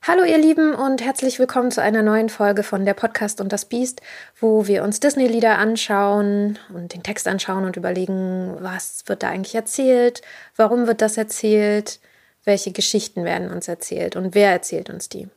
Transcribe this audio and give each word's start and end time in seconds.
Hallo 0.00 0.24
ihr 0.24 0.38
Lieben 0.38 0.74
und 0.74 1.04
herzlich 1.04 1.38
willkommen 1.38 1.70
zu 1.70 1.82
einer 1.82 2.00
neuen 2.00 2.30
Folge 2.30 2.62
von 2.62 2.86
der 2.86 2.94
Podcast 2.94 3.42
und 3.42 3.52
das 3.52 3.66
Biest, 3.66 4.00
wo 4.40 4.66
wir 4.66 4.82
uns 4.82 5.00
Disney-Lieder 5.00 5.58
anschauen 5.58 6.58
und 6.72 6.94
den 6.94 7.02
Text 7.02 7.28
anschauen 7.28 7.66
und 7.66 7.76
überlegen, 7.76 8.56
was 8.60 9.02
wird 9.04 9.22
da 9.22 9.28
eigentlich 9.28 9.54
erzählt, 9.54 10.22
warum 10.56 10.86
wird 10.86 11.02
das 11.02 11.18
erzählt, 11.18 12.00
welche 12.44 12.72
Geschichten 12.72 13.24
werden 13.24 13.50
uns 13.50 13.68
erzählt 13.68 14.16
und 14.16 14.34
wer 14.34 14.52
erzählt 14.52 14.88
uns 14.88 15.10
die. 15.10 15.28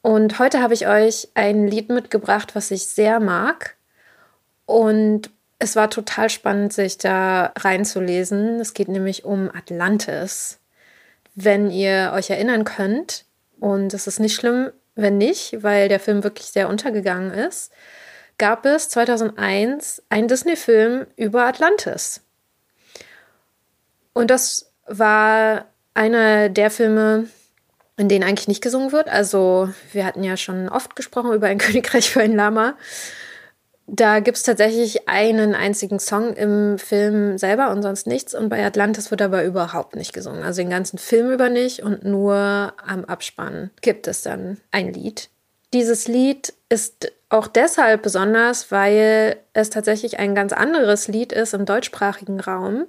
Und 0.00 0.38
heute 0.38 0.62
habe 0.62 0.72
ich 0.72 0.86
euch 0.86 1.28
ein 1.34 1.66
Lied 1.66 1.90
mitgebracht, 1.90 2.54
was 2.54 2.70
ich 2.70 2.86
sehr 2.86 3.20
mag 3.20 3.76
und 4.64 5.28
es 5.62 5.76
war 5.76 5.88
total 5.90 6.28
spannend, 6.28 6.72
sich 6.72 6.98
da 6.98 7.52
reinzulesen. 7.56 8.58
Es 8.58 8.74
geht 8.74 8.88
nämlich 8.88 9.24
um 9.24 9.48
Atlantis. 9.54 10.58
Wenn 11.36 11.70
ihr 11.70 12.12
euch 12.16 12.30
erinnern 12.30 12.64
könnt, 12.64 13.26
und 13.60 13.94
es 13.94 14.08
ist 14.08 14.18
nicht 14.18 14.34
schlimm, 14.34 14.72
wenn 14.96 15.18
nicht, 15.18 15.62
weil 15.62 15.88
der 15.88 16.00
Film 16.00 16.24
wirklich 16.24 16.48
sehr 16.48 16.68
untergegangen 16.68 17.30
ist, 17.30 17.72
gab 18.38 18.66
es 18.66 18.88
2001 18.88 20.02
einen 20.08 20.26
Disney-Film 20.26 21.06
über 21.14 21.44
Atlantis. 21.44 22.22
Und 24.14 24.32
das 24.32 24.72
war 24.88 25.66
einer 25.94 26.48
der 26.48 26.72
Filme, 26.72 27.28
in 27.96 28.08
denen 28.08 28.24
eigentlich 28.24 28.48
nicht 28.48 28.62
gesungen 28.62 28.90
wird. 28.90 29.08
Also 29.08 29.72
wir 29.92 30.04
hatten 30.04 30.24
ja 30.24 30.36
schon 30.36 30.68
oft 30.68 30.96
gesprochen 30.96 31.32
über 31.32 31.46
ein 31.46 31.58
Königreich 31.58 32.10
für 32.10 32.20
ein 32.20 32.34
Lama. 32.34 32.74
Da 33.86 34.20
gibt 34.20 34.36
es 34.36 34.42
tatsächlich 34.44 35.08
einen 35.08 35.54
einzigen 35.54 35.98
Song 35.98 36.34
im 36.34 36.78
Film 36.78 37.36
selber 37.36 37.70
und 37.70 37.82
sonst 37.82 38.06
nichts. 38.06 38.34
Und 38.34 38.48
bei 38.48 38.64
Atlantis 38.64 39.10
wird 39.10 39.22
aber 39.22 39.44
überhaupt 39.44 39.96
nicht 39.96 40.12
gesungen. 40.12 40.42
Also 40.42 40.62
den 40.62 40.70
ganzen 40.70 40.98
Film 40.98 41.30
über 41.30 41.48
nicht 41.48 41.82
und 41.82 42.04
nur 42.04 42.72
am 42.86 43.04
Abspann 43.04 43.70
gibt 43.80 44.06
es 44.06 44.22
dann 44.22 44.58
ein 44.70 44.92
Lied. 44.92 45.28
Dieses 45.72 46.06
Lied 46.06 46.52
ist 46.68 47.12
auch 47.28 47.46
deshalb 47.46 48.02
besonders, 48.02 48.70
weil 48.70 49.36
es 49.52 49.70
tatsächlich 49.70 50.18
ein 50.18 50.34
ganz 50.34 50.52
anderes 50.52 51.08
Lied 51.08 51.32
ist 51.32 51.54
im 51.54 51.64
deutschsprachigen 51.64 52.40
Raum 52.40 52.86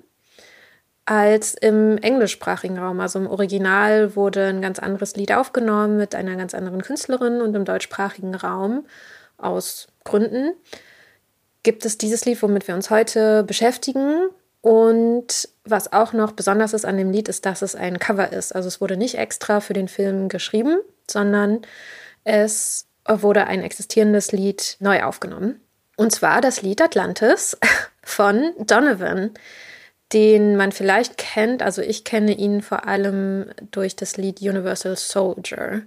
als 1.05 1.53
im 1.53 1.97
englischsprachigen 1.97 2.77
Raum. 2.77 2.99
Also 2.99 3.19
im 3.19 3.27
Original 3.27 4.15
wurde 4.15 4.45
ein 4.45 4.61
ganz 4.61 4.79
anderes 4.79 5.15
Lied 5.15 5.33
aufgenommen 5.33 5.97
mit 5.97 6.15
einer 6.15 6.35
ganz 6.35 6.53
anderen 6.53 6.81
Künstlerin 6.81 7.41
und 7.41 7.55
im 7.55 7.65
deutschsprachigen 7.65 8.35
Raum 8.35 8.85
aus 9.37 9.87
Gründen 10.03 10.53
gibt 11.63 11.85
es 11.85 11.97
dieses 11.97 12.25
Lied, 12.25 12.41
womit 12.41 12.67
wir 12.67 12.75
uns 12.75 12.89
heute 12.89 13.43
beschäftigen. 13.43 14.29
Und 14.61 15.49
was 15.65 15.91
auch 15.91 16.13
noch 16.13 16.31
besonders 16.31 16.73
ist 16.73 16.85
an 16.85 16.97
dem 16.97 17.11
Lied, 17.11 17.27
ist, 17.27 17.45
dass 17.45 17.61
es 17.61 17.75
ein 17.75 17.99
Cover 17.99 18.31
ist. 18.31 18.55
Also 18.55 18.67
es 18.67 18.79
wurde 18.79 18.95
nicht 18.95 19.17
extra 19.17 19.59
für 19.59 19.73
den 19.73 19.87
Film 19.87 20.29
geschrieben, 20.29 20.79
sondern 21.09 21.61
es 22.23 22.85
wurde 23.05 23.47
ein 23.47 23.61
existierendes 23.61 24.31
Lied 24.31 24.77
neu 24.79 25.03
aufgenommen. 25.03 25.59
Und 25.97 26.11
zwar 26.11 26.41
das 26.41 26.61
Lied 26.61 26.81
Atlantis 26.81 27.57
von 28.03 28.53
Donovan, 28.57 29.31
den 30.13 30.55
man 30.55 30.71
vielleicht 30.71 31.17
kennt. 31.17 31.61
Also 31.61 31.81
ich 31.81 32.03
kenne 32.03 32.33
ihn 32.33 32.61
vor 32.61 32.87
allem 32.87 33.51
durch 33.71 33.95
das 33.95 34.17
Lied 34.17 34.41
Universal 34.41 34.95
Soldier. 34.95 35.81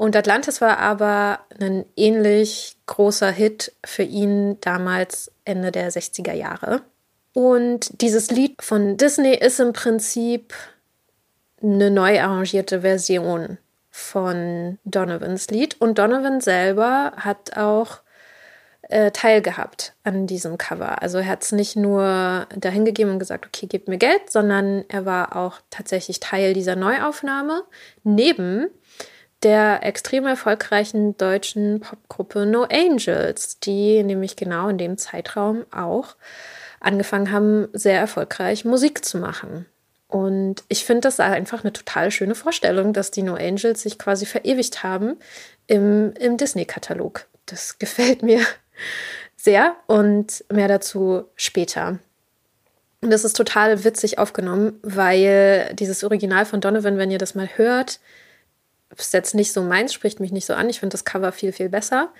Und 0.00 0.16
Atlantis 0.16 0.62
war 0.62 0.78
aber 0.78 1.40
ein 1.60 1.84
ähnlich 1.94 2.74
großer 2.86 3.30
Hit 3.30 3.74
für 3.84 4.02
ihn 4.02 4.58
damals 4.62 5.30
Ende 5.44 5.72
der 5.72 5.92
60er 5.92 6.32
Jahre. 6.32 6.80
Und 7.34 8.00
dieses 8.00 8.30
Lied 8.30 8.62
von 8.62 8.96
Disney 8.96 9.34
ist 9.34 9.60
im 9.60 9.74
Prinzip 9.74 10.54
eine 11.62 11.90
neu 11.90 12.18
arrangierte 12.18 12.80
Version 12.80 13.58
von 13.90 14.78
Donovans 14.86 15.50
Lied. 15.50 15.78
Und 15.82 15.98
Donovan 15.98 16.40
selber 16.40 17.12
hat 17.18 17.58
auch 17.58 18.00
äh, 18.88 19.10
teilgehabt 19.10 19.92
an 20.02 20.26
diesem 20.26 20.56
Cover. 20.56 21.02
Also 21.02 21.18
er 21.18 21.26
hat 21.26 21.42
es 21.42 21.52
nicht 21.52 21.76
nur 21.76 22.46
dahingegeben 22.56 23.12
und 23.12 23.18
gesagt, 23.18 23.44
okay, 23.44 23.66
gebt 23.66 23.86
mir 23.86 23.98
Geld, 23.98 24.30
sondern 24.30 24.86
er 24.88 25.04
war 25.04 25.36
auch 25.36 25.58
tatsächlich 25.68 26.20
Teil 26.20 26.54
dieser 26.54 26.74
Neuaufnahme, 26.74 27.64
neben 28.02 28.70
der 29.42 29.80
extrem 29.82 30.26
erfolgreichen 30.26 31.16
deutschen 31.16 31.80
Popgruppe 31.80 32.46
No 32.46 32.64
Angels, 32.64 33.58
die 33.58 34.02
nämlich 34.02 34.36
genau 34.36 34.68
in 34.68 34.78
dem 34.78 34.98
Zeitraum 34.98 35.64
auch 35.70 36.16
angefangen 36.80 37.30
haben, 37.30 37.68
sehr 37.72 37.98
erfolgreich 37.98 38.64
Musik 38.64 39.04
zu 39.04 39.18
machen. 39.18 39.66
Und 40.08 40.64
ich 40.68 40.84
finde 40.84 41.02
das 41.02 41.20
einfach 41.20 41.62
eine 41.62 41.72
total 41.72 42.10
schöne 42.10 42.34
Vorstellung, 42.34 42.92
dass 42.92 43.12
die 43.12 43.22
No 43.22 43.34
Angels 43.34 43.82
sich 43.82 43.98
quasi 43.98 44.26
verewigt 44.26 44.82
haben 44.82 45.16
im, 45.68 46.12
im 46.14 46.36
Disney-Katalog. 46.36 47.26
Das 47.46 47.78
gefällt 47.78 48.22
mir 48.22 48.40
sehr 49.36 49.76
und 49.86 50.44
mehr 50.52 50.68
dazu 50.68 51.24
später. 51.36 51.98
Und 53.02 53.10
das 53.10 53.24
ist 53.24 53.36
total 53.36 53.84
witzig 53.84 54.18
aufgenommen, 54.18 54.78
weil 54.82 55.70
dieses 55.74 56.04
Original 56.04 56.44
von 56.44 56.60
Donovan, 56.60 56.98
wenn 56.98 57.10
ihr 57.10 57.16
das 57.16 57.34
mal 57.34 57.48
hört, 57.56 58.00
ist 58.96 59.12
jetzt 59.12 59.34
nicht 59.34 59.52
so 59.52 59.62
meins, 59.62 59.92
spricht 59.92 60.20
mich 60.20 60.32
nicht 60.32 60.46
so 60.46 60.54
an. 60.54 60.68
Ich 60.68 60.80
finde 60.80 60.94
das 60.94 61.04
Cover 61.04 61.32
viel, 61.32 61.52
viel 61.52 61.68
besser. 61.68 62.10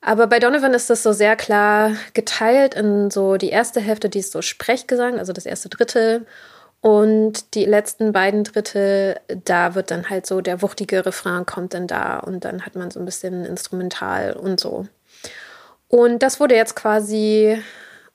Aber 0.00 0.26
bei 0.26 0.40
Donovan 0.40 0.74
ist 0.74 0.90
das 0.90 1.02
so 1.02 1.12
sehr 1.12 1.36
klar 1.36 1.92
geteilt 2.12 2.74
in 2.74 3.10
so 3.10 3.36
die 3.36 3.50
erste 3.50 3.80
Hälfte, 3.80 4.08
die 4.08 4.18
ist 4.18 4.32
so 4.32 4.42
Sprechgesang, 4.42 5.18
also 5.18 5.32
das 5.32 5.46
erste 5.46 5.68
Drittel. 5.68 6.26
Und 6.80 7.54
die 7.54 7.64
letzten 7.64 8.12
beiden 8.12 8.42
Drittel, 8.42 9.20
da 9.44 9.76
wird 9.76 9.92
dann 9.92 10.10
halt 10.10 10.26
so 10.26 10.40
der 10.40 10.62
wuchtige 10.62 11.06
Refrain 11.06 11.46
kommt 11.46 11.74
dann 11.74 11.86
da 11.86 12.18
und 12.18 12.44
dann 12.44 12.66
hat 12.66 12.74
man 12.74 12.90
so 12.90 12.98
ein 12.98 13.04
bisschen 13.04 13.44
instrumental 13.44 14.32
und 14.32 14.58
so. 14.58 14.88
Und 15.86 16.24
das 16.24 16.40
wurde 16.40 16.56
jetzt 16.56 16.74
quasi 16.74 17.62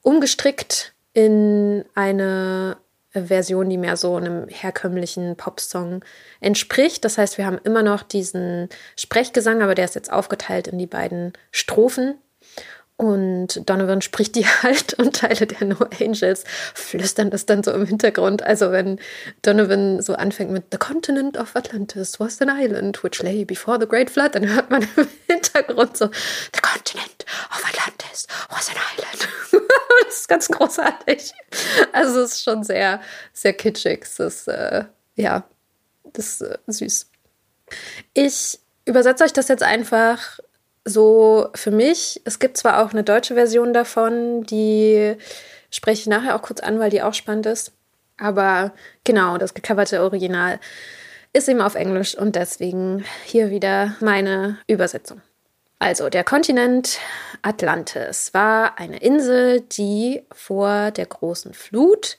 umgestrickt 0.02 0.92
in 1.14 1.86
eine 1.94 2.76
Version, 3.12 3.70
die 3.70 3.78
mehr 3.78 3.96
so 3.96 4.16
einem 4.16 4.48
herkömmlichen 4.48 5.36
Popsong 5.36 6.04
entspricht. 6.40 7.04
Das 7.04 7.18
heißt, 7.18 7.38
wir 7.38 7.46
haben 7.46 7.58
immer 7.64 7.82
noch 7.82 8.02
diesen 8.02 8.68
Sprechgesang, 8.96 9.62
aber 9.62 9.74
der 9.74 9.86
ist 9.86 9.94
jetzt 9.94 10.12
aufgeteilt 10.12 10.68
in 10.68 10.78
die 10.78 10.86
beiden 10.86 11.32
Strophen. 11.50 12.18
Und 12.98 13.70
Donovan 13.70 14.02
spricht 14.02 14.34
die 14.34 14.44
halt 14.62 14.94
und 14.94 15.14
Teile 15.14 15.46
der 15.46 15.68
No 15.68 15.86
Angels 16.00 16.42
flüstern 16.74 17.30
das 17.30 17.46
dann 17.46 17.62
so 17.62 17.70
im 17.70 17.86
Hintergrund. 17.86 18.42
Also 18.42 18.72
wenn 18.72 18.98
Donovan 19.42 20.02
so 20.02 20.14
anfängt 20.14 20.50
mit 20.50 20.64
The 20.72 20.78
Continent 20.78 21.38
of 21.38 21.54
Atlantis 21.54 22.18
was 22.18 22.42
an 22.42 22.50
island 22.52 23.02
which 23.04 23.22
lay 23.22 23.44
before 23.44 23.78
the 23.80 23.86
Great 23.86 24.10
Flood, 24.10 24.34
dann 24.34 24.52
hört 24.52 24.70
man 24.70 24.82
im 24.96 25.08
Hintergrund 25.28 25.96
so 25.96 26.06
The 26.06 26.60
Continent 26.60 27.24
of 27.50 27.64
Atlantis 27.68 28.26
was 28.50 28.68
an 28.68 28.76
island. 28.96 29.28
das 30.04 30.16
ist 30.18 30.28
ganz 30.28 30.48
großartig. 30.48 31.32
Also 31.92 32.22
es 32.22 32.32
ist 32.32 32.42
schon 32.42 32.64
sehr, 32.64 33.00
sehr 33.32 33.52
kitschig. 33.52 34.02
Es 34.02 34.18
ist, 34.18 34.48
äh, 34.48 34.84
ja, 35.14 35.44
das 36.14 36.40
ist 36.40 36.42
äh, 36.42 36.58
süß. 36.66 37.10
Ich 38.14 38.58
übersetze 38.86 39.22
euch 39.22 39.32
das 39.32 39.46
jetzt 39.46 39.62
einfach 39.62 40.40
so 40.88 41.48
für 41.54 41.70
mich. 41.70 42.20
Es 42.24 42.38
gibt 42.38 42.56
zwar 42.56 42.82
auch 42.82 42.92
eine 42.92 43.04
deutsche 43.04 43.34
Version 43.34 43.72
davon, 43.72 44.44
die 44.44 45.16
spreche 45.70 46.02
ich 46.02 46.06
nachher 46.06 46.34
auch 46.34 46.42
kurz 46.42 46.60
an, 46.60 46.78
weil 46.78 46.90
die 46.90 47.02
auch 47.02 47.14
spannend 47.14 47.46
ist. 47.46 47.72
Aber 48.18 48.72
genau, 49.04 49.38
das 49.38 49.54
gecoverte 49.54 50.02
Original 50.02 50.58
ist 51.32 51.48
eben 51.48 51.60
auf 51.60 51.74
Englisch 51.74 52.16
und 52.16 52.34
deswegen 52.36 53.04
hier 53.24 53.50
wieder 53.50 53.96
meine 54.00 54.58
Übersetzung. 54.66 55.22
Also, 55.78 56.08
der 56.08 56.24
Kontinent 56.24 56.98
Atlantis 57.42 58.34
war 58.34 58.78
eine 58.78 58.98
Insel, 58.98 59.60
die 59.60 60.24
vor 60.32 60.90
der 60.90 61.06
großen 61.06 61.54
Flut 61.54 62.18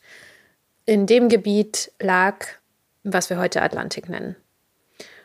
in 0.86 1.06
dem 1.06 1.28
Gebiet 1.28 1.92
lag, 2.00 2.46
was 3.04 3.30
wir 3.30 3.38
heute 3.38 3.62
Atlantik 3.62 4.08
nennen. 4.08 4.38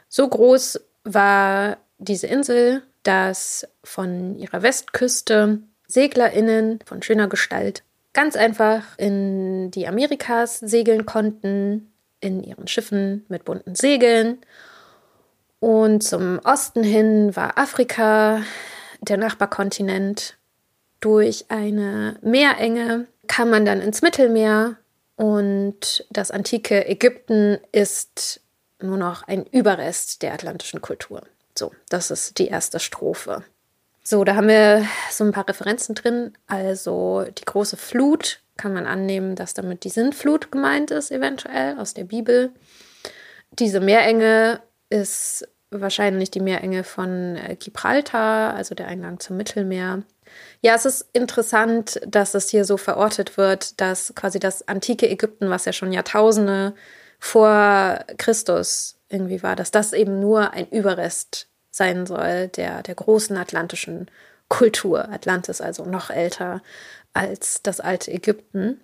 So 0.08 0.29
groß 0.29 0.81
war 1.05 1.76
diese 1.99 2.26
Insel, 2.26 2.82
dass 3.05 3.67
von 3.85 4.37
ihrer 4.39 4.62
Westküste 4.62 5.61
SeglerInnen 5.87 6.81
von 6.85 7.03
schöner 7.03 7.29
Gestalt 7.29 7.85
ganz 8.12 8.37
einfach 8.37 8.83
in 8.97 9.71
die 9.71 9.87
Amerikas 9.87 10.59
segeln 10.59 11.05
konnten, 11.05 11.93
in 12.21 12.43
ihren 12.43 12.67
Schiffen 12.67 13.25
mit 13.29 13.45
bunten 13.45 13.75
Segeln. 13.75 14.39
Und 15.61 16.03
zum 16.03 16.41
Osten 16.45 16.83
hin 16.83 17.37
war 17.37 17.59
Afrika, 17.59 18.43
der 19.01 19.19
Nachbarkontinent. 19.19 20.39
Durch 21.01 21.47
eine 21.49 22.17
Meerenge 22.23 23.06
kam 23.27 23.51
man 23.51 23.65
dann 23.67 23.83
ins 23.83 24.01
Mittelmeer 24.01 24.77
und 25.17 26.06
das 26.11 26.31
antike 26.31 26.89
Ägypten 26.89 27.59
ist 27.73 28.41
nur 28.81 28.97
noch 28.97 29.23
ein 29.25 29.45
Überrest 29.47 30.23
der 30.23 30.33
atlantischen 30.33 30.81
Kultur. 30.81 31.23
So, 31.56 31.73
das 31.89 32.11
ist 32.11 32.39
die 32.39 32.49
erste 32.49 32.81
Strophe. 32.81 33.45
So, 34.03 34.25
da 34.25 34.37
haben 34.37 34.49
wir 34.49 34.87
so 35.11 35.25
ein 35.25 35.33
paar 35.33 35.49
Referenzen 35.49 35.95
drin. 35.95 36.33
Also 36.47 37.25
die 37.39 37.45
große 37.45 37.77
Flut 37.77 38.41
kann 38.56 38.75
man 38.75 38.87
annehmen, 38.87 39.35
dass 39.35 39.55
damit 39.55 39.85
die 39.85 39.89
Sintflut 39.89 40.53
gemeint 40.53 40.91
ist, 40.91 41.11
eventuell 41.11 41.79
aus 41.79 41.95
der 41.95 42.05
Bibel. 42.05 42.53
Diese 43.53 43.81
Meerenge 43.81 44.61
ist 44.91 45.49
wahrscheinlich 45.71 46.31
die 46.31 46.41
Meerenge 46.41 46.85
von 46.85 47.37
äh, 47.37 47.56
Gibraltar, 47.59 48.55
also 48.55 48.75
der 48.75 48.89
Eingang 48.89 49.21
zum 49.21 49.37
Mittelmeer. 49.37 50.03
Ja, 50.61 50.75
es 50.75 50.85
ist 50.85 51.09
interessant, 51.12 52.01
dass 52.06 52.35
es 52.35 52.49
hier 52.51 52.65
so 52.65 52.77
verortet 52.77 53.37
wird, 53.37 53.81
dass 53.81 54.15
quasi 54.15 54.39
das 54.39 54.67
antike 54.69 55.09
Ägypten, 55.09 55.51
was 55.51 55.65
ja 55.65 55.73
schon 55.73 55.93
Jahrtausende 55.93 56.75
vor 57.19 58.05
Christus 58.19 58.97
irgendwie 59.14 59.43
war, 59.43 59.56
dass 59.56 59.70
das 59.70 59.93
eben 59.93 60.20
nur 60.20 60.52
ein 60.52 60.69
Überrest 60.69 61.46
sein 61.70 62.06
soll 62.06 62.49
der, 62.49 62.82
der 62.82 62.94
großen 62.94 63.37
atlantischen 63.37 64.11
Kultur. 64.49 65.08
Atlantis 65.08 65.61
also 65.61 65.84
noch 65.84 66.11
älter 66.11 66.62
als 67.12 67.62
das 67.62 67.81
alte 67.81 68.11
Ägypten. 68.11 68.81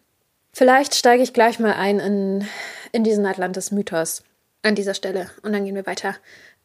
Vielleicht 0.53 0.95
steige 0.95 1.23
ich 1.23 1.33
gleich 1.33 1.59
mal 1.59 1.75
ein 1.75 2.01
in, 2.01 2.49
in 2.93 3.05
diesen 3.05 3.27
Atlantis-Mythos 3.27 4.23
an 4.63 4.75
dieser 4.75 4.95
Stelle 4.95 5.31
und 5.43 5.53
dann 5.53 5.65
gehen 5.65 5.75
wir 5.75 5.87
weiter. 5.87 6.17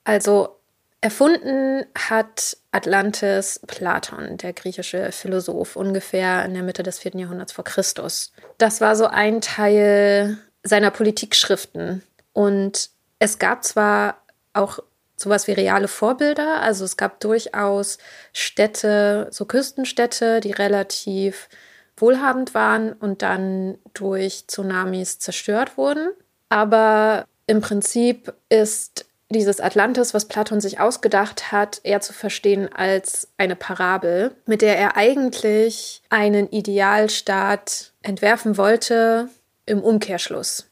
Also 0.04 0.56
erfunden 1.02 1.86
hat 1.94 2.58
Atlantis 2.72 3.60
Platon, 3.68 4.38
der 4.38 4.54
griechische 4.54 5.12
Philosoph, 5.12 5.76
ungefähr 5.76 6.46
in 6.46 6.54
der 6.54 6.64
Mitte 6.64 6.84
des 6.84 7.00
vierten 7.00 7.20
Jahrhunderts 7.20 7.52
vor 7.52 7.64
Christus. 7.64 8.32
Das 8.58 8.82
war 8.82 8.96
so 8.96 9.06
ein 9.06 9.42
Teil 9.42 10.38
seiner 10.64 10.92
Politikschriften. 10.92 12.02
Und 12.34 12.90
es 13.20 13.40
gab 13.40 13.64
zwar 13.64 14.22
auch 14.54 14.80
sowas 15.18 15.48
wie 15.48 15.54
reale 15.54 15.88
Vorbilder, 15.88 16.62
also 16.62 16.84
es 16.84 16.98
gab 16.98 17.20
durchaus 17.20 17.98
Städte, 18.34 19.28
so 19.32 19.46
Küstenstädte, 19.46 20.42
die 20.42 20.52
relativ 20.52 21.50
wohlhabend 21.98 22.54
waren 22.54 22.94
und 22.94 23.22
dann 23.22 23.78
durch 23.94 24.48
Tsunamis 24.48 25.20
zerstört 25.20 25.78
wurden. 25.78 26.10
Aber 26.50 27.26
im 27.48 27.62
Prinzip 27.62 28.34
ist 28.50 29.06
dieses 29.30 29.60
Atlantis, 29.60 30.14
was 30.14 30.28
Platon 30.28 30.62
sich 30.62 30.80
ausgedacht 30.80 31.52
hat, 31.52 31.80
eher 31.84 32.02
zu 32.02 32.14
verstehen 32.14 32.72
als 32.72 33.30
eine 33.38 33.56
Parabel, 33.56 34.36
mit 34.46 34.62
der 34.62 34.78
er 34.78 34.98
eigentlich 34.98 36.04
einen 36.10 36.50
Idealstaat 36.50 37.94
entwerfen 38.04 38.58
wollte 38.58 39.30
im 39.66 39.82
Umkehrschluss. 39.82 40.70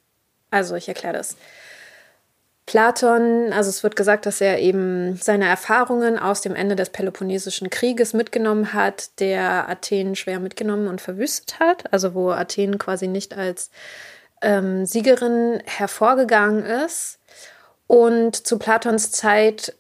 Also 0.52 0.76
ich 0.76 0.88
erkläre 0.88 1.14
das. 1.14 1.36
Platon, 2.66 3.52
also 3.52 3.70
es 3.70 3.84
wird 3.84 3.96
gesagt, 3.96 4.26
dass 4.26 4.40
er 4.40 4.60
eben 4.60 5.18
seine 5.18 5.48
Erfahrungen 5.48 6.18
aus 6.18 6.42
dem 6.42 6.56
Ende 6.56 6.76
des 6.76 6.90
Peloponnesischen 6.90 7.70
Krieges 7.70 8.14
mitgenommen 8.14 8.74
hat, 8.74 9.20
der 9.20 9.68
Athen 9.70 10.16
schwer 10.16 10.40
mitgenommen 10.40 10.88
und 10.88 11.02
verwüstet 11.02 11.60
hat, 11.60 11.92
also 11.92 12.14
wo 12.14 12.32
Athen 12.32 12.78
quasi 12.78 13.08
nicht 13.08 13.36
als 13.38 13.70
ähm, 14.42 14.86
Siegerin 14.86 15.62
hervorgegangen 15.66 16.64
ist. 16.66 17.20
Und 17.88 18.48
zu 18.48 18.58
Platons 18.58 19.12
Zeit 19.12 19.76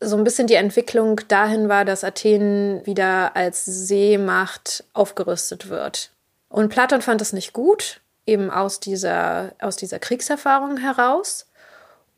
so 0.00 0.16
ein 0.16 0.24
bisschen 0.24 0.48
die 0.48 0.54
Entwicklung 0.54 1.20
dahin 1.28 1.68
war, 1.68 1.84
dass 1.84 2.02
Athen 2.02 2.84
wieder 2.84 3.36
als 3.36 3.64
Seemacht 3.64 4.82
aufgerüstet 4.92 5.68
wird. 5.68 6.10
Und 6.48 6.68
Platon 6.68 7.00
fand 7.00 7.22
es 7.22 7.32
nicht 7.32 7.52
gut, 7.52 8.00
eben 8.26 8.50
aus 8.50 8.80
dieser, 8.80 9.52
aus 9.60 9.76
dieser 9.76 10.00
Kriegserfahrung 10.00 10.78
heraus 10.78 11.46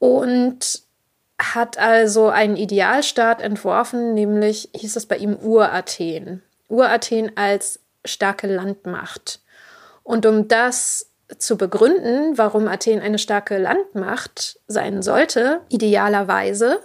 und 0.04 0.82
hat 1.38 1.78
also 1.78 2.28
einen 2.28 2.56
Idealstaat 2.56 3.40
entworfen, 3.40 4.12
nämlich 4.12 4.68
hieß 4.74 4.96
es 4.96 5.06
bei 5.06 5.16
ihm 5.16 5.34
Urathen. 5.34 6.42
Urathen 6.68 7.34
als 7.38 7.80
starke 8.04 8.46
Landmacht. 8.46 9.40
Und 10.02 10.26
um 10.26 10.46
das 10.46 11.08
zu 11.38 11.56
begründen, 11.56 12.36
warum 12.36 12.68
Athen 12.68 13.00
eine 13.00 13.18
starke 13.18 13.56
Landmacht 13.56 14.60
sein 14.66 15.00
sollte, 15.00 15.62
idealerweise, 15.70 16.80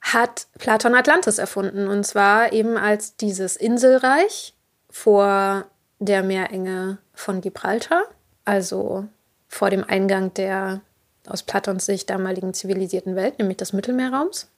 hat 0.00 0.46
Platon 0.60 0.94
Atlantis 0.94 1.38
erfunden. 1.38 1.88
Und 1.88 2.06
zwar 2.06 2.52
eben 2.52 2.76
als 2.76 3.16
dieses 3.16 3.56
Inselreich 3.56 4.54
vor 4.88 5.64
der 5.98 6.22
Meerenge 6.22 6.98
von 7.12 7.40
Gibraltar, 7.40 8.04
also 8.44 9.08
vor 9.48 9.70
dem 9.70 9.82
Eingang 9.82 10.32
der 10.34 10.80
aus 11.28 11.42
Platons 11.42 11.86
Sicht 11.86 12.10
damaligen 12.10 12.54
zivilisierten 12.54 13.16
Welt, 13.16 13.38
nämlich 13.38 13.56
des 13.56 13.72
Mittelmeerraums. 13.72 14.48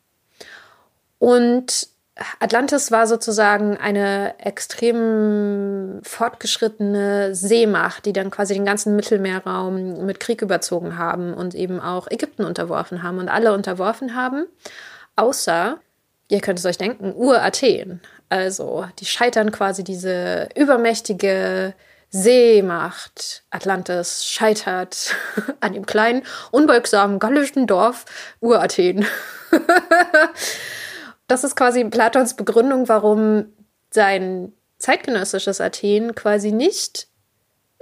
Und 1.18 1.88
Atlantis 2.40 2.90
war 2.90 3.06
sozusagen 3.06 3.76
eine 3.76 4.34
extrem 4.40 6.00
fortgeschrittene 6.02 7.34
Seemacht, 7.34 8.06
die 8.06 8.12
dann 8.12 8.30
quasi 8.30 8.54
den 8.54 8.64
ganzen 8.64 8.96
Mittelmeerraum 8.96 10.04
mit 10.04 10.18
Krieg 10.18 10.42
überzogen 10.42 10.98
haben 10.98 11.32
und 11.32 11.54
eben 11.54 11.80
auch 11.80 12.10
Ägypten 12.10 12.44
unterworfen 12.44 13.02
haben 13.02 13.18
und 13.18 13.28
alle 13.28 13.52
unterworfen 13.52 14.16
haben, 14.16 14.46
außer, 15.14 15.78
ihr 16.28 16.40
könnt 16.40 16.58
es 16.58 16.66
euch 16.66 16.78
denken, 16.78 17.14
Ur-Athen. 17.14 18.00
Also 18.30 18.86
die 18.98 19.06
scheitern 19.06 19.52
quasi 19.52 19.84
diese 19.84 20.48
übermächtige 20.56 21.74
Seemacht 22.10 23.42
Atlantis 23.50 24.24
scheitert 24.24 25.14
an 25.60 25.74
dem 25.74 25.86
kleinen, 25.86 26.22
unbeugsamen 26.50 27.18
gallischen 27.18 27.66
Dorf 27.66 28.04
Ur-Athen. 28.40 29.06
das 31.26 31.44
ist 31.44 31.56
quasi 31.56 31.84
Platons 31.84 32.34
Begründung, 32.34 32.88
warum 32.88 33.52
sein 33.90 34.52
zeitgenössisches 34.78 35.60
Athen 35.60 36.14
quasi 36.14 36.52
nicht 36.52 37.08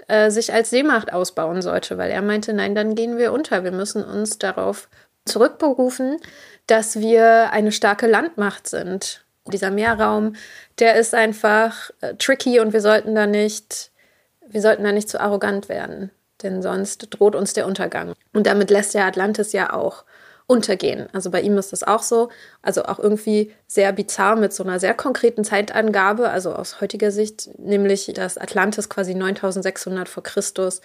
äh, 0.09 0.31
sich 0.31 0.53
als 0.53 0.71
Seemacht 0.71 1.13
ausbauen 1.13 1.63
sollte, 1.63 1.99
weil 1.99 2.11
er 2.11 2.23
meinte, 2.23 2.53
nein, 2.53 2.75
dann 2.75 2.95
gehen 2.95 3.19
wir 3.19 3.33
unter. 3.33 3.65
Wir 3.65 3.73
müssen 3.73 4.05
uns 4.05 4.39
darauf 4.39 4.89
zurückberufen, 5.25 6.19
dass 6.67 7.01
wir 7.01 7.51
eine 7.53 7.73
starke 7.73 8.07
Landmacht 8.07 8.69
sind. 8.69 9.25
Dieser 9.47 9.71
Meerraum, 9.71 10.35
der 10.79 10.97
ist 10.97 11.15
einfach 11.15 11.91
äh, 12.01 12.15
tricky 12.15 12.59
und 12.61 12.73
wir 12.73 12.81
sollten 12.81 13.15
da 13.15 13.27
nicht 13.27 13.93
wir 14.49 14.61
sollten 14.61 14.85
da 14.85 14.93
nicht 14.93 15.09
zu 15.09 15.21
arrogant 15.21 15.69
werden, 15.69 16.11
denn 16.43 16.63
sonst 16.63 17.09
droht 17.11 17.35
uns 17.35 17.53
der 17.53 17.67
Untergang. 17.67 18.15
Und 18.33 18.47
damit 18.47 18.71
lässt 18.71 18.95
der 18.95 19.07
Atlantis 19.07 19.53
ja 19.53 19.73
auch 19.73 20.05
untergehen. 20.47 21.09
Also 21.13 21.31
bei 21.31 21.41
ihm 21.41 21.59
ist 21.59 21.73
das 21.73 21.83
auch 21.83 22.03
so, 22.03 22.29
also 22.63 22.85
auch 22.85 22.99
irgendwie 22.99 23.53
sehr 23.67 23.93
bizarr 23.93 24.37
mit 24.37 24.53
so 24.53 24.63
einer 24.63 24.79
sehr 24.79 24.95
konkreten 24.95 25.45
Zeitangabe, 25.45 26.31
also 26.31 26.55
aus 26.55 26.81
heutiger 26.81 27.11
Sicht, 27.11 27.59
nämlich 27.59 28.13
dass 28.15 28.39
Atlantis 28.39 28.89
quasi 28.89 29.15
9600 29.15 30.09
vor 30.09 30.23
Christus 30.23 30.81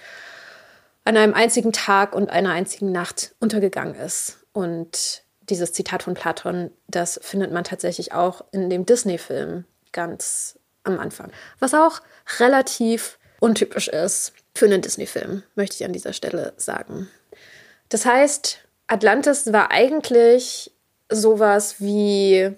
an 1.03 1.17
einem 1.17 1.33
einzigen 1.33 1.73
Tag 1.73 2.15
und 2.15 2.29
einer 2.31 2.51
einzigen 2.51 2.91
Nacht 2.91 3.35
untergegangen 3.39 3.95
ist. 3.95 4.39
Und 4.53 5.23
dieses 5.41 5.73
Zitat 5.73 6.03
von 6.03 6.13
Platon, 6.13 6.71
das 6.87 7.19
findet 7.21 7.51
man 7.51 7.63
tatsächlich 7.63 8.13
auch 8.13 8.43
in 8.51 8.69
dem 8.69 8.85
Disney-Film 8.85 9.65
ganz 9.91 10.59
am 10.83 10.99
Anfang. 10.99 11.31
Was 11.59 11.73
auch 11.73 11.99
relativ 12.39 13.19
untypisch 13.41 13.89
ist 13.89 14.33
für 14.55 14.65
einen 14.65 14.81
Disney-Film, 14.81 15.43
möchte 15.55 15.75
ich 15.75 15.83
an 15.83 15.91
dieser 15.91 16.13
Stelle 16.13 16.53
sagen. 16.55 17.09
Das 17.89 18.05
heißt, 18.05 18.59
Atlantis 18.87 19.51
war 19.51 19.71
eigentlich 19.71 20.71
sowas 21.09 21.75
wie 21.79 22.55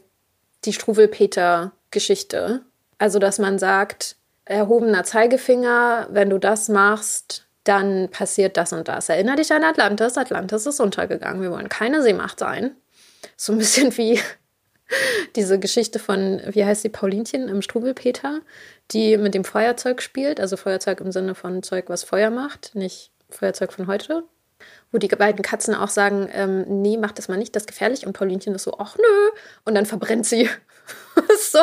die 0.65 0.73
Struwelpeter-Geschichte. 0.73 2.61
Also, 2.99 3.17
dass 3.17 3.39
man 3.39 3.57
sagt, 3.57 4.15
erhobener 4.45 5.03
Zeigefinger, 5.03 6.07
wenn 6.11 6.29
du 6.29 6.37
das 6.37 6.69
machst, 6.69 7.45
dann 7.63 8.09
passiert 8.09 8.57
das 8.57 8.73
und 8.73 8.87
das. 8.87 9.09
Erinner 9.09 9.37
dich 9.37 9.51
an 9.53 9.63
Atlantis. 9.63 10.17
Atlantis 10.17 10.65
ist 10.65 10.79
untergegangen. 10.79 11.41
Wir 11.41 11.51
wollen 11.51 11.69
keine 11.69 12.03
Seemacht 12.03 12.39
sein. 12.39 12.75
So 13.37 13.53
ein 13.53 13.57
bisschen 13.57 13.95
wie 13.97 14.19
diese 15.35 15.59
Geschichte 15.59 16.00
von, 16.00 16.41
wie 16.50 16.65
heißt 16.65 16.81
sie, 16.81 16.89
Paulinchen 16.89 17.47
im 17.47 17.62
Strubelpeter, 17.62 18.41
die 18.91 19.17
mit 19.17 19.33
dem 19.33 19.43
Feuerzeug 19.43 20.01
spielt, 20.01 20.39
also 20.39 20.57
Feuerzeug 20.57 21.01
im 21.01 21.12
Sinne 21.12 21.35
von 21.35 21.63
Zeug, 21.63 21.85
was 21.88 22.03
Feuer 22.03 22.29
macht, 22.29 22.75
nicht 22.75 23.12
Feuerzeug 23.29 23.73
von 23.73 23.88
heute. 23.88 24.23
Wo 24.91 24.97
die 24.97 25.07
beiden 25.07 25.41
Katzen 25.41 25.75
auch 25.75 25.89
sagen, 25.89 26.29
ähm, 26.31 26.81
nee, 26.81 26.97
mach 26.97 27.12
das 27.12 27.27
mal 27.27 27.38
nicht, 27.38 27.55
das 27.55 27.63
ist 27.63 27.67
gefährlich. 27.67 28.05
Und 28.05 28.13
Paulinchen 28.13 28.55
ist 28.55 28.63
so, 28.63 28.77
ach 28.77 28.95
nö. 28.95 29.29
Und 29.65 29.75
dann 29.75 29.85
verbrennt 29.85 30.25
sie. 30.25 30.50
so. 31.39 31.59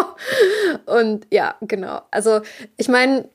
Und 0.87 1.27
ja, 1.31 1.55
genau. 1.61 2.03
Also 2.11 2.43
ich 2.77 2.89
meine, 2.89 3.29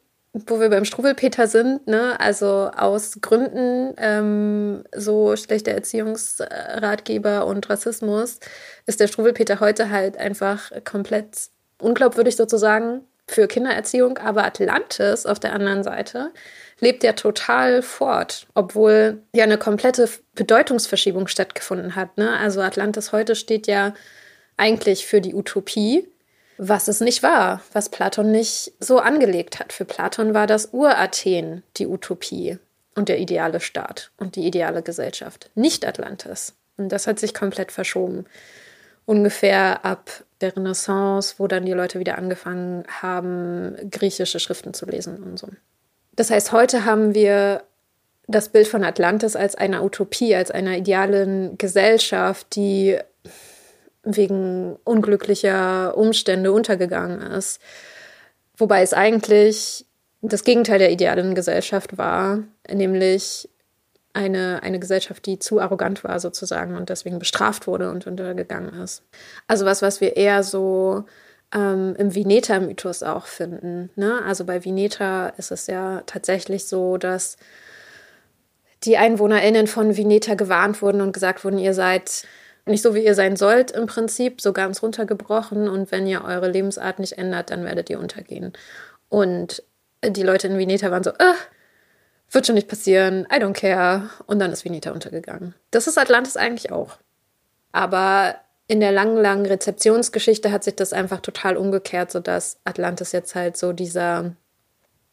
wo 0.47 0.59
wir 0.59 0.69
beim 0.69 0.83
Struwelpeter 0.83 1.47
sind, 1.47 1.87
ne, 1.87 2.19
also 2.19 2.69
aus 2.75 3.19
Gründen 3.21 3.93
ähm, 3.97 4.83
so 4.93 5.35
schlechter 5.37 5.71
Erziehungsratgeber 5.71 7.45
und 7.45 7.69
Rassismus, 7.69 8.39
ist 8.85 8.99
der 8.99 9.07
Struwelpeter 9.07 9.61
heute 9.61 9.89
halt 9.89 10.17
einfach 10.17 10.71
komplett 10.83 11.49
unglaubwürdig 11.79 12.35
sozusagen 12.35 13.01
für 13.27 13.47
Kindererziehung. 13.47 14.17
Aber 14.17 14.43
Atlantis 14.45 15.25
auf 15.25 15.39
der 15.39 15.53
anderen 15.53 15.83
Seite 15.83 16.31
lebt 16.81 17.03
ja 17.03 17.13
total 17.13 17.81
fort, 17.81 18.47
obwohl 18.55 19.21
ja 19.33 19.45
eine 19.45 19.57
komplette 19.57 20.09
Bedeutungsverschiebung 20.33 21.27
stattgefunden 21.27 21.95
hat. 21.95 22.17
Ne? 22.17 22.37
Also 22.37 22.61
Atlantis 22.61 23.13
heute 23.13 23.35
steht 23.35 23.67
ja 23.67 23.93
eigentlich 24.57 25.05
für 25.05 25.21
die 25.21 25.33
Utopie 25.33 26.09
was 26.57 26.87
es 26.87 27.01
nicht 27.01 27.23
war, 27.23 27.61
was 27.73 27.89
Platon 27.89 28.31
nicht 28.31 28.73
so 28.79 28.99
angelegt 28.99 29.59
hat. 29.59 29.73
Für 29.73 29.85
Platon 29.85 30.33
war 30.33 30.47
das 30.47 30.69
Urathen 30.73 31.63
die 31.77 31.87
Utopie 31.87 32.57
und 32.95 33.09
der 33.09 33.19
ideale 33.19 33.59
Staat 33.59 34.11
und 34.17 34.35
die 34.35 34.45
ideale 34.45 34.81
Gesellschaft, 34.81 35.49
nicht 35.55 35.85
Atlantis. 35.85 36.53
Und 36.77 36.89
das 36.89 37.07
hat 37.07 37.19
sich 37.19 37.33
komplett 37.33 37.71
verschoben. 37.71 38.25
Ungefähr 39.05 39.85
ab 39.85 40.23
der 40.41 40.55
Renaissance, 40.55 41.35
wo 41.37 41.47
dann 41.47 41.65
die 41.65 41.73
Leute 41.73 41.99
wieder 41.99 42.17
angefangen 42.17 42.85
haben, 43.01 43.75
griechische 43.91 44.39
Schriften 44.39 44.73
zu 44.73 44.85
lesen 44.85 45.21
und 45.23 45.37
so. 45.37 45.47
Das 46.15 46.31
heißt, 46.31 46.51
heute 46.51 46.85
haben 46.85 47.13
wir 47.13 47.63
das 48.27 48.49
Bild 48.49 48.67
von 48.67 48.83
Atlantis 48.83 49.35
als 49.35 49.55
einer 49.55 49.83
Utopie, 49.83 50.35
als 50.35 50.49
einer 50.49 50.77
idealen 50.77 51.57
Gesellschaft, 51.57 52.55
die 52.55 52.97
wegen 54.05 54.77
unglücklicher 54.83 55.97
Umstände 55.97 56.51
untergegangen 56.51 57.21
ist. 57.21 57.59
Wobei 58.57 58.81
es 58.81 58.93
eigentlich 58.93 59.85
das 60.21 60.43
Gegenteil 60.43 60.79
der 60.79 60.91
idealen 60.91 61.35
Gesellschaft 61.35 61.97
war, 61.97 62.39
nämlich 62.71 63.49
eine, 64.13 64.63
eine 64.63 64.79
Gesellschaft, 64.79 65.25
die 65.25 65.39
zu 65.39 65.59
arrogant 65.59 66.03
war 66.03 66.19
sozusagen 66.19 66.77
und 66.77 66.89
deswegen 66.89 67.19
bestraft 67.19 67.67
wurde 67.67 67.91
und 67.91 68.07
untergegangen 68.07 68.81
ist. 68.81 69.03
Also 69.47 69.65
was, 69.65 69.81
was 69.81 69.99
wir 69.99 70.15
eher 70.15 70.41
so 70.43 71.03
ähm, 71.53 71.95
im 71.97 72.15
Vineta-Mythos 72.15 73.03
auch 73.03 73.25
finden. 73.25 73.89
Ne? 73.95 74.21
Also 74.25 74.45
bei 74.45 74.63
Vineta 74.63 75.29
ist 75.37 75.51
es 75.51 75.67
ja 75.67 76.01
tatsächlich 76.05 76.65
so, 76.65 76.97
dass 76.97 77.37
die 78.83 78.97
EinwohnerInnen 78.97 79.67
von 79.67 79.97
Vineta 79.97 80.35
gewarnt 80.35 80.81
wurden 80.81 81.01
und 81.01 81.11
gesagt 81.11 81.43
wurden, 81.43 81.57
ihr 81.57 81.73
seid 81.73 82.25
nicht 82.65 82.81
so, 82.81 82.95
wie 82.95 83.05
ihr 83.05 83.15
sein 83.15 83.35
sollt 83.35 83.71
im 83.71 83.85
Prinzip, 83.85 84.41
so 84.41 84.53
ganz 84.53 84.81
runtergebrochen. 84.81 85.69
Und 85.69 85.91
wenn 85.91 86.07
ihr 86.07 86.23
eure 86.23 86.49
Lebensart 86.49 86.99
nicht 86.99 87.17
ändert, 87.17 87.51
dann 87.51 87.63
werdet 87.63 87.89
ihr 87.89 87.99
untergehen. 87.99 88.53
Und 89.09 89.63
die 90.03 90.23
Leute 90.23 90.47
in 90.47 90.57
Vineta 90.57 90.91
waren 90.91 91.03
so, 91.03 91.11
äh, 91.11 91.33
wird 92.31 92.47
schon 92.47 92.55
nicht 92.55 92.67
passieren, 92.67 93.27
I 93.31 93.35
don't 93.35 93.53
care. 93.53 94.09
Und 94.25 94.39
dann 94.39 94.51
ist 94.51 94.65
Vineta 94.65 94.91
untergegangen. 94.91 95.53
Das 95.71 95.87
ist 95.87 95.97
Atlantis 95.97 96.37
eigentlich 96.37 96.71
auch. 96.71 96.97
Aber 97.71 98.35
in 98.67 98.79
der 98.79 98.91
langen, 98.91 99.17
langen 99.17 99.45
Rezeptionsgeschichte 99.45 100.51
hat 100.51 100.63
sich 100.63 100.75
das 100.75 100.91
einfach 100.91 101.19
total 101.19 101.57
umgekehrt, 101.57 102.11
sodass 102.11 102.57
Atlantis 102.63 103.11
jetzt 103.11 103.35
halt 103.35 103.57
so 103.57 103.73
dieser, 103.73 104.35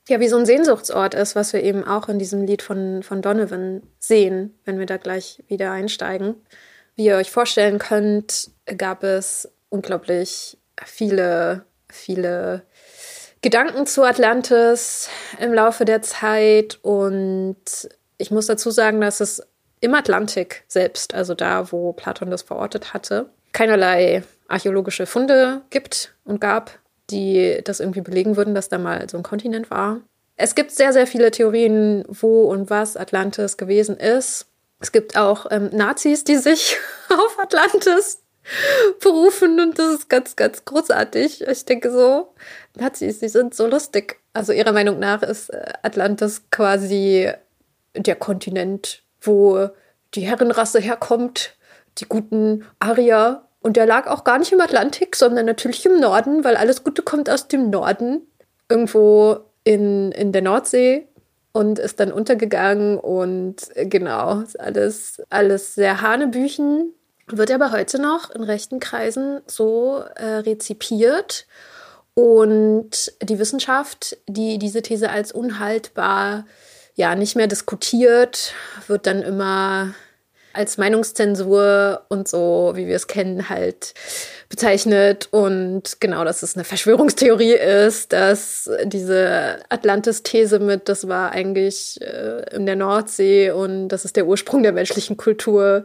ja, 0.08 0.20
wie 0.20 0.28
so 0.28 0.38
ein 0.38 0.46
Sehnsuchtsort 0.46 1.14
ist, 1.14 1.36
was 1.36 1.52
wir 1.52 1.62
eben 1.62 1.84
auch 1.84 2.08
in 2.08 2.18
diesem 2.18 2.46
Lied 2.46 2.62
von, 2.62 3.02
von 3.02 3.20
Donovan 3.20 3.82
sehen, 3.98 4.58
wenn 4.64 4.78
wir 4.78 4.86
da 4.86 4.96
gleich 4.96 5.42
wieder 5.48 5.70
einsteigen. 5.70 6.36
Wie 6.94 7.06
ihr 7.06 7.16
euch 7.16 7.30
vorstellen 7.30 7.78
könnt, 7.78 8.50
gab 8.76 9.02
es 9.02 9.50
unglaublich 9.70 10.58
viele, 10.84 11.64
viele 11.88 12.62
Gedanken 13.40 13.86
zu 13.86 14.04
Atlantis 14.04 15.08
im 15.40 15.52
Laufe 15.52 15.84
der 15.84 16.02
Zeit 16.02 16.78
und 16.82 17.56
ich 18.18 18.30
muss 18.30 18.46
dazu 18.46 18.70
sagen, 18.70 19.00
dass 19.00 19.20
es 19.20 19.42
im 19.80 19.94
Atlantik 19.94 20.62
selbst, 20.68 21.12
also 21.12 21.34
da, 21.34 21.72
wo 21.72 21.92
Platon 21.92 22.30
das 22.30 22.42
verortet 22.42 22.94
hatte, 22.94 23.30
keinerlei 23.52 24.22
archäologische 24.46 25.06
Funde 25.06 25.62
gibt 25.70 26.14
und 26.24 26.40
gab, 26.40 26.78
die 27.10 27.60
das 27.64 27.80
irgendwie 27.80 28.00
belegen 28.00 28.36
würden, 28.36 28.54
dass 28.54 28.68
da 28.68 28.78
mal 28.78 29.08
so 29.08 29.16
ein 29.16 29.24
Kontinent 29.24 29.70
war. 29.70 30.00
Es 30.36 30.54
gibt 30.54 30.70
sehr, 30.70 30.92
sehr 30.92 31.06
viele 31.06 31.30
Theorien, 31.30 32.04
wo 32.08 32.44
und 32.44 32.70
was 32.70 32.96
Atlantis 32.96 33.56
gewesen 33.56 33.96
ist. 33.96 34.46
Es 34.82 34.90
gibt 34.90 35.16
auch 35.16 35.46
ähm, 35.50 35.70
Nazis, 35.72 36.24
die 36.24 36.36
sich 36.36 36.76
auf 37.08 37.38
Atlantis 37.38 38.20
berufen 39.00 39.60
und 39.60 39.78
das 39.78 39.94
ist 39.94 40.08
ganz, 40.08 40.34
ganz 40.34 40.64
großartig. 40.64 41.46
Ich 41.46 41.64
denke 41.64 41.92
so, 41.92 42.34
Nazis, 42.74 43.20
die 43.20 43.28
sind 43.28 43.54
so 43.54 43.68
lustig. 43.68 44.16
Also 44.32 44.52
ihrer 44.52 44.72
Meinung 44.72 44.98
nach 44.98 45.22
ist 45.22 45.50
äh, 45.50 45.72
Atlantis 45.82 46.42
quasi 46.50 47.30
der 47.94 48.16
Kontinent, 48.16 49.04
wo 49.20 49.68
die 50.14 50.22
Herrenrasse 50.22 50.80
herkommt, 50.80 51.54
die 51.98 52.06
guten 52.06 52.66
Arier. 52.80 53.48
Und 53.60 53.76
der 53.76 53.86
lag 53.86 54.08
auch 54.08 54.24
gar 54.24 54.38
nicht 54.38 54.50
im 54.50 54.60
Atlantik, 54.60 55.14
sondern 55.14 55.46
natürlich 55.46 55.86
im 55.86 56.00
Norden, 56.00 56.42
weil 56.42 56.56
alles 56.56 56.82
Gute 56.82 57.02
kommt 57.02 57.30
aus 57.30 57.46
dem 57.46 57.70
Norden. 57.70 58.26
Irgendwo 58.68 59.38
in, 59.62 60.10
in 60.10 60.32
der 60.32 60.42
Nordsee 60.42 61.06
und 61.52 61.78
ist 61.78 62.00
dann 62.00 62.12
untergegangen 62.12 62.98
und 62.98 63.56
äh, 63.76 63.86
genau, 63.86 64.42
alles, 64.58 65.22
alles 65.30 65.74
sehr 65.74 66.00
Hanebüchen 66.00 66.94
wird 67.28 67.50
aber 67.50 67.72
heute 67.72 68.00
noch 68.00 68.30
in 68.30 68.42
rechten 68.42 68.80
Kreisen 68.80 69.40
so 69.46 70.02
äh, 70.16 70.24
rezipiert. 70.24 71.46
Und 72.14 73.12
die 73.22 73.38
Wissenschaft, 73.38 74.18
die 74.26 74.58
diese 74.58 74.82
These 74.82 75.10
als 75.10 75.32
unhaltbar 75.32 76.44
ja 76.94 77.14
nicht 77.14 77.36
mehr 77.36 77.46
diskutiert, 77.46 78.54
wird 78.86 79.06
dann 79.06 79.22
immer 79.22 79.94
als 80.52 80.78
Meinungszensur 80.78 82.02
und 82.08 82.28
so, 82.28 82.72
wie 82.74 82.86
wir 82.86 82.96
es 82.96 83.06
kennen, 83.06 83.48
halt 83.48 83.94
bezeichnet. 84.48 85.28
Und 85.30 86.00
genau, 86.00 86.24
dass 86.24 86.42
es 86.42 86.54
eine 86.54 86.64
Verschwörungstheorie 86.64 87.54
ist, 87.54 88.12
dass 88.12 88.70
diese 88.84 89.58
Atlantis-These 89.68 90.58
mit, 90.58 90.88
das 90.88 91.08
war 91.08 91.32
eigentlich 91.32 92.00
äh, 92.02 92.54
in 92.54 92.66
der 92.66 92.76
Nordsee 92.76 93.50
und 93.50 93.88
das 93.88 94.04
ist 94.04 94.16
der 94.16 94.26
Ursprung 94.26 94.62
der 94.62 94.72
menschlichen 94.72 95.16
Kultur. 95.16 95.84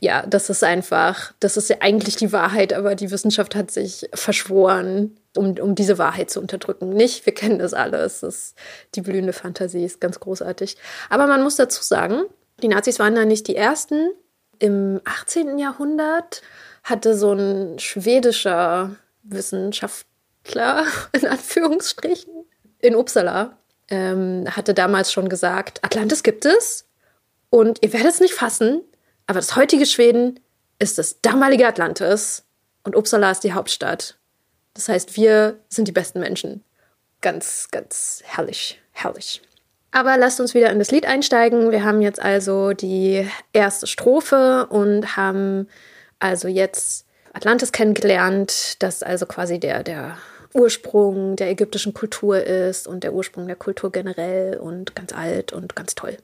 Ja, 0.00 0.24
das 0.26 0.48
ist 0.48 0.62
einfach, 0.62 1.32
das 1.40 1.56
ist 1.56 1.68
ja 1.68 1.76
eigentlich 1.80 2.16
die 2.16 2.32
Wahrheit, 2.32 2.72
aber 2.72 2.94
die 2.94 3.10
Wissenschaft 3.10 3.54
hat 3.54 3.70
sich 3.70 4.08
verschworen, 4.14 5.16
um, 5.36 5.58
um 5.58 5.74
diese 5.74 5.98
Wahrheit 5.98 6.30
zu 6.30 6.40
unterdrücken. 6.40 6.90
Nicht, 6.90 7.26
wir 7.26 7.34
kennen 7.34 7.58
das 7.58 7.74
alles. 7.74 8.20
Das 8.20 8.34
ist 8.34 8.54
die 8.94 9.00
blühende 9.00 9.32
Fantasie, 9.32 9.84
ist 9.84 10.00
ganz 10.00 10.20
großartig. 10.20 10.76
Aber 11.10 11.26
man 11.26 11.42
muss 11.42 11.56
dazu 11.56 11.82
sagen, 11.82 12.22
die 12.62 12.68
Nazis 12.68 12.98
waren 12.98 13.14
da 13.14 13.24
nicht 13.24 13.48
die 13.48 13.56
ersten. 13.56 14.10
Im 14.58 15.00
18. 15.04 15.58
Jahrhundert 15.58 16.42
hatte 16.82 17.16
so 17.16 17.32
ein 17.32 17.78
schwedischer 17.78 18.96
Wissenschaftler, 19.22 20.84
in 21.12 21.26
Anführungsstrichen, 21.26 22.44
in 22.78 22.94
Uppsala, 22.94 23.56
ähm, 23.88 24.44
hatte 24.50 24.74
damals 24.74 25.12
schon 25.12 25.28
gesagt, 25.28 25.82
Atlantis 25.82 26.22
gibt 26.22 26.44
es 26.44 26.86
und 27.50 27.82
ihr 27.82 27.92
werdet 27.92 28.12
es 28.12 28.20
nicht 28.20 28.34
fassen, 28.34 28.82
aber 29.26 29.38
das 29.38 29.56
heutige 29.56 29.86
Schweden 29.86 30.40
ist 30.78 30.98
das 30.98 31.20
damalige 31.20 31.66
Atlantis 31.66 32.44
und 32.82 32.96
Uppsala 32.96 33.30
ist 33.30 33.44
die 33.44 33.52
Hauptstadt. 33.52 34.18
Das 34.74 34.88
heißt, 34.88 35.16
wir 35.16 35.60
sind 35.68 35.88
die 35.88 35.92
besten 35.92 36.20
Menschen. 36.20 36.64
Ganz, 37.20 37.68
ganz 37.70 38.22
herrlich, 38.24 38.80
herrlich. 38.92 39.40
Aber 39.94 40.16
lasst 40.16 40.40
uns 40.40 40.54
wieder 40.54 40.70
in 40.70 40.80
das 40.80 40.90
Lied 40.90 41.06
einsteigen. 41.06 41.70
Wir 41.70 41.84
haben 41.84 42.02
jetzt 42.02 42.20
also 42.20 42.72
die 42.72 43.30
erste 43.52 43.86
Strophe 43.86 44.66
und 44.68 45.16
haben 45.16 45.68
also 46.18 46.48
jetzt 46.48 47.06
Atlantis 47.32 47.70
kennengelernt, 47.70 48.82
das 48.82 49.04
also 49.04 49.24
quasi 49.24 49.60
der, 49.60 49.84
der 49.84 50.18
Ursprung 50.52 51.36
der 51.36 51.48
ägyptischen 51.48 51.94
Kultur 51.94 52.42
ist 52.42 52.88
und 52.88 53.04
der 53.04 53.12
Ursprung 53.12 53.46
der 53.46 53.54
Kultur 53.54 53.92
generell 53.92 54.56
und 54.56 54.96
ganz 54.96 55.12
alt 55.12 55.52
und 55.52 55.76
ganz 55.76 55.94
toll. 55.94 56.16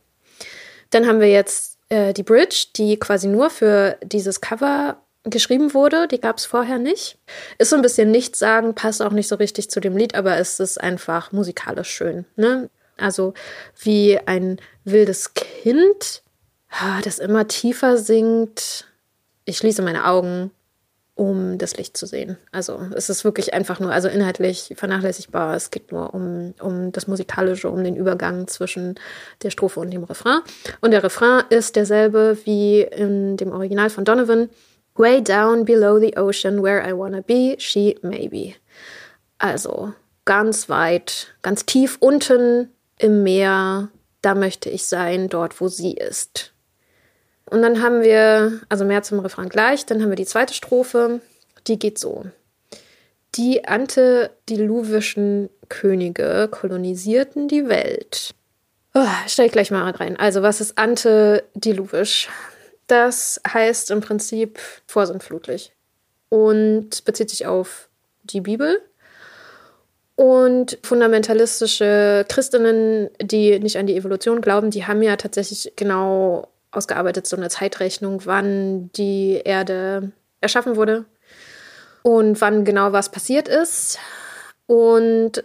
Dann 0.91 1.07
haben 1.07 1.21
wir 1.21 1.31
jetzt 1.31 1.79
äh, 1.91 2.13
die 2.13 2.25
Bridge, 2.25 2.67
die 2.75 2.99
quasi 2.99 3.29
nur 3.29 3.51
für 3.51 3.99
dieses 4.03 4.41
Cover 4.41 4.97
geschrieben 5.23 5.75
wurde. 5.75 6.09
Die 6.09 6.21
gab 6.21 6.39
es 6.39 6.45
vorher 6.45 6.81
nicht. 6.81 7.19
Ist 7.59 7.71
so 7.71 7.77
ein 7.77 7.83
bisschen 7.83 8.11
nichts 8.11 8.41
sagen, 8.41 8.75
passt 8.75 9.01
auch 9.01 9.13
nicht 9.13 9.29
so 9.29 9.37
richtig 9.37 9.71
zu 9.71 9.79
dem 9.79 9.97
Lied, 9.97 10.17
aber 10.17 10.39
es 10.39 10.59
ist 10.59 10.81
einfach 10.81 11.31
musikalisch 11.31 11.91
schön. 11.91 12.25
Ne? 12.35 12.69
Also 13.01 13.35
wie 13.81 14.19
ein 14.19 14.61
wildes 14.85 15.35
Kind, 15.35 16.23
das 17.05 17.19
immer 17.19 17.49
tiefer 17.49 17.97
singt. 17.97 18.87
Ich 19.45 19.59
schließe 19.59 19.83
meine 19.83 20.07
Augen, 20.07 20.51
um 21.21 21.59
das 21.59 21.77
Licht 21.77 21.97
zu 21.97 22.07
sehen. 22.07 22.39
Also 22.51 22.81
es 22.95 23.11
ist 23.11 23.25
wirklich 23.25 23.53
einfach 23.53 23.79
nur, 23.79 23.93
also 23.93 24.09
inhaltlich 24.09 24.73
vernachlässigbar. 24.77 25.55
Es 25.55 25.71
geht 25.71 25.93
nur 25.93 26.15
um, 26.15 26.55
um 26.61 26.93
das 26.93 27.07
Musikalische, 27.09 27.69
um 27.69 27.85
den 27.85 27.97
Übergang 27.97 28.49
zwischen 28.49 28.95
der 29.43 29.51
Strophe 29.51 29.81
und 29.81 29.91
dem 29.91 30.05
Refrain. 30.05 30.41
Und 30.81 30.93
der 30.93 31.03
Refrain 31.03 31.43
ist 31.51 31.77
derselbe 31.77 32.39
wie 32.45 32.83
in 32.83 33.37
dem 33.37 33.53
Original 33.53 33.91
von 33.91 34.05
Donovan. 34.05 34.49
Way 34.95 35.23
down 35.23 35.65
below 35.65 35.99
the 35.99 36.17
ocean 36.17 36.63
where 36.63 36.87
I 36.89 36.97
wanna 36.97 37.21
be, 37.21 37.57
she 37.59 37.99
may 38.03 38.29
be. 38.29 38.55
Also 39.39 39.93
ganz 40.25 40.69
weit, 40.69 41.35
ganz 41.43 41.67
tief 41.67 41.97
unten 42.01 42.71
im 43.01 43.23
Meer, 43.23 43.89
da 44.23 44.35
möchte 44.35 44.69
ich 44.69 44.85
sein, 44.85 45.29
dort, 45.29 45.61
wo 45.61 45.69
sie 45.69 45.95
ist. 45.95 46.53
Und 47.47 47.63
dann 47.63 47.83
haben 47.83 48.03
wir, 48.03 48.61
also 48.69 48.85
mehr 48.85 49.03
zum 49.03 49.21
Refrain 49.21 49.49
gleich, 49.49 49.87
dann 49.87 50.03
haben 50.03 50.11
wir 50.11 50.17
die 50.17 50.27
zweite 50.27 50.55
Strophe, 50.55 51.21
die 51.67 51.79
geht 51.79 51.99
so. 51.99 52.27
Die 53.35 53.65
antediluvischen 53.65 55.51
Könige 55.69 56.49
kolonisierten 56.51 57.49
die 57.49 57.69
Welt. 57.69 58.35
Oh, 58.95 59.07
stell 59.27 59.47
ich 59.47 59.53
gleich 59.53 59.71
mal 59.71 59.89
rein. 59.91 60.17
Also, 60.17 60.43
was 60.43 60.61
ist 60.61 60.77
antediluvisch? 60.77 62.29
Das 62.89 63.41
heißt 63.47 63.93
im 63.93 64.01
Prinzip 64.01 64.59
vorsintflutlich 64.87 65.73
und 66.29 67.05
bezieht 67.05 67.31
sich 67.31 67.47
auf 67.47 67.89
die 68.25 68.41
Bibel. 68.41 68.83
Und 70.21 70.77
fundamentalistische 70.83 72.27
Christinnen, 72.29 73.09
die 73.23 73.59
nicht 73.59 73.79
an 73.79 73.87
die 73.87 73.97
Evolution 73.97 74.43
glauben, 74.43 74.71
die 74.71 74.87
haben 74.87 75.03
ja 75.03 75.17
tatsächlich 75.17 75.73
genau 75.77 76.49
ausgearbeitet, 76.73 77.27
so 77.27 77.39
eine 77.39 77.49
Zeitrechnung, 77.49 78.21
wann 78.27 78.93
die 78.93 79.41
Erde 79.43 80.13
erschaffen 80.43 80.77
wurde 80.77 81.07
und 82.03 82.39
wann 82.43 82.67
genau 82.67 82.93
was 82.93 83.11
passiert 83.11 83.49
ist. 83.49 83.99
Und 84.67 85.43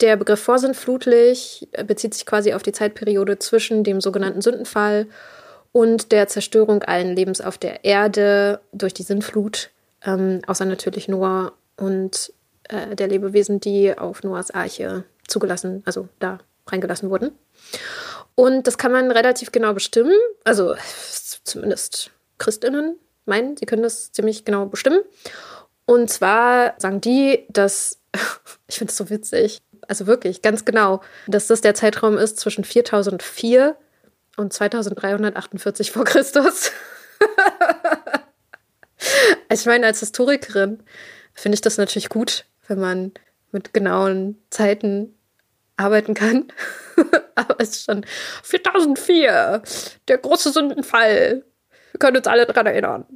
der 0.00 0.14
Begriff 0.14 0.40
vorsintflutlich 0.40 1.66
bezieht 1.84 2.14
sich 2.14 2.26
quasi 2.26 2.54
auf 2.54 2.62
die 2.62 2.70
Zeitperiode 2.70 3.40
zwischen 3.40 3.82
dem 3.82 4.00
sogenannten 4.00 4.40
Sündenfall 4.40 5.08
und 5.72 6.12
der 6.12 6.28
Zerstörung 6.28 6.84
allen 6.84 7.16
Lebens 7.16 7.40
auf 7.40 7.58
der 7.58 7.84
Erde 7.84 8.60
durch 8.70 8.94
die 8.94 9.02
Sintflut, 9.02 9.70
ähm, 10.04 10.42
außer 10.46 10.64
natürlich 10.64 11.08
Noah 11.08 11.54
und 11.76 12.32
äh, 12.68 12.96
der 12.96 13.08
Lebewesen, 13.08 13.60
die 13.60 13.96
auf 13.96 14.22
Noahs 14.22 14.50
Arche 14.50 15.04
zugelassen, 15.26 15.82
also 15.86 16.08
da 16.18 16.38
reingelassen 16.66 17.10
wurden. 17.10 17.32
Und 18.34 18.66
das 18.66 18.78
kann 18.78 18.92
man 18.92 19.10
relativ 19.10 19.52
genau 19.52 19.72
bestimmen. 19.72 20.14
Also 20.44 20.74
zumindest 21.44 22.10
Christinnen 22.38 22.96
meinen, 23.24 23.56
sie 23.56 23.66
können 23.66 23.82
das 23.82 24.12
ziemlich 24.12 24.44
genau 24.44 24.66
bestimmen. 24.66 25.00
Und 25.84 26.10
zwar 26.10 26.74
sagen 26.78 27.00
die, 27.00 27.46
dass, 27.48 27.98
ich 28.68 28.78
finde 28.78 28.90
es 28.90 28.96
so 28.96 29.10
witzig, 29.10 29.62
also 29.88 30.06
wirklich 30.06 30.42
ganz 30.42 30.64
genau, 30.64 31.00
dass 31.26 31.46
das 31.46 31.60
der 31.60 31.74
Zeitraum 31.74 32.18
ist 32.18 32.40
zwischen 32.40 32.64
4004 32.64 33.76
und 34.36 34.52
2348 34.52 35.92
vor 35.92 36.04
Christus. 36.04 36.72
ich 39.52 39.66
meine, 39.66 39.86
als 39.86 40.00
Historikerin 40.00 40.82
finde 41.34 41.54
ich 41.54 41.60
das 41.60 41.78
natürlich 41.78 42.08
gut, 42.08 42.44
wenn 42.68 42.80
man 42.80 43.12
mit 43.52 43.72
genauen 43.72 44.38
Zeiten 44.50 45.14
arbeiten 45.76 46.14
kann. 46.14 46.52
Aber 47.34 47.56
es 47.58 47.70
ist 47.70 47.84
schon 47.84 48.04
4004, 48.42 49.62
der 50.08 50.18
große 50.18 50.50
Sündenfall. 50.52 51.44
Wir 51.92 51.98
können 51.98 52.16
uns 52.16 52.26
alle 52.26 52.46
daran 52.46 52.66
erinnern. 52.66 53.06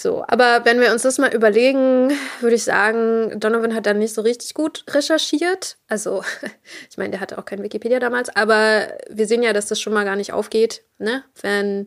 So, 0.00 0.24
aber 0.26 0.64
wenn 0.64 0.80
wir 0.80 0.90
uns 0.90 1.02
das 1.02 1.18
mal 1.18 1.32
überlegen, 1.34 2.10
würde 2.40 2.56
ich 2.56 2.64
sagen, 2.64 3.38
Donovan 3.38 3.74
hat 3.74 3.84
dann 3.86 3.98
nicht 3.98 4.14
so 4.14 4.22
richtig 4.22 4.54
gut 4.54 4.84
recherchiert. 4.88 5.76
Also, 5.86 6.24
ich 6.90 6.96
meine, 6.96 7.10
der 7.10 7.20
hatte 7.20 7.38
auch 7.38 7.44
kein 7.44 7.62
Wikipedia 7.62 8.00
damals, 8.00 8.34
aber 8.34 8.88
wir 9.10 9.26
sehen 9.26 9.42
ja, 9.42 9.52
dass 9.52 9.66
das 9.66 9.80
schon 9.80 9.92
mal 9.92 10.04
gar 10.04 10.16
nicht 10.16 10.32
aufgeht, 10.32 10.82
ne? 10.98 11.22
Wenn 11.40 11.86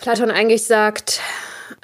Platon 0.00 0.30
eigentlich 0.30 0.66
sagt, 0.66 1.20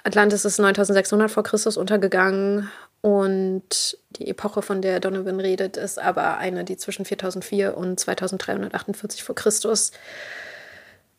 Atlantis 0.05 0.45
ist 0.45 0.59
9600 0.59 1.31
vor 1.31 1.43
Christus 1.43 1.77
untergegangen 1.77 2.71
und 3.03 3.99
die 4.11 4.29
Epoche, 4.29 4.63
von 4.63 4.81
der 4.81 5.01
Donovan 5.01 5.41
redet, 5.41 5.77
ist 5.77 5.99
aber 5.99 6.39
eine, 6.39 6.65
die 6.65 6.77
zwischen 6.77 7.05
4004 7.05 7.77
und 7.77 7.99
2348 7.99 9.25
vor 9.25 9.35
Christus 9.35 9.91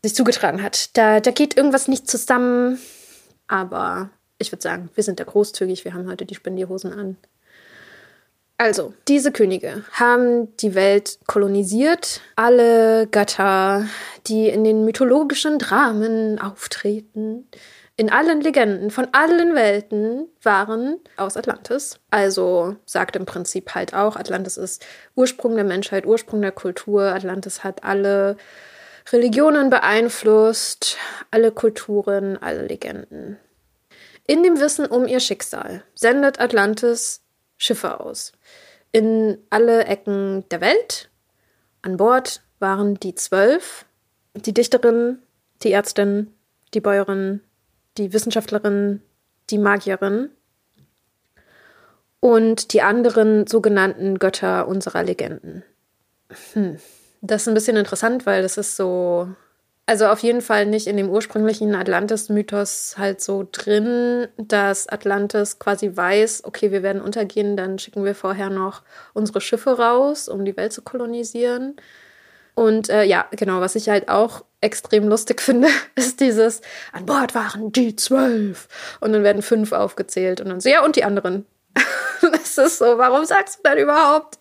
sich 0.02 0.16
zugetragen 0.16 0.64
hat. 0.64 0.96
Da, 0.98 1.20
da 1.20 1.32
geht 1.32 1.58
irgendwas 1.58 1.90
nicht 1.90 2.10
zusammen, 2.10 2.80
aber 3.48 4.10
ich 4.38 4.52
würde 4.52 4.62
sagen, 4.62 4.90
wir 4.96 5.04
sind 5.04 5.20
da 5.20 5.26
großzügig, 5.26 5.84
wir 5.84 5.94
haben 5.94 6.10
heute 6.10 6.26
die 6.26 6.36
Spendierhosen 6.36 6.94
an. 6.94 7.18
Also, 8.58 8.94
diese 9.10 9.34
Könige 9.34 9.84
haben 9.92 10.56
die 10.58 10.76
Welt 10.76 11.20
kolonisiert. 11.28 12.22
Alle 12.38 13.08
Götter, 13.08 13.88
die 14.28 14.48
in 14.48 14.64
den 14.64 14.86
mythologischen 14.86 15.60
Dramen 15.60 16.40
auftreten, 16.40 17.46
in 17.96 18.10
allen 18.10 18.42
Legenden 18.42 18.90
von 18.90 19.08
allen 19.12 19.54
Welten 19.54 20.28
waren 20.42 21.00
aus 21.18 21.38
Atlantis. 21.38 22.00
Also 22.10 22.76
sagt 22.86 23.16
im 23.16 23.26
Prinzip 23.26 23.76
halt 23.76 23.94
auch, 23.94 24.16
Atlantis 24.16 24.58
ist 24.58 24.86
Ursprung 25.16 25.56
der 25.56 25.64
Menschheit, 25.64 26.06
Ursprung 26.06 26.42
der 26.42 26.52
Kultur. 26.52 27.04
Atlantis 27.04 27.64
hat 27.64 27.84
alle 27.84 28.36
Religionen 29.12 29.70
beeinflusst, 29.70 30.98
alle 31.30 31.52
Kulturen, 31.52 32.38
alle 32.38 32.66
Legenden. 32.66 33.38
In 34.26 34.42
dem 34.42 34.60
Wissen 34.60 34.86
um 34.86 35.08
ihr 35.08 35.20
Schicksal 35.20 35.84
sendet 35.94 36.40
Atlantis 36.40 37.22
Schiffe 37.58 38.00
aus. 38.00 38.32
In 38.92 39.38
alle 39.50 39.86
Ecken 39.86 40.48
der 40.50 40.62
Welt. 40.62 41.10
An 41.82 41.98
Bord 41.98 42.42
waren 42.60 42.96
die 42.96 43.14
zwölf, 43.14 43.86
die 44.34 44.54
Dichterin, 44.54 45.20
die 45.62 45.74
Ärztin, 45.74 46.34
die 46.74 46.80
Bäuerin, 46.80 47.42
die 47.98 48.14
Wissenschaftlerin, 48.14 49.02
die 49.50 49.58
Magierin 49.58 50.30
und 52.20 52.74
die 52.74 52.82
anderen 52.82 53.48
sogenannten 53.48 54.20
Götter 54.20 54.68
unserer 54.68 55.04
Legenden. 55.04 55.64
Hm. 56.54 56.78
Das 57.22 57.44
ist 57.44 57.48
ein 57.48 57.54
bisschen 57.54 57.78
interessant, 57.78 58.26
weil 58.26 58.42
das 58.42 58.58
ist 58.58 58.76
so, 58.76 59.30
also 59.86 60.08
auf 60.08 60.20
jeden 60.20 60.42
Fall 60.42 60.66
nicht 60.66 60.88
in 60.88 60.98
dem 60.98 61.10
ursprünglichen 61.10 61.76
Atlantis-Mythos 61.76 62.96
halt 62.98 63.22
so 63.22 63.48
drin, 63.50 64.28
dass 64.38 64.88
Atlantis 64.88 65.60
quasi 65.60 65.96
weiß, 65.96 66.44
okay, 66.46 66.72
wir 66.72 66.84
werden 66.84 67.02
untergehen, 67.02 67.56
dann 67.56 67.80
schicken 67.80 68.04
wir 68.04 68.16
vorher 68.16 68.50
noch 68.50 68.84
unsere 69.14 69.42
Schiffe 69.42 69.78
raus, 69.78 70.28
um 70.28 70.46
die 70.46 70.58
Welt 70.58 70.74
zu 70.74 70.82
kolonisieren. 70.82 71.76
Und 72.56 72.90
äh, 72.90 73.04
ja, 73.04 73.26
genau, 73.32 73.62
was 73.62 73.76
ich 73.76 73.90
halt 73.90 74.10
auch 74.10 74.44
extrem 74.62 75.08
lustig 75.08 75.42
finde, 75.44 75.68
ist 75.96 76.20
dieses, 76.20 76.62
an 76.92 77.06
Bord 77.06 77.36
waren 77.36 77.72
die 77.72 77.96
zwölf. 77.96 78.68
Und 79.00 79.14
dann 79.14 79.24
werden 79.24 79.42
fünf 79.42 79.72
aufgezählt 79.72 80.42
und 80.42 80.50
dann 80.50 80.62
so, 80.62 80.70
ja, 80.70 80.84
und 80.84 80.96
die 80.96 81.04
anderen. 81.04 81.46
das 82.22 82.58
ist 82.58 82.78
so, 82.78 82.98
warum 82.98 83.26
sagst 83.26 83.60
du 83.60 83.60
dann 83.64 83.78
überhaupt? 83.78 84.40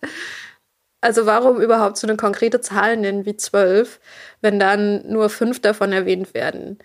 Also 1.01 1.27
warum 1.27 1.61
überhaupt 1.61 1.97
so 1.97 2.07
eine 2.07 2.17
konkrete 2.17 2.61
Zahl 2.61 2.97
nennen 2.97 3.27
wie 3.27 3.37
zwölf, 3.37 3.99
wenn 4.41 4.61
dann 4.61 5.05
nur 5.09 5.31
fünf 5.31 5.61
davon 5.61 5.93
erwähnt 5.93 6.33
werden? 6.33 6.79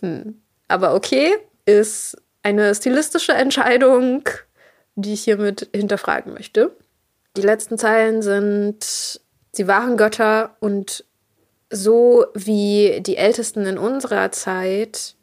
Hm. 0.00 0.40
Aber 0.68 0.94
okay, 0.94 1.34
ist 1.64 2.16
eine 2.42 2.74
stilistische 2.74 3.32
Entscheidung, 3.32 4.28
die 4.94 5.14
ich 5.14 5.24
hiermit 5.24 5.68
hinterfragen 5.74 6.32
möchte. 6.34 6.76
Die 7.36 7.42
letzten 7.42 7.78
Zeilen 7.78 8.22
sind, 8.22 9.20
sie 9.52 9.68
waren 9.68 9.96
Götter 9.96 10.56
und 10.60 11.04
so 11.70 12.26
wie 12.34 13.00
die 13.00 13.16
Ältesten 13.16 13.64
in 13.66 13.78
unserer 13.78 14.30
Zeit 14.32 15.14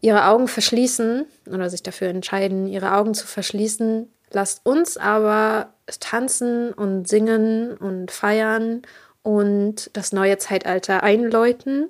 ihre 0.00 0.26
Augen 0.26 0.48
verschließen 0.48 1.26
oder 1.46 1.70
sich 1.70 1.82
dafür 1.82 2.08
entscheiden, 2.08 2.66
ihre 2.66 2.94
Augen 2.94 3.14
zu 3.14 3.26
verschließen, 3.26 4.12
lasst 4.32 4.66
uns 4.66 4.96
aber 4.96 5.72
tanzen 6.00 6.72
und 6.72 7.06
singen 7.08 7.76
und 7.76 8.10
feiern 8.10 8.82
und 9.22 9.90
das 9.92 10.12
neue 10.12 10.38
Zeitalter 10.38 11.04
einläuten. 11.04 11.88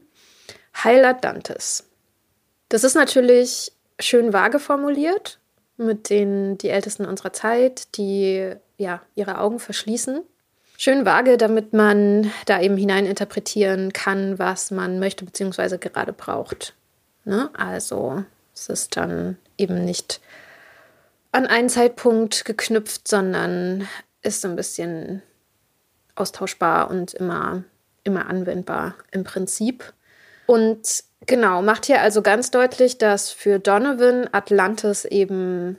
Heil 0.84 1.04
Atlantis. 1.04 1.84
Das 2.68 2.84
ist 2.84 2.94
natürlich 2.94 3.72
schön 3.98 4.32
vage 4.32 4.58
formuliert 4.58 5.38
mit 5.78 6.10
den 6.10 6.58
die 6.58 6.68
Ältesten 6.68 7.06
unserer 7.06 7.32
Zeit, 7.32 7.96
die 7.96 8.54
ja 8.76 9.00
ihre 9.14 9.38
Augen 9.38 9.58
verschließen 9.58 10.22
schön 10.83 11.05
vage, 11.05 11.37
damit 11.37 11.73
man 11.73 12.33
da 12.47 12.61
eben 12.61 12.77
hineininterpretieren 12.77 13.92
kann, 13.92 14.40
was 14.40 14.73
man 14.73 14.99
möchte 14.99 15.25
bzw. 15.25 15.79
gerade 15.79 16.12
braucht. 16.12 16.75
Ne? 17.25 17.51
Also 17.53 18.25
es 18.53 18.68
ist 18.68 18.97
dann 18.97 19.38
eben 19.57 19.85
nicht 19.85 20.21
an 21.31 21.47
einen 21.47 21.68
Zeitpunkt 21.68 22.45
geknüpft, 22.45 23.07
sondern 23.07 23.87
ist 24.23 24.40
so 24.40 24.49
ein 24.49 24.57
bisschen 24.57 25.23
austauschbar 26.16 26.90
und 26.90 27.14
immer, 27.14 27.62
immer 28.03 28.27
anwendbar 28.29 28.97
im 29.12 29.23
Prinzip. 29.23 29.92
Und 30.47 31.05
genau, 31.27 31.62
macht 31.62 31.87
hier 31.87 32.01
also 32.01 32.23
ganz 32.23 32.51
deutlich, 32.51 32.99
dass 32.99 33.31
für 33.31 33.61
Donovan 33.61 34.29
Atlantis 34.33 35.05
eben 35.05 35.79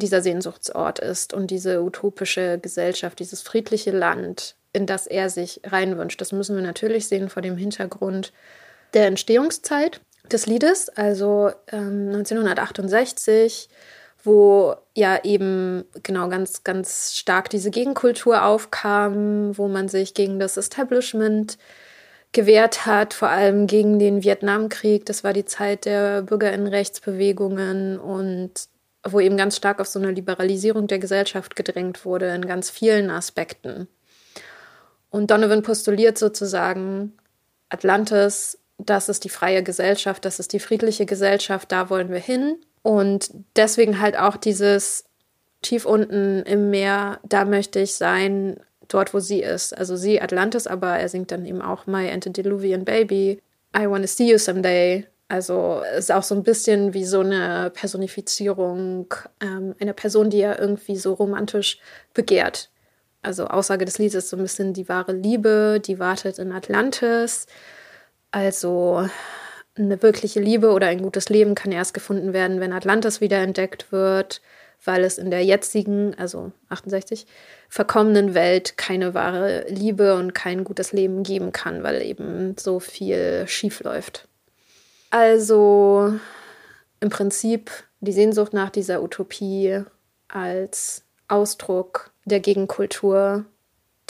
dieser 0.00 0.22
Sehnsuchtsort 0.22 0.98
ist 0.98 1.32
und 1.32 1.50
diese 1.50 1.82
utopische 1.82 2.58
Gesellschaft, 2.58 3.18
dieses 3.20 3.42
friedliche 3.42 3.92
Land, 3.92 4.56
in 4.72 4.86
das 4.86 5.06
er 5.06 5.30
sich 5.30 5.60
reinwünscht. 5.64 6.20
Das 6.20 6.32
müssen 6.32 6.56
wir 6.56 6.62
natürlich 6.62 7.06
sehen 7.06 7.28
vor 7.28 7.42
dem 7.42 7.56
Hintergrund 7.56 8.32
der 8.94 9.06
Entstehungszeit 9.06 10.00
des 10.30 10.46
Liedes, 10.46 10.88
also 10.88 11.50
ähm, 11.70 12.08
1968, 12.08 13.68
wo 14.22 14.74
ja 14.94 15.24
eben 15.24 15.84
genau 16.02 16.28
ganz, 16.28 16.62
ganz 16.62 17.14
stark 17.14 17.48
diese 17.50 17.70
Gegenkultur 17.70 18.44
aufkam, 18.44 19.56
wo 19.56 19.68
man 19.68 19.88
sich 19.88 20.14
gegen 20.14 20.38
das 20.38 20.56
Establishment 20.56 21.56
gewehrt 22.32 22.86
hat, 22.86 23.14
vor 23.14 23.28
allem 23.28 23.66
gegen 23.66 23.98
den 23.98 24.22
Vietnamkrieg. 24.22 25.06
Das 25.06 25.24
war 25.24 25.32
die 25.32 25.46
Zeit 25.46 25.84
der 25.84 26.22
Bürgerinnenrechtsbewegungen 26.22 27.98
und 27.98 28.68
wo 29.08 29.20
eben 29.20 29.36
ganz 29.36 29.56
stark 29.56 29.80
auf 29.80 29.86
so 29.86 29.98
eine 29.98 30.10
Liberalisierung 30.10 30.86
der 30.86 30.98
Gesellschaft 30.98 31.56
gedrängt 31.56 32.04
wurde 32.04 32.34
in 32.34 32.46
ganz 32.46 32.70
vielen 32.70 33.10
Aspekten. 33.10 33.88
Und 35.10 35.30
Donovan 35.30 35.62
postuliert 35.62 36.18
sozusagen, 36.18 37.12
Atlantis, 37.68 38.58
das 38.78 39.08
ist 39.08 39.24
die 39.24 39.28
freie 39.28 39.62
Gesellschaft, 39.62 40.24
das 40.24 40.38
ist 40.38 40.52
die 40.52 40.60
friedliche 40.60 41.06
Gesellschaft, 41.06 41.72
da 41.72 41.90
wollen 41.90 42.10
wir 42.10 42.18
hin. 42.18 42.56
Und 42.82 43.30
deswegen 43.56 44.00
halt 44.00 44.18
auch 44.18 44.36
dieses 44.36 45.04
tief 45.62 45.84
unten 45.84 46.42
im 46.42 46.70
Meer, 46.70 47.20
da 47.24 47.44
möchte 47.44 47.80
ich 47.80 47.94
sein, 47.94 48.58
dort, 48.88 49.14
wo 49.14 49.20
sie 49.20 49.40
ist. 49.40 49.76
Also 49.76 49.96
sie 49.96 50.20
Atlantis, 50.20 50.66
aber 50.66 50.98
er 50.98 51.08
singt 51.08 51.30
dann 51.30 51.46
eben 51.46 51.62
auch 51.62 51.86
My 51.86 52.10
Antediluvian 52.10 52.84
Baby, 52.84 53.40
I 53.76 53.88
Wanna 53.88 54.06
See 54.06 54.30
You 54.30 54.38
Someday. 54.38 55.06
Also 55.30 55.82
ist 55.96 56.10
auch 56.10 56.24
so 56.24 56.34
ein 56.34 56.42
bisschen 56.42 56.92
wie 56.92 57.04
so 57.04 57.20
eine 57.20 57.70
Personifizierung 57.72 59.14
ähm, 59.40 59.76
einer 59.80 59.92
Person, 59.92 60.28
die 60.28 60.40
er 60.40 60.58
irgendwie 60.58 60.96
so 60.96 61.12
romantisch 61.14 61.78
begehrt. 62.14 62.68
Also 63.22 63.46
Aussage 63.46 63.84
des 63.84 63.98
Liedes 63.98 64.16
ist 64.16 64.30
so 64.30 64.36
ein 64.36 64.42
bisschen 64.42 64.72
die 64.74 64.88
wahre 64.88 65.12
Liebe, 65.12 65.80
die 65.86 66.00
wartet 66.00 66.40
in 66.40 66.50
Atlantis. 66.50 67.46
Also 68.32 69.08
eine 69.76 70.02
wirkliche 70.02 70.40
Liebe 70.40 70.72
oder 70.72 70.88
ein 70.88 71.00
gutes 71.00 71.28
Leben 71.28 71.54
kann 71.54 71.70
erst 71.70 71.94
gefunden 71.94 72.32
werden, 72.32 72.58
wenn 72.58 72.72
Atlantis 72.72 73.20
wieder 73.20 73.38
entdeckt 73.38 73.92
wird, 73.92 74.42
weil 74.84 75.04
es 75.04 75.16
in 75.16 75.30
der 75.30 75.44
jetzigen, 75.44 76.12
also 76.18 76.50
68, 76.70 77.24
verkommenen 77.68 78.34
Welt 78.34 78.76
keine 78.76 79.14
wahre 79.14 79.64
Liebe 79.68 80.16
und 80.16 80.34
kein 80.34 80.64
gutes 80.64 80.92
Leben 80.92 81.22
geben 81.22 81.52
kann, 81.52 81.84
weil 81.84 82.02
eben 82.02 82.56
so 82.58 82.80
viel 82.80 83.46
schief 83.46 83.84
läuft. 83.84 84.26
Also 85.10 86.14
im 87.00 87.10
Prinzip 87.10 87.70
die 88.00 88.12
Sehnsucht 88.12 88.52
nach 88.52 88.70
dieser 88.70 89.02
Utopie 89.02 89.82
als 90.28 91.04
Ausdruck 91.28 92.12
der 92.24 92.40
Gegenkultur 92.40 93.44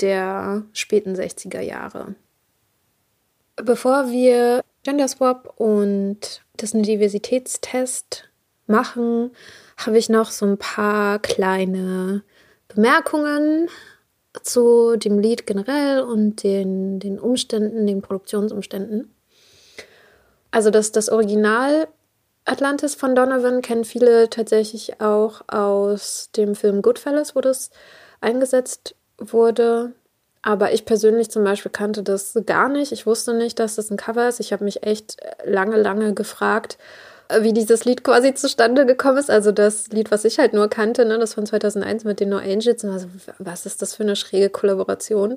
der 0.01 0.63
späten 0.73 1.15
60er 1.15 1.61
Jahre. 1.61 2.15
Bevor 3.57 4.11
wir 4.11 4.63
Gender 4.83 5.09
Swap 5.09 5.55
und 5.57 6.43
diesen 6.61 6.83
Diversitätstest 6.83 8.29
machen, 8.67 9.33
habe 9.77 9.99
ich 9.99 10.09
noch 10.09 10.31
so 10.31 10.47
ein 10.47 10.59
paar 10.59 11.19
kleine 11.19 12.23
Bemerkungen 12.69 13.69
zu 14.43 14.97
dem 14.97 15.19
Lied 15.19 15.47
generell 15.47 16.03
und 16.03 16.43
den, 16.43 17.01
den 17.01 17.19
Umständen, 17.19 17.87
den 17.87 18.01
Produktionsumständen. 18.01 19.13
Also 20.51 20.71
das, 20.71 20.93
das 20.93 21.09
Original 21.09 21.89
Atlantis 22.45 22.95
von 22.95 23.15
Donovan 23.15 23.63
kennen 23.63 23.85
viele 23.85 24.29
tatsächlich 24.31 25.01
auch 25.01 25.43
aus 25.49 26.31
dem 26.37 26.55
Film 26.55 26.83
Goodfellas, 26.83 27.37
wo 27.37 27.41
das 27.41 27.71
eingesetzt 28.21 28.95
wurde. 29.19 29.93
Aber 30.43 30.73
ich 30.73 30.87
persönlich 30.87 31.31
zum 31.31 31.45
Beispiel 31.45 31.71
kannte 31.71 32.03
das 32.03 32.37
gar 32.47 32.69
nicht. 32.69 32.93
Ich 32.93 33.07
wusste 33.07 33.35
nicht, 33.35 33.59
dass 33.59 33.77
das 33.77 33.91
ein 33.91 33.99
Cover 33.99 34.27
ist. 34.27 34.41
Ich 34.41 34.53
habe 34.53 34.65
mich 34.65 34.83
echt 34.83 35.19
lange, 35.45 35.77
lange 35.77 36.15
gefragt, 36.15 36.79
wie 37.41 37.53
dieses 37.53 37.85
Lied 37.85 38.03
quasi 38.03 38.35
zustande 38.35 38.87
gekommen 38.87 39.19
ist. 39.19 39.31
Also 39.31 39.53
das 39.53 39.89
Lied, 39.89 40.11
was 40.11 40.25
ich 40.25 40.39
halt 40.39 40.55
nur 40.55 40.69
kannte, 40.69 41.05
ne, 41.05 41.19
das 41.19 41.35
von 41.35 41.47
2001 41.47 42.05
mit 42.05 42.21
den 42.21 42.31
No 42.31 42.39
Angels. 42.39 42.85
Also, 42.85 43.07
was 43.39 43.67
ist 43.67 43.83
das 43.83 43.95
für 43.95 44.03
eine 44.03 44.17
schräge 44.17 44.49
Kollaboration? 44.49 45.37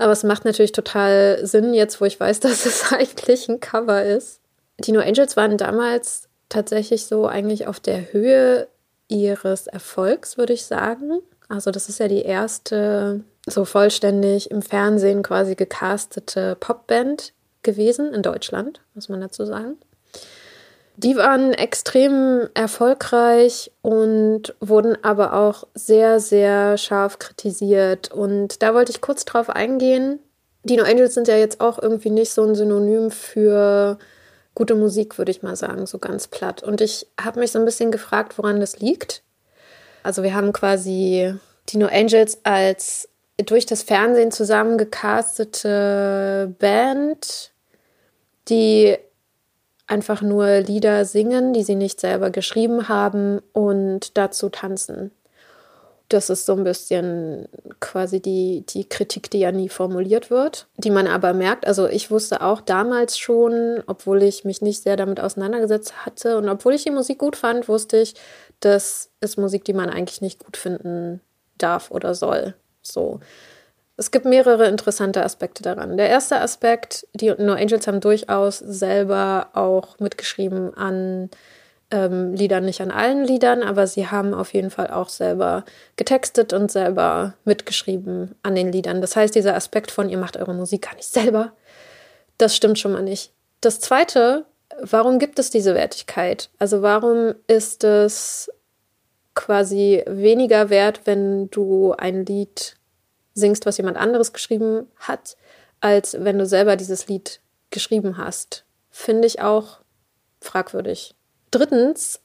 Aber 0.00 0.12
es 0.12 0.24
macht 0.24 0.46
natürlich 0.46 0.72
total 0.72 1.44
Sinn 1.46 1.74
jetzt, 1.74 2.00
wo 2.00 2.06
ich 2.06 2.18
weiß, 2.18 2.40
dass 2.40 2.64
es 2.64 2.90
eigentlich 2.90 3.48
ein 3.48 3.60
Cover 3.60 4.02
ist. 4.02 4.40
Die 4.78 4.92
No 4.92 5.00
Angels 5.00 5.36
waren 5.36 5.58
damals 5.58 6.28
tatsächlich 6.48 7.04
so 7.04 7.26
eigentlich 7.26 7.66
auf 7.66 7.80
der 7.80 8.10
Höhe 8.12 8.66
ihres 9.08 9.66
Erfolgs, 9.66 10.38
würde 10.38 10.54
ich 10.54 10.64
sagen. 10.64 11.20
Also 11.48 11.70
das 11.70 11.90
ist 11.90 12.00
ja 12.00 12.08
die 12.08 12.22
erste 12.22 13.20
so 13.46 13.66
vollständig 13.66 14.50
im 14.50 14.62
Fernsehen 14.62 15.22
quasi 15.22 15.54
gecastete 15.54 16.56
Popband 16.58 17.34
gewesen 17.62 18.14
in 18.14 18.22
Deutschland, 18.22 18.80
muss 18.94 19.10
man 19.10 19.20
dazu 19.20 19.44
sagen. 19.44 19.76
Die 21.02 21.16
waren 21.16 21.54
extrem 21.54 22.50
erfolgreich 22.52 23.72
und 23.80 24.54
wurden 24.60 25.02
aber 25.02 25.32
auch 25.32 25.66
sehr, 25.72 26.20
sehr 26.20 26.76
scharf 26.76 27.18
kritisiert. 27.18 28.12
Und 28.12 28.62
da 28.62 28.74
wollte 28.74 28.92
ich 28.92 29.00
kurz 29.00 29.24
drauf 29.24 29.48
eingehen. 29.48 30.18
Dino 30.64 30.84
Angels 30.84 31.14
sind 31.14 31.26
ja 31.26 31.38
jetzt 31.38 31.62
auch 31.62 31.80
irgendwie 31.80 32.10
nicht 32.10 32.32
so 32.32 32.44
ein 32.44 32.54
Synonym 32.54 33.10
für 33.10 33.96
gute 34.54 34.74
Musik, 34.74 35.16
würde 35.16 35.30
ich 35.30 35.42
mal 35.42 35.56
sagen, 35.56 35.86
so 35.86 35.96
ganz 35.96 36.28
platt. 36.28 36.62
Und 36.62 36.82
ich 36.82 37.06
habe 37.18 37.40
mich 37.40 37.52
so 37.52 37.58
ein 37.58 37.64
bisschen 37.64 37.90
gefragt, 37.90 38.36
woran 38.36 38.60
das 38.60 38.80
liegt. 38.80 39.22
Also 40.02 40.22
wir 40.22 40.34
haben 40.34 40.52
quasi 40.52 41.34
Dino 41.72 41.86
Angels 41.86 42.40
als 42.42 43.08
durch 43.38 43.64
das 43.64 43.82
Fernsehen 43.82 44.32
zusammengecastete 44.32 46.54
Band, 46.58 47.52
die 48.50 48.98
einfach 49.90 50.22
nur 50.22 50.60
Lieder 50.60 51.04
singen, 51.04 51.52
die 51.52 51.64
sie 51.64 51.74
nicht 51.74 52.00
selber 52.00 52.30
geschrieben 52.30 52.88
haben 52.88 53.40
und 53.52 54.16
dazu 54.16 54.48
tanzen. 54.48 55.10
Das 56.08 56.28
ist 56.28 56.44
so 56.44 56.54
ein 56.54 56.64
bisschen 56.64 57.48
quasi 57.78 58.20
die, 58.20 58.64
die 58.68 58.88
Kritik, 58.88 59.30
die 59.30 59.38
ja 59.38 59.52
nie 59.52 59.68
formuliert 59.68 60.30
wird, 60.30 60.66
die 60.76 60.90
man 60.90 61.06
aber 61.06 61.32
merkt. 61.34 61.66
Also 61.66 61.86
ich 61.86 62.10
wusste 62.10 62.42
auch 62.42 62.60
damals 62.60 63.16
schon, 63.18 63.82
obwohl 63.86 64.22
ich 64.22 64.44
mich 64.44 64.60
nicht 64.60 64.82
sehr 64.82 64.96
damit 64.96 65.20
auseinandergesetzt 65.20 66.04
hatte 66.04 66.36
und 66.36 66.48
obwohl 66.48 66.74
ich 66.74 66.82
die 66.82 66.90
Musik 66.90 67.18
gut 67.18 67.36
fand, 67.36 67.68
wusste 67.68 67.98
ich, 67.98 68.14
das 68.58 69.10
ist 69.20 69.38
Musik, 69.38 69.64
die 69.64 69.72
man 69.72 69.88
eigentlich 69.88 70.20
nicht 70.20 70.44
gut 70.44 70.56
finden 70.56 71.20
darf 71.58 71.90
oder 71.90 72.14
soll. 72.14 72.54
So. 72.82 73.20
Es 74.00 74.10
gibt 74.10 74.24
mehrere 74.24 74.66
interessante 74.66 75.22
Aspekte 75.22 75.62
daran. 75.62 75.98
Der 75.98 76.08
erste 76.08 76.40
Aspekt, 76.40 77.06
die 77.12 77.34
No 77.36 77.52
Angels 77.52 77.86
haben 77.86 78.00
durchaus 78.00 78.58
selber 78.58 79.48
auch 79.52 79.98
mitgeschrieben 79.98 80.72
an 80.74 81.28
ähm, 81.90 82.32
Liedern, 82.32 82.64
nicht 82.64 82.80
an 82.80 82.90
allen 82.90 83.24
Liedern, 83.24 83.62
aber 83.62 83.86
sie 83.86 84.06
haben 84.06 84.32
auf 84.32 84.54
jeden 84.54 84.70
Fall 84.70 84.88
auch 84.88 85.10
selber 85.10 85.66
getextet 85.96 86.54
und 86.54 86.72
selber 86.72 87.34
mitgeschrieben 87.44 88.34
an 88.42 88.54
den 88.54 88.72
Liedern. 88.72 89.02
Das 89.02 89.16
heißt, 89.16 89.34
dieser 89.34 89.54
Aspekt 89.54 89.90
von 89.90 90.08
ihr 90.08 90.16
macht 90.16 90.38
eure 90.38 90.54
Musik 90.54 90.80
gar 90.80 90.94
nicht 90.94 91.12
selber, 91.12 91.52
das 92.38 92.56
stimmt 92.56 92.78
schon 92.78 92.92
mal 92.92 93.02
nicht. 93.02 93.34
Das 93.60 93.80
zweite, 93.80 94.46
warum 94.80 95.18
gibt 95.18 95.38
es 95.38 95.50
diese 95.50 95.74
Wertigkeit? 95.74 96.48
Also 96.58 96.80
warum 96.80 97.34
ist 97.48 97.84
es 97.84 98.50
quasi 99.34 100.02
weniger 100.06 100.70
wert, 100.70 101.02
wenn 101.04 101.50
du 101.50 101.92
ein 101.92 102.24
Lied 102.24 102.76
singst, 103.34 103.66
was 103.66 103.76
jemand 103.76 103.96
anderes 103.96 104.32
geschrieben 104.32 104.88
hat, 104.96 105.36
als 105.80 106.16
wenn 106.18 106.38
du 106.38 106.46
selber 106.46 106.76
dieses 106.76 107.08
Lied 107.08 107.40
geschrieben 107.70 108.16
hast. 108.18 108.64
Finde 108.90 109.26
ich 109.26 109.40
auch 109.40 109.80
fragwürdig. 110.40 111.14
Drittens, 111.50 112.20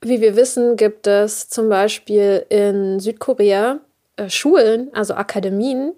wie 0.00 0.20
wir 0.20 0.36
wissen, 0.36 0.76
gibt 0.76 1.06
es 1.06 1.48
zum 1.48 1.68
Beispiel 1.68 2.44
in 2.48 3.00
Südkorea 3.00 3.80
äh, 4.16 4.28
Schulen, 4.28 4.90
also 4.94 5.14
Akademien, 5.14 5.94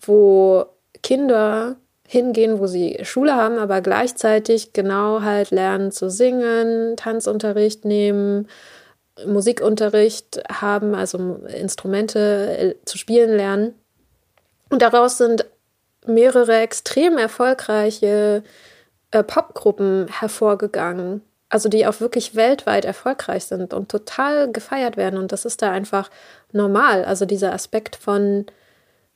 wo 0.00 0.66
Kinder 1.02 1.76
hingehen, 2.06 2.58
wo 2.58 2.66
sie 2.66 2.98
Schule 3.02 3.34
haben, 3.34 3.58
aber 3.58 3.80
gleichzeitig 3.80 4.72
genau 4.72 5.22
halt 5.22 5.50
lernen 5.50 5.90
zu 5.92 6.10
singen, 6.10 6.96
Tanzunterricht 6.96 7.84
nehmen, 7.84 8.48
Musikunterricht 9.26 10.42
haben, 10.50 10.94
also 10.94 11.40
Instrumente 11.46 12.56
äh, 12.58 12.84
zu 12.84 12.98
spielen 12.98 13.34
lernen. 13.36 13.74
Und 14.72 14.80
daraus 14.80 15.18
sind 15.18 15.44
mehrere 16.06 16.60
extrem 16.60 17.18
erfolgreiche 17.18 18.42
äh, 19.10 19.22
Popgruppen 19.22 20.08
hervorgegangen. 20.08 21.20
Also 21.50 21.68
die 21.68 21.86
auch 21.86 22.00
wirklich 22.00 22.36
weltweit 22.36 22.86
erfolgreich 22.86 23.44
sind 23.44 23.74
und 23.74 23.90
total 23.90 24.50
gefeiert 24.50 24.96
werden. 24.96 25.18
Und 25.18 25.30
das 25.30 25.44
ist 25.44 25.60
da 25.60 25.70
einfach 25.70 26.10
normal. 26.52 27.04
Also 27.04 27.26
dieser 27.26 27.52
Aspekt 27.52 27.96
von, 27.96 28.46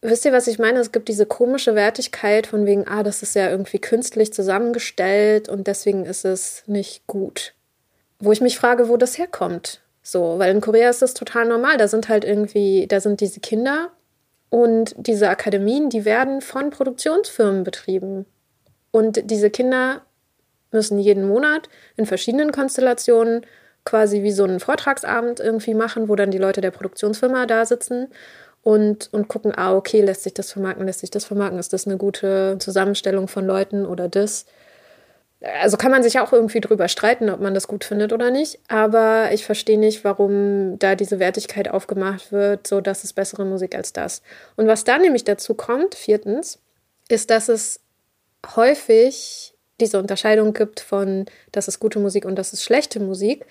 wisst 0.03 0.27
ihr, 0.27 0.33
was 0.35 0.47
ich 0.47 0.59
meine? 0.59 0.79
Es 0.79 0.93
gibt 0.93 1.09
diese 1.09 1.25
komische 1.25 1.75
Wertigkeit 1.75 2.47
von 2.47 2.67
wegen, 2.67 2.87
ah, 2.87 3.03
das 3.03 3.23
ist 3.23 3.35
ja 3.35 3.49
irgendwie 3.49 3.79
künstlich 3.79 4.35
zusammengestellt 4.35 5.49
und 5.49 5.67
deswegen 5.67 6.05
ist 6.05 6.27
es 6.27 6.65
nicht 6.67 7.07
gut. 7.07 7.55
Wo 8.19 8.31
ich 8.31 8.43
mich 8.43 8.59
frage, 8.59 8.91
wo 8.91 8.99
das 8.99 9.17
herkommt. 9.17 9.81
So, 10.03 10.39
weil 10.39 10.55
in 10.55 10.61
Korea 10.61 10.91
ist 10.91 11.01
das 11.01 11.15
total 11.15 11.49
normal. 11.49 11.79
Da 11.79 11.89
sind 11.89 12.11
halt 12.11 12.25
irgendwie, 12.25 12.87
da 12.87 13.01
sind 13.01 13.23
diese 13.23 13.41
Kinder 13.41 13.91
und 14.51 14.95
diese 14.99 15.29
Akademien, 15.29 15.91
die 15.91 16.05
werden 16.05 16.41
von 16.41 16.71
Produktionsfirmen 16.71 17.65
betrieben. 17.65 18.27
Und 18.91 19.31
diese 19.31 19.51
Kinder 19.51 20.03
müssen 20.71 20.99
jeden 20.99 21.27
Monat 21.29 21.69
in 21.97 22.07
verschiedenen 22.07 22.53
Konstellationen 22.53 23.45
quasi 23.85 24.23
wie 24.23 24.33
so 24.33 24.45
einen 24.45 24.61
Vortragsabend 24.61 25.41
irgendwie 25.41 25.75
machen, 25.75 26.09
wo 26.09 26.17
dann 26.17 26.31
die 26.31 26.39
Leute 26.39 26.61
der 26.61 26.71
Produktionsfirma 26.71 27.47
da 27.47 27.65
sitzen 27.65 28.09
und, 28.63 29.09
und 29.13 29.29
gucken, 29.29 29.53
ah, 29.57 29.75
okay, 29.75 30.01
lässt 30.01 30.25
sich 30.25 30.35
das 30.35 30.53
vermarkten, 30.53 30.87
lässt 30.87 31.01
sich 31.01 31.11
das 31.11 31.25
vermarkten, 31.25 31.59
ist 31.59 31.73
das 31.73 31.87
eine 31.87 31.97
gute 31.97 32.57
Zusammenstellung 32.59 33.29
von 33.29 33.47
Leuten 33.47 33.87
oder 33.87 34.09
das? 34.09 34.45
Also 35.61 35.77
kann 35.77 35.91
man 35.91 36.03
sich 36.03 36.19
auch 36.19 36.33
irgendwie 36.33 36.61
drüber 36.61 36.89
streiten, 36.89 37.31
ob 37.31 37.41
man 37.41 37.55
das 37.55 37.69
gut 37.69 37.85
findet 37.85 38.13
oder 38.13 38.31
nicht. 38.31 38.59
Aber 38.69 39.31
ich 39.33 39.45
verstehe 39.45 39.79
nicht, 39.79 40.05
warum 40.05 40.79
da 40.79 40.95
diese 40.95 41.19
Wertigkeit 41.19 41.69
aufgemacht 41.69 42.33
wird, 42.33 42.67
so 42.67 42.81
dass 42.81 43.05
es 43.05 43.13
bessere 43.13 43.45
Musik 43.45 43.75
als 43.75 43.93
das. 43.93 44.23
Und 44.57 44.67
was 44.67 44.85
da 44.85 44.99
nämlich 44.99 45.25
dazu 45.25 45.55
kommt, 45.55 45.95
viertens, 45.95 46.59
ist, 47.09 47.31
dass 47.31 47.49
es 47.49 47.81
häufig 48.55 49.55
diese 49.81 49.99
Unterscheidung 49.99 50.55
gibt 50.55 50.81
von, 50.81 51.27
das 51.53 51.69
ist 51.69 51.81
gute 51.81 51.99
Musik 51.99 52.25
und 52.25 52.37
das 52.37 52.53
ist 52.53 52.63
schlechte 52.63 53.01
Musik, 53.01 53.45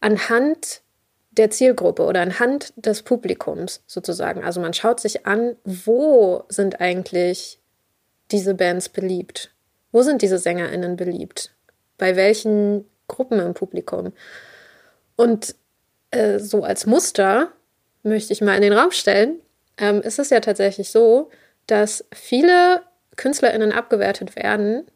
anhand 0.00 0.82
der 1.30 1.50
Zielgruppe 1.50 2.04
oder 2.04 2.20
anhand 2.20 2.72
des 2.76 3.02
Publikums 3.02 3.82
sozusagen. 3.86 4.44
Also 4.44 4.60
man 4.60 4.74
schaut 4.74 5.00
sich 5.00 5.24
an, 5.24 5.56
wo 5.64 6.44
sind 6.48 6.80
eigentlich 6.80 7.58
diese 8.30 8.54
Bands 8.54 8.88
beliebt? 8.88 9.51
Wo 9.92 10.02
sind 10.02 10.22
diese 10.22 10.38
SängerInnen 10.38 10.96
beliebt? 10.96 11.54
Bei 11.98 12.16
welchen 12.16 12.86
Gruppen 13.08 13.38
im 13.38 13.54
Publikum? 13.54 14.12
Und 15.16 15.54
äh, 16.10 16.38
so 16.38 16.64
als 16.64 16.86
Muster 16.86 17.52
möchte 18.02 18.32
ich 18.32 18.40
mal 18.40 18.56
in 18.56 18.62
den 18.62 18.72
Raum 18.72 18.90
stellen, 18.90 19.40
ähm, 19.76 20.00
ist 20.00 20.18
es 20.18 20.30
ja 20.30 20.40
tatsächlich 20.40 20.90
so, 20.90 21.30
dass 21.66 22.04
viele 22.12 22.82
KünstlerInnen 23.16 23.72
abgewertet 23.72 24.36
werden 24.36 24.86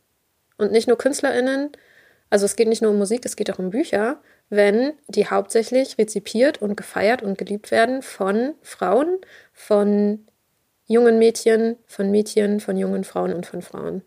und 0.59 0.73
nicht 0.73 0.89
nur 0.89 0.99
KünstlerInnen, 0.99 1.71
also 2.31 2.47
es 2.47 2.57
geht 2.57 2.69
nicht 2.69 2.83
nur 2.83 2.91
um 2.91 2.99
Musik, 2.99 3.25
es 3.25 3.37
geht 3.37 3.51
auch 3.53 3.59
um 3.59 3.71
Bücher, 3.71 4.21
wenn 4.49 4.93
die 5.09 5.27
hauptsächlich 5.29 5.99
rezipiert 5.99 6.63
und 6.63 6.77
gefeiert 6.77 7.23
und 7.23 7.39
geliebt 7.39 7.71
werden 7.71 8.03
von 8.03 8.55
Frauen, 8.63 9.19
von 9.53 10.27
jungen 10.87 11.19
Mädchen, 11.19 11.77
von 11.87 12.11
Mädchen, 12.11 12.61
von 12.61 12.77
jungen 12.77 13.05
Frauen 13.05 13.33
und 13.33 13.47
von 13.47 13.63
Frauen. 13.63 14.03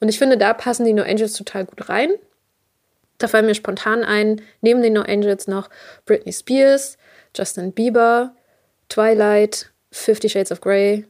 Und 0.00 0.08
ich 0.08 0.18
finde, 0.18 0.38
da 0.38 0.52
passen 0.52 0.84
die 0.84 0.92
No 0.92 1.02
Angels 1.02 1.34
total 1.34 1.64
gut 1.64 1.88
rein. 1.88 2.10
Da 3.18 3.26
fallen 3.26 3.46
mir 3.46 3.54
spontan 3.54 4.04
ein, 4.04 4.40
neben 4.60 4.82
den 4.82 4.92
No 4.92 5.02
Angels 5.02 5.48
noch 5.48 5.68
Britney 6.06 6.32
Spears, 6.32 6.98
Justin 7.36 7.72
Bieber, 7.72 8.34
Twilight, 8.88 9.70
Fifty 9.90 10.28
Shades 10.28 10.52
of 10.52 10.60
Grey 10.60 11.06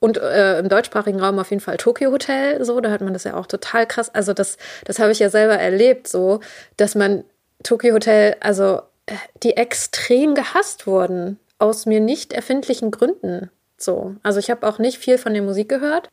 und 0.00 0.16
äh, 0.18 0.58
im 0.58 0.68
deutschsprachigen 0.68 1.20
Raum 1.20 1.38
auf 1.38 1.50
jeden 1.50 1.60
Fall 1.60 1.76
Tokyo 1.76 2.10
Hotel. 2.10 2.64
So, 2.64 2.80
da 2.80 2.90
hat 2.90 3.00
man 3.00 3.12
das 3.12 3.24
ja 3.24 3.34
auch 3.34 3.46
total 3.46 3.86
krass. 3.86 4.12
Also 4.14 4.32
das, 4.32 4.56
das 4.84 4.98
habe 4.98 5.12
ich 5.12 5.18
ja 5.18 5.30
selber 5.30 5.58
erlebt, 5.58 6.08
so, 6.08 6.40
dass 6.76 6.94
man 6.94 7.24
Tokyo 7.62 7.94
Hotel, 7.94 8.36
also 8.40 8.82
äh, 9.06 9.14
die 9.42 9.56
extrem 9.56 10.34
gehasst 10.34 10.86
wurden 10.86 11.38
aus 11.58 11.86
mir 11.86 12.00
nicht 12.00 12.32
erfindlichen 12.32 12.90
Gründen. 12.90 13.50
So, 13.76 14.16
also 14.22 14.38
ich 14.38 14.50
habe 14.50 14.66
auch 14.66 14.78
nicht 14.78 14.98
viel 14.98 15.18
von 15.18 15.34
der 15.34 15.42
Musik 15.42 15.68
gehört, 15.68 16.08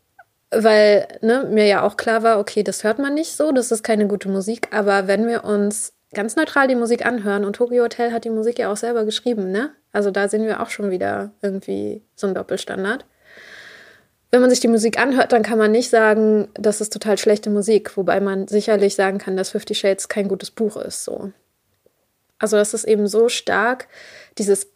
weil 0.51 1.07
ne, 1.21 1.47
mir 1.49 1.65
ja 1.65 1.83
auch 1.83 1.97
klar 1.97 2.23
war, 2.23 2.39
okay, 2.39 2.63
das 2.63 2.83
hört 2.83 2.99
man 2.99 3.13
nicht 3.13 3.35
so, 3.35 3.51
das 3.51 3.71
ist 3.71 3.83
keine 3.83 4.07
gute 4.07 4.29
Musik. 4.29 4.69
Aber 4.71 5.07
wenn 5.07 5.27
wir 5.27 5.43
uns 5.43 5.93
ganz 6.13 6.35
neutral 6.35 6.67
die 6.67 6.75
Musik 6.75 7.05
anhören 7.05 7.43
und 7.43 7.55
Tokyo 7.57 7.83
Hotel 7.83 8.13
hat 8.13 8.23
die 8.23 8.29
Musik 8.29 8.59
ja 8.59 8.71
auch 8.71 8.77
selber 8.77 9.05
geschrieben, 9.05 9.51
ne? 9.51 9.71
Also 9.91 10.11
da 10.11 10.29
sehen 10.29 10.45
wir 10.45 10.61
auch 10.61 10.69
schon 10.69 10.89
wieder 10.89 11.31
irgendwie 11.41 12.03
so 12.15 12.27
ein 12.27 12.33
Doppelstandard. 12.33 13.05
Wenn 14.31 14.41
man 14.41 14.49
sich 14.49 14.59
die 14.59 14.67
Musik 14.67 14.99
anhört, 14.99 15.31
dann 15.31 15.43
kann 15.43 15.57
man 15.57 15.71
nicht 15.71 15.89
sagen, 15.89 16.49
das 16.53 16.81
ist 16.81 16.91
total 16.91 17.17
schlechte 17.17 17.49
Musik, 17.49 17.95
wobei 17.97 18.19
man 18.19 18.47
sicherlich 18.47 18.95
sagen 18.95 19.17
kann, 19.17 19.37
dass 19.37 19.51
Fifty 19.51 19.73
Shades 19.73 20.09
kein 20.09 20.27
gutes 20.27 20.51
Buch 20.51 20.77
ist, 20.77 21.03
so. 21.03 21.31
Also 22.39 22.57
das 22.57 22.73
ist 22.73 22.83
eben 22.83 23.07
so 23.07 23.29
stark, 23.29 23.87
dieses 24.37 24.75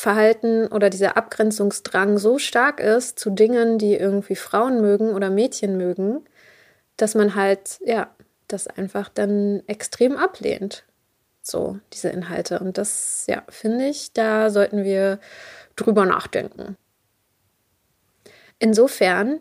Abgrenzungsverhalten 0.00 0.68
oder 0.68 0.90
dieser 0.90 1.16
Abgrenzungsdrang 1.16 2.18
so 2.18 2.38
stark 2.38 2.80
ist 2.80 3.18
zu 3.18 3.30
Dingen, 3.30 3.78
die 3.78 3.94
irgendwie 3.94 4.36
Frauen 4.36 4.80
mögen 4.80 5.10
oder 5.10 5.30
Mädchen 5.30 5.76
mögen, 5.76 6.24
dass 6.96 7.14
man 7.14 7.34
halt, 7.34 7.78
ja, 7.84 8.10
das 8.48 8.66
einfach 8.66 9.08
dann 9.08 9.62
extrem 9.66 10.16
ablehnt. 10.16 10.84
So, 11.42 11.78
diese 11.92 12.08
Inhalte. 12.08 12.60
Und 12.60 12.78
das, 12.78 13.24
ja, 13.26 13.42
finde 13.48 13.86
ich, 13.86 14.12
da 14.12 14.50
sollten 14.50 14.84
wir 14.84 15.18
drüber 15.76 16.06
nachdenken. 16.06 16.76
Insofern 18.58 19.40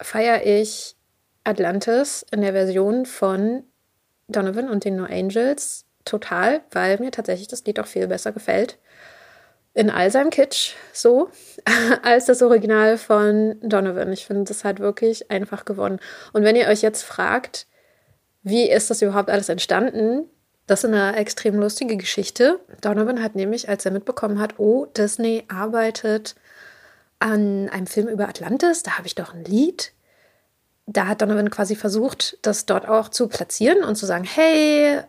feiere 0.00 0.44
ich 0.44 0.96
Atlantis 1.44 2.24
in 2.30 2.40
der 2.42 2.52
Version 2.52 3.06
von 3.06 3.64
Donovan 4.28 4.68
und 4.68 4.84
den 4.84 4.96
No 4.96 5.04
Angels 5.04 5.84
total, 6.04 6.62
weil 6.72 6.98
mir 6.98 7.10
tatsächlich 7.10 7.48
das 7.48 7.64
Lied 7.64 7.78
auch 7.78 7.86
viel 7.86 8.08
besser 8.08 8.32
gefällt. 8.32 8.78
In 9.76 9.90
all 9.90 10.10
seinem 10.10 10.30
Kitsch 10.30 10.72
so, 10.94 11.28
als 12.02 12.24
das 12.24 12.40
Original 12.40 12.96
von 12.96 13.56
Donovan. 13.60 14.10
Ich 14.10 14.24
finde, 14.24 14.44
das 14.44 14.64
hat 14.64 14.80
wirklich 14.80 15.30
einfach 15.30 15.66
gewonnen. 15.66 16.00
Und 16.32 16.44
wenn 16.44 16.56
ihr 16.56 16.66
euch 16.68 16.80
jetzt 16.80 17.02
fragt, 17.02 17.66
wie 18.42 18.70
ist 18.70 18.88
das 18.88 19.02
überhaupt 19.02 19.28
alles 19.28 19.50
entstanden? 19.50 20.30
Das 20.66 20.82
ist 20.82 20.90
eine 20.90 21.16
extrem 21.16 21.56
lustige 21.56 21.98
Geschichte. 21.98 22.58
Donovan 22.80 23.22
hat 23.22 23.34
nämlich, 23.34 23.68
als 23.68 23.84
er 23.84 23.90
mitbekommen 23.90 24.38
hat, 24.38 24.58
oh, 24.58 24.86
Disney 24.86 25.44
arbeitet 25.48 26.36
an 27.18 27.68
einem 27.68 27.86
Film 27.86 28.08
über 28.08 28.30
Atlantis, 28.30 28.82
da 28.82 28.96
habe 28.96 29.06
ich 29.06 29.14
doch 29.14 29.34
ein 29.34 29.44
Lied. 29.44 29.92
Da 30.86 31.06
hat 31.06 31.20
Donovan 31.20 31.50
quasi 31.50 31.76
versucht, 31.76 32.38
das 32.40 32.64
dort 32.64 32.88
auch 32.88 33.10
zu 33.10 33.28
platzieren 33.28 33.84
und 33.84 33.96
zu 33.96 34.06
sagen, 34.06 34.24
hey, 34.24 35.02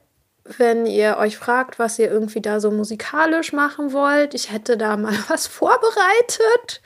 wenn 0.57 0.85
ihr 0.85 1.17
euch 1.17 1.37
fragt, 1.37 1.79
was 1.79 1.99
ihr 1.99 2.09
irgendwie 2.09 2.41
da 2.41 2.59
so 2.59 2.71
musikalisch 2.71 3.53
machen 3.53 3.91
wollt, 3.93 4.33
ich 4.33 4.51
hätte 4.51 4.77
da 4.77 4.97
mal 4.97 5.17
was 5.27 5.47
vorbereitet 5.47 6.81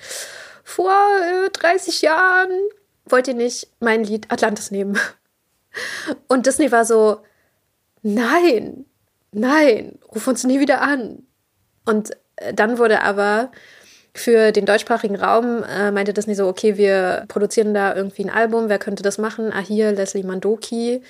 vor 0.63 0.95
äh, 1.45 1.49
30 1.49 2.01
Jahren. 2.01 2.51
Wollt 3.05 3.27
ihr 3.27 3.33
nicht 3.33 3.69
mein 3.79 4.03
Lied 4.03 4.31
Atlantis 4.31 4.71
nehmen? 4.71 4.97
Und 6.27 6.45
Disney 6.45 6.71
war 6.71 6.85
so, 6.85 7.21
nein, 8.01 8.85
nein, 9.31 9.99
ruf 10.13 10.27
uns 10.27 10.43
nie 10.43 10.59
wieder 10.59 10.81
an. 10.81 11.23
Und 11.85 12.11
äh, 12.37 12.53
dann 12.53 12.77
wurde 12.77 13.01
aber 13.01 13.51
für 14.13 14.51
den 14.51 14.65
deutschsprachigen 14.65 15.15
Raum 15.15 15.63
äh, 15.63 15.91
meinte 15.91 16.13
Disney 16.13 16.35
so, 16.35 16.47
okay, 16.47 16.77
wir 16.77 17.25
produzieren 17.27 17.73
da 17.73 17.95
irgendwie 17.95 18.23
ein 18.25 18.29
Album, 18.29 18.67
wer 18.67 18.79
könnte 18.79 19.03
das 19.03 19.17
machen? 19.17 19.51
Ah, 19.53 19.61
hier 19.61 19.91
Leslie 19.93 20.23
Mandoki. 20.23 21.01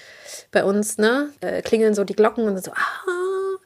Bei 0.52 0.64
uns, 0.64 0.98
ne, 0.98 1.30
äh, 1.42 1.62
klingeln 1.62 1.96
so 1.96 2.04
die 2.04 2.16
Glocken 2.16 2.48
und 2.48 2.64
so, 2.64 2.72
ah, 2.72 3.58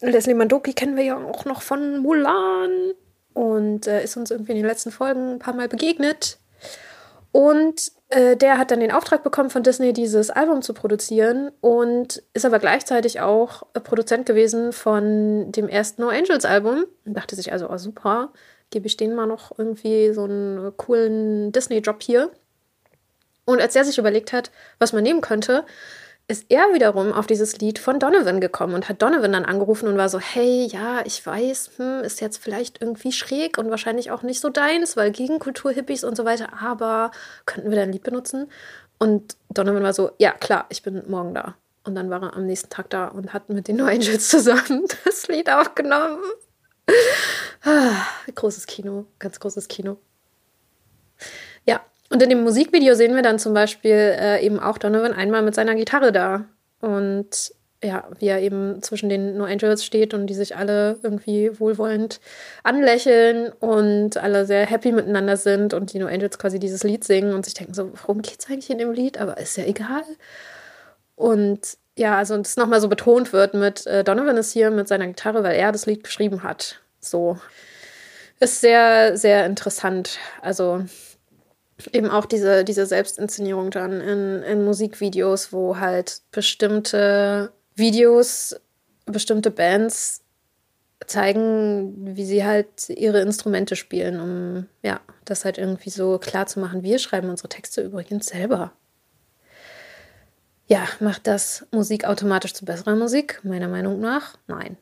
Leslie 0.00 0.34
Mandoki 0.34 0.72
kennen 0.72 0.96
wir 0.96 1.04
ja 1.04 1.16
auch 1.16 1.44
noch 1.44 1.62
von 1.62 1.98
Mulan 1.98 2.92
und 3.34 3.86
äh, 3.86 4.02
ist 4.02 4.16
uns 4.16 4.30
irgendwie 4.30 4.52
in 4.52 4.58
den 4.58 4.66
letzten 4.66 4.90
Folgen 4.90 5.34
ein 5.34 5.38
paar 5.38 5.54
Mal 5.54 5.68
begegnet. 5.68 6.38
Und 7.32 7.92
äh, 8.12 8.36
der 8.36 8.58
hat 8.58 8.70
dann 8.70 8.80
den 8.80 8.92
Auftrag 8.92 9.22
bekommen 9.22 9.48
von 9.48 9.62
Disney, 9.62 9.92
dieses 9.92 10.30
Album 10.30 10.60
zu 10.60 10.74
produzieren 10.74 11.50
und 11.60 12.22
ist 12.34 12.44
aber 12.44 12.58
gleichzeitig 12.58 13.20
auch 13.20 13.62
äh, 13.72 13.80
Produzent 13.80 14.26
gewesen 14.26 14.72
von 14.72 15.50
dem 15.50 15.68
ersten 15.68 16.02
No 16.02 16.08
Angels 16.08 16.44
Album. 16.44 16.84
Und 17.06 17.14
dachte 17.14 17.36
sich 17.36 17.52
also, 17.52 17.70
oh 17.70 17.78
super, 17.78 18.32
gebe 18.70 18.86
ich 18.86 18.98
denen 18.98 19.14
mal 19.14 19.26
noch 19.26 19.56
irgendwie 19.56 20.12
so 20.12 20.24
einen 20.24 20.76
coolen 20.76 21.52
Disney-Job 21.52 22.02
hier. 22.02 22.30
Und 23.46 23.60
als 23.60 23.74
er 23.74 23.84
sich 23.84 23.98
überlegt 23.98 24.32
hat, 24.32 24.50
was 24.78 24.92
man 24.92 25.02
nehmen 25.02 25.22
könnte, 25.22 25.64
ist 26.28 26.46
er 26.48 26.72
wiederum 26.72 27.12
auf 27.12 27.26
dieses 27.26 27.58
Lied 27.58 27.78
von 27.78 27.98
Donovan 27.98 28.40
gekommen 28.40 28.74
und 28.74 28.88
hat 28.88 29.02
Donovan 29.02 29.32
dann 29.32 29.44
angerufen 29.44 29.88
und 29.88 29.98
war 29.98 30.08
so, 30.08 30.18
hey, 30.18 30.66
ja, 30.66 31.04
ich 31.04 31.24
weiß, 31.24 31.72
hm, 31.76 32.04
ist 32.04 32.20
jetzt 32.20 32.38
vielleicht 32.38 32.80
irgendwie 32.80 33.12
schräg 33.12 33.58
und 33.58 33.70
wahrscheinlich 33.70 34.10
auch 34.10 34.22
nicht 34.22 34.40
so 34.40 34.48
deins, 34.48 34.96
weil 34.96 35.10
Gegenkultur, 35.10 35.72
Hippies 35.72 36.04
und 36.04 36.16
so 36.16 36.24
weiter, 36.24 36.62
aber 36.62 37.10
könnten 37.44 37.70
wir 37.70 37.76
dein 37.76 37.92
Lied 37.92 38.02
benutzen? 38.02 38.50
Und 38.98 39.36
Donovan 39.50 39.82
war 39.82 39.92
so, 39.92 40.12
ja, 40.18 40.30
klar, 40.30 40.66
ich 40.68 40.82
bin 40.82 41.02
morgen 41.10 41.34
da. 41.34 41.56
Und 41.84 41.96
dann 41.96 42.08
war 42.08 42.22
er 42.22 42.36
am 42.36 42.46
nächsten 42.46 42.70
Tag 42.70 42.88
da 42.90 43.08
und 43.08 43.32
hat 43.32 43.48
mit 43.48 43.66
den 43.66 43.76
No 43.76 43.86
Angels 43.86 44.28
zusammen 44.28 44.86
das 45.04 45.26
Lied 45.26 45.50
aufgenommen. 45.50 46.22
Ah, 47.64 48.06
großes 48.34 48.66
Kino, 48.66 49.06
ganz 49.18 49.40
großes 49.40 49.68
Kino. 49.68 49.98
Ja, 51.66 51.80
und 52.12 52.22
in 52.22 52.28
dem 52.28 52.42
Musikvideo 52.42 52.94
sehen 52.94 53.14
wir 53.14 53.22
dann 53.22 53.38
zum 53.38 53.54
Beispiel 53.54 53.90
äh, 53.92 54.44
eben 54.44 54.60
auch 54.60 54.76
Donovan 54.76 55.14
einmal 55.14 55.40
mit 55.40 55.54
seiner 55.54 55.74
Gitarre 55.74 56.12
da. 56.12 56.44
Und 56.80 57.54
ja, 57.82 58.06
wie 58.18 58.26
er 58.26 58.42
eben 58.42 58.82
zwischen 58.82 59.08
den 59.08 59.38
No 59.38 59.44
Angels 59.44 59.82
steht 59.82 60.12
und 60.12 60.26
die 60.26 60.34
sich 60.34 60.54
alle 60.54 60.98
irgendwie 61.02 61.58
wohlwollend 61.58 62.20
anlächeln 62.64 63.50
und 63.60 64.18
alle 64.18 64.44
sehr 64.44 64.66
happy 64.66 64.92
miteinander 64.92 65.38
sind 65.38 65.72
und 65.72 65.94
die 65.94 65.98
No 65.98 66.06
Angels 66.06 66.38
quasi 66.38 66.58
dieses 66.58 66.84
Lied 66.84 67.02
singen 67.02 67.32
und 67.32 67.46
sich 67.46 67.54
denken 67.54 67.72
so, 67.72 67.90
worum 68.02 68.20
geht's 68.20 68.46
eigentlich 68.50 68.68
in 68.68 68.76
dem 68.76 68.92
Lied? 68.92 69.16
Aber 69.18 69.38
ist 69.38 69.56
ja 69.56 69.64
egal. 69.64 70.02
Und 71.16 71.78
ja, 71.96 72.18
also 72.18 72.36
das 72.36 72.58
nochmal 72.58 72.82
so 72.82 72.88
betont 72.88 73.32
wird 73.32 73.54
mit 73.54 73.86
äh, 73.86 74.04
Donovan 74.04 74.36
ist 74.36 74.52
hier 74.52 74.70
mit 74.70 74.86
seiner 74.86 75.06
Gitarre, 75.06 75.42
weil 75.44 75.56
er 75.56 75.72
das 75.72 75.86
Lied 75.86 76.04
geschrieben 76.04 76.42
hat. 76.42 76.78
So. 77.00 77.38
Ist 78.38 78.60
sehr, 78.60 79.16
sehr 79.16 79.46
interessant. 79.46 80.18
Also 80.42 80.84
eben 81.92 82.10
auch 82.10 82.26
diese, 82.26 82.64
diese 82.64 82.86
Selbstinszenierung 82.86 83.70
dann 83.70 84.00
in, 84.00 84.42
in 84.42 84.64
Musikvideos, 84.64 85.52
wo 85.52 85.78
halt 85.78 86.22
bestimmte 86.30 87.52
Videos, 87.74 88.56
bestimmte 89.06 89.50
Bands 89.50 90.22
zeigen, 91.06 92.16
wie 92.16 92.24
sie 92.24 92.44
halt 92.44 92.88
ihre 92.88 93.20
Instrumente 93.20 93.76
spielen, 93.76 94.20
um 94.20 94.68
ja, 94.82 95.00
das 95.24 95.44
halt 95.44 95.58
irgendwie 95.58 95.90
so 95.90 96.18
klar 96.18 96.46
zu 96.46 96.60
machen. 96.60 96.82
Wir 96.82 96.98
schreiben 96.98 97.28
unsere 97.28 97.48
Texte 97.48 97.82
übrigens 97.82 98.26
selber. 98.26 98.72
Ja, 100.66 100.88
macht 101.00 101.26
das 101.26 101.66
Musik 101.70 102.04
automatisch 102.04 102.54
zu 102.54 102.64
besserer 102.64 102.96
Musik? 102.96 103.40
Meiner 103.42 103.68
Meinung 103.68 104.00
nach, 104.00 104.38
nein. 104.46 104.76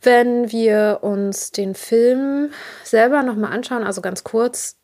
Wenn 0.00 0.50
wir 0.50 1.00
uns 1.02 1.50
den 1.50 1.74
Film 1.74 2.50
selber 2.84 3.22
nochmal 3.22 3.52
anschauen, 3.52 3.84
also 3.84 4.00
ganz 4.00 4.24
kurz, 4.24 4.76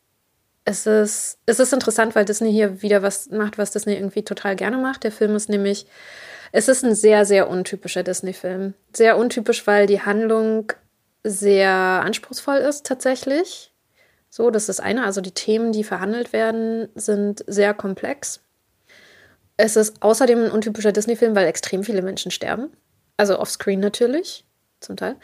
es 0.64 0.86
ist, 0.86 1.38
es 1.46 1.58
ist 1.58 1.72
interessant, 1.72 2.14
weil 2.14 2.24
Disney 2.24 2.52
hier 2.52 2.82
wieder 2.82 3.02
was 3.02 3.30
macht, 3.30 3.58
was 3.58 3.72
Disney 3.72 3.94
irgendwie 3.94 4.22
total 4.24 4.56
gerne 4.56 4.78
macht. 4.78 5.04
Der 5.04 5.12
Film 5.12 5.34
ist 5.34 5.48
nämlich 5.48 5.86
Es 6.52 6.68
ist 6.68 6.84
ein 6.84 6.94
sehr, 6.94 7.24
sehr 7.24 7.48
untypischer 7.48 8.02
Disney-Film. 8.02 8.74
Sehr 8.94 9.16
untypisch, 9.16 9.66
weil 9.66 9.86
die 9.86 10.02
Handlung 10.02 10.72
sehr 11.24 11.70
anspruchsvoll 11.70 12.58
ist 12.58 12.86
tatsächlich. 12.86 13.72
So, 14.28 14.50
das 14.50 14.68
ist 14.68 14.80
eine. 14.80 15.04
Also 15.04 15.20
die 15.22 15.32
Themen, 15.32 15.72
die 15.72 15.84
verhandelt 15.84 16.32
werden, 16.32 16.88
sind 16.94 17.42
sehr 17.46 17.74
komplex. 17.74 18.40
Es 19.56 19.76
ist 19.76 20.02
außerdem 20.02 20.44
ein 20.44 20.50
untypischer 20.50 20.92
Disney-Film, 20.92 21.34
weil 21.34 21.46
extrem 21.46 21.84
viele 21.84 22.02
Menschen 22.02 22.30
sterben. 22.30 22.70
Also 23.16 23.38
offscreen 23.38 23.80
natürlich, 23.80 24.46
zum 24.80 24.96
Teil. 24.96 25.16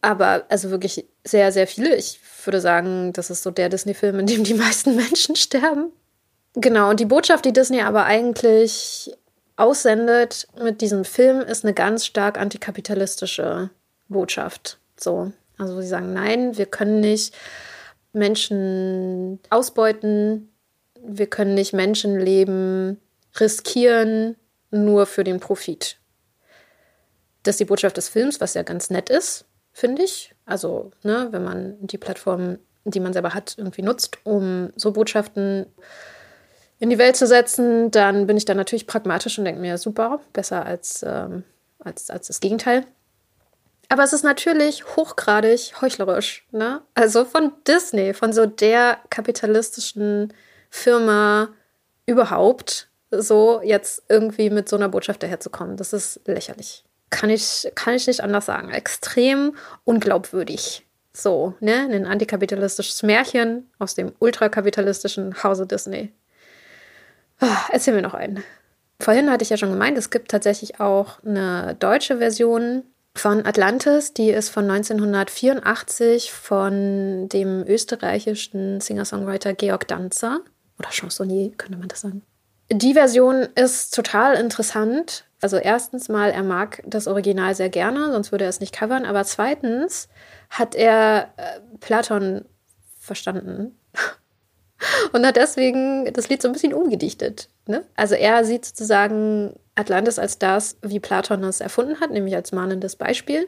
Aber 0.00 0.46
also 0.48 0.70
wirklich 0.70 1.06
sehr, 1.24 1.52
sehr 1.52 1.66
viele. 1.66 1.96
Ich 1.96 2.20
würde 2.44 2.60
sagen, 2.60 3.12
das 3.12 3.30
ist 3.30 3.42
so 3.42 3.50
der 3.50 3.68
Disney-Film, 3.68 4.20
in 4.20 4.26
dem 4.26 4.44
die 4.44 4.54
meisten 4.54 4.96
Menschen 4.96 5.36
sterben. 5.36 5.92
Genau, 6.54 6.90
und 6.90 7.00
die 7.00 7.06
Botschaft, 7.06 7.44
die 7.44 7.52
Disney 7.52 7.80
aber 7.80 8.04
eigentlich 8.04 9.12
aussendet 9.56 10.46
mit 10.62 10.80
diesem 10.80 11.04
Film, 11.04 11.40
ist 11.40 11.64
eine 11.64 11.74
ganz 11.74 12.06
stark 12.06 12.38
antikapitalistische 12.38 13.70
Botschaft. 14.08 14.78
So. 14.96 15.32
Also 15.58 15.80
sie 15.80 15.88
sagen, 15.88 16.12
nein, 16.12 16.56
wir 16.56 16.66
können 16.66 17.00
nicht 17.00 17.34
Menschen 18.12 19.40
ausbeuten, 19.50 20.52
wir 21.00 21.26
können 21.26 21.54
nicht 21.54 21.72
Menschenleben 21.72 23.00
riskieren 23.38 24.36
nur 24.70 25.06
für 25.06 25.24
den 25.24 25.40
Profit. 25.40 25.98
Das 27.42 27.54
ist 27.54 27.60
die 27.60 27.64
Botschaft 27.66 27.96
des 27.96 28.08
Films, 28.08 28.40
was 28.40 28.54
ja 28.54 28.62
ganz 28.62 28.90
nett 28.90 29.10
ist, 29.10 29.44
finde 29.72 30.02
ich. 30.02 30.33
Also, 30.46 30.90
ne, 31.02 31.28
wenn 31.30 31.44
man 31.44 31.76
die 31.80 31.98
Plattform, 31.98 32.58
die 32.84 33.00
man 33.00 33.12
selber 33.12 33.34
hat, 33.34 33.54
irgendwie 33.56 33.82
nutzt, 33.82 34.18
um 34.24 34.70
so 34.76 34.92
Botschaften 34.92 35.66
in 36.80 36.90
die 36.90 36.98
Welt 36.98 37.16
zu 37.16 37.26
setzen, 37.26 37.90
dann 37.90 38.26
bin 38.26 38.36
ich 38.36 38.44
da 38.44 38.54
natürlich 38.54 38.86
pragmatisch 38.86 39.38
und 39.38 39.44
denke 39.44 39.60
mir, 39.60 39.78
super, 39.78 40.20
besser 40.32 40.66
als, 40.66 41.04
ähm, 41.06 41.44
als, 41.78 42.10
als 42.10 42.26
das 42.26 42.40
Gegenteil. 42.40 42.84
Aber 43.88 44.02
es 44.02 44.12
ist 44.12 44.24
natürlich 44.24 44.96
hochgradig 44.96 45.80
heuchlerisch. 45.80 46.46
Ne? 46.50 46.82
Also 46.94 47.24
von 47.24 47.52
Disney, 47.66 48.14
von 48.14 48.32
so 48.32 48.46
der 48.46 48.98
kapitalistischen 49.10 50.32
Firma 50.70 51.48
überhaupt, 52.06 52.88
so 53.10 53.60
jetzt 53.62 54.02
irgendwie 54.08 54.50
mit 54.50 54.68
so 54.68 54.76
einer 54.76 54.88
Botschaft 54.88 55.22
daherzukommen. 55.22 55.76
Das 55.76 55.92
ist 55.92 56.20
lächerlich. 56.26 56.84
Kann 57.10 57.30
ich, 57.30 57.70
kann 57.74 57.94
ich 57.94 58.06
nicht 58.06 58.22
anders 58.22 58.46
sagen. 58.46 58.70
Extrem 58.70 59.56
unglaubwürdig. 59.84 60.84
So, 61.12 61.54
ne? 61.60 61.88
Ein 61.90 62.06
antikapitalistisches 62.06 63.02
Märchen 63.02 63.70
aus 63.78 63.94
dem 63.94 64.12
ultrakapitalistischen 64.18 65.42
Hause 65.42 65.66
Disney. 65.66 66.12
Ah, 67.40 67.56
erzähl 67.70 67.94
mir 67.94 68.02
noch 68.02 68.14
einen. 68.14 68.42
Vorhin 69.00 69.30
hatte 69.30 69.42
ich 69.42 69.50
ja 69.50 69.56
schon 69.56 69.70
gemeint, 69.70 69.98
es 69.98 70.10
gibt 70.10 70.30
tatsächlich 70.30 70.80
auch 70.80 71.22
eine 71.24 71.76
deutsche 71.78 72.18
Version 72.18 72.84
von 73.16 73.46
Atlantis, 73.46 74.12
die 74.12 74.30
ist 74.30 74.48
von 74.48 74.68
1984 74.68 76.32
von 76.32 77.28
dem 77.28 77.64
österreichischen 77.66 78.80
Singer-Songwriter 78.80 79.54
Georg 79.54 79.86
Danzer 79.86 80.40
oder 80.78 80.90
Chansonnier, 80.90 81.52
könnte 81.56 81.78
man 81.78 81.88
das 81.88 82.00
sagen. 82.00 82.22
Die 82.70 82.94
Version 82.94 83.46
ist 83.54 83.94
total 83.94 84.34
interessant. 84.34 85.24
Also 85.44 85.58
erstens 85.58 86.08
mal, 86.08 86.30
er 86.30 86.42
mag 86.42 86.82
das 86.86 87.06
Original 87.06 87.54
sehr 87.54 87.68
gerne, 87.68 88.10
sonst 88.12 88.32
würde 88.32 88.44
er 88.44 88.48
es 88.48 88.60
nicht 88.60 88.74
covern. 88.74 89.04
Aber 89.04 89.24
zweitens 89.24 90.08
hat 90.48 90.74
er 90.74 91.34
äh, 91.36 91.60
Platon 91.80 92.46
verstanden 92.98 93.78
und 95.12 95.26
hat 95.26 95.36
deswegen 95.36 96.10
das 96.14 96.30
Lied 96.30 96.40
so 96.40 96.48
ein 96.48 96.52
bisschen 96.52 96.72
umgedichtet. 96.72 97.50
Ne? 97.66 97.84
Also 97.94 98.14
er 98.14 98.46
sieht 98.46 98.64
sozusagen 98.64 99.52
Atlantis 99.74 100.18
als 100.18 100.38
das, 100.38 100.78
wie 100.80 100.98
Platon 100.98 101.44
es 101.44 101.60
erfunden 101.60 102.00
hat, 102.00 102.10
nämlich 102.10 102.34
als 102.34 102.52
mahnendes 102.52 102.96
Beispiel 102.96 103.46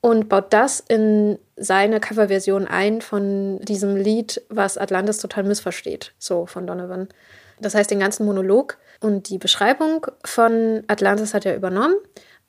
und 0.00 0.30
baut 0.30 0.54
das 0.54 0.80
in 0.80 1.38
seine 1.56 2.00
Coverversion 2.00 2.66
ein 2.66 3.02
von 3.02 3.60
diesem 3.60 3.96
Lied, 3.96 4.40
was 4.48 4.78
Atlantis 4.78 5.18
total 5.18 5.44
missversteht, 5.44 6.14
so 6.18 6.46
von 6.46 6.66
Donovan. 6.66 7.08
Das 7.60 7.74
heißt, 7.74 7.90
den 7.90 8.00
ganzen 8.00 8.24
Monolog 8.24 8.78
und 9.00 9.28
die 9.28 9.38
Beschreibung 9.38 10.06
von 10.24 10.82
Atlantis 10.88 11.34
hat 11.34 11.46
er 11.46 11.56
übernommen, 11.56 11.96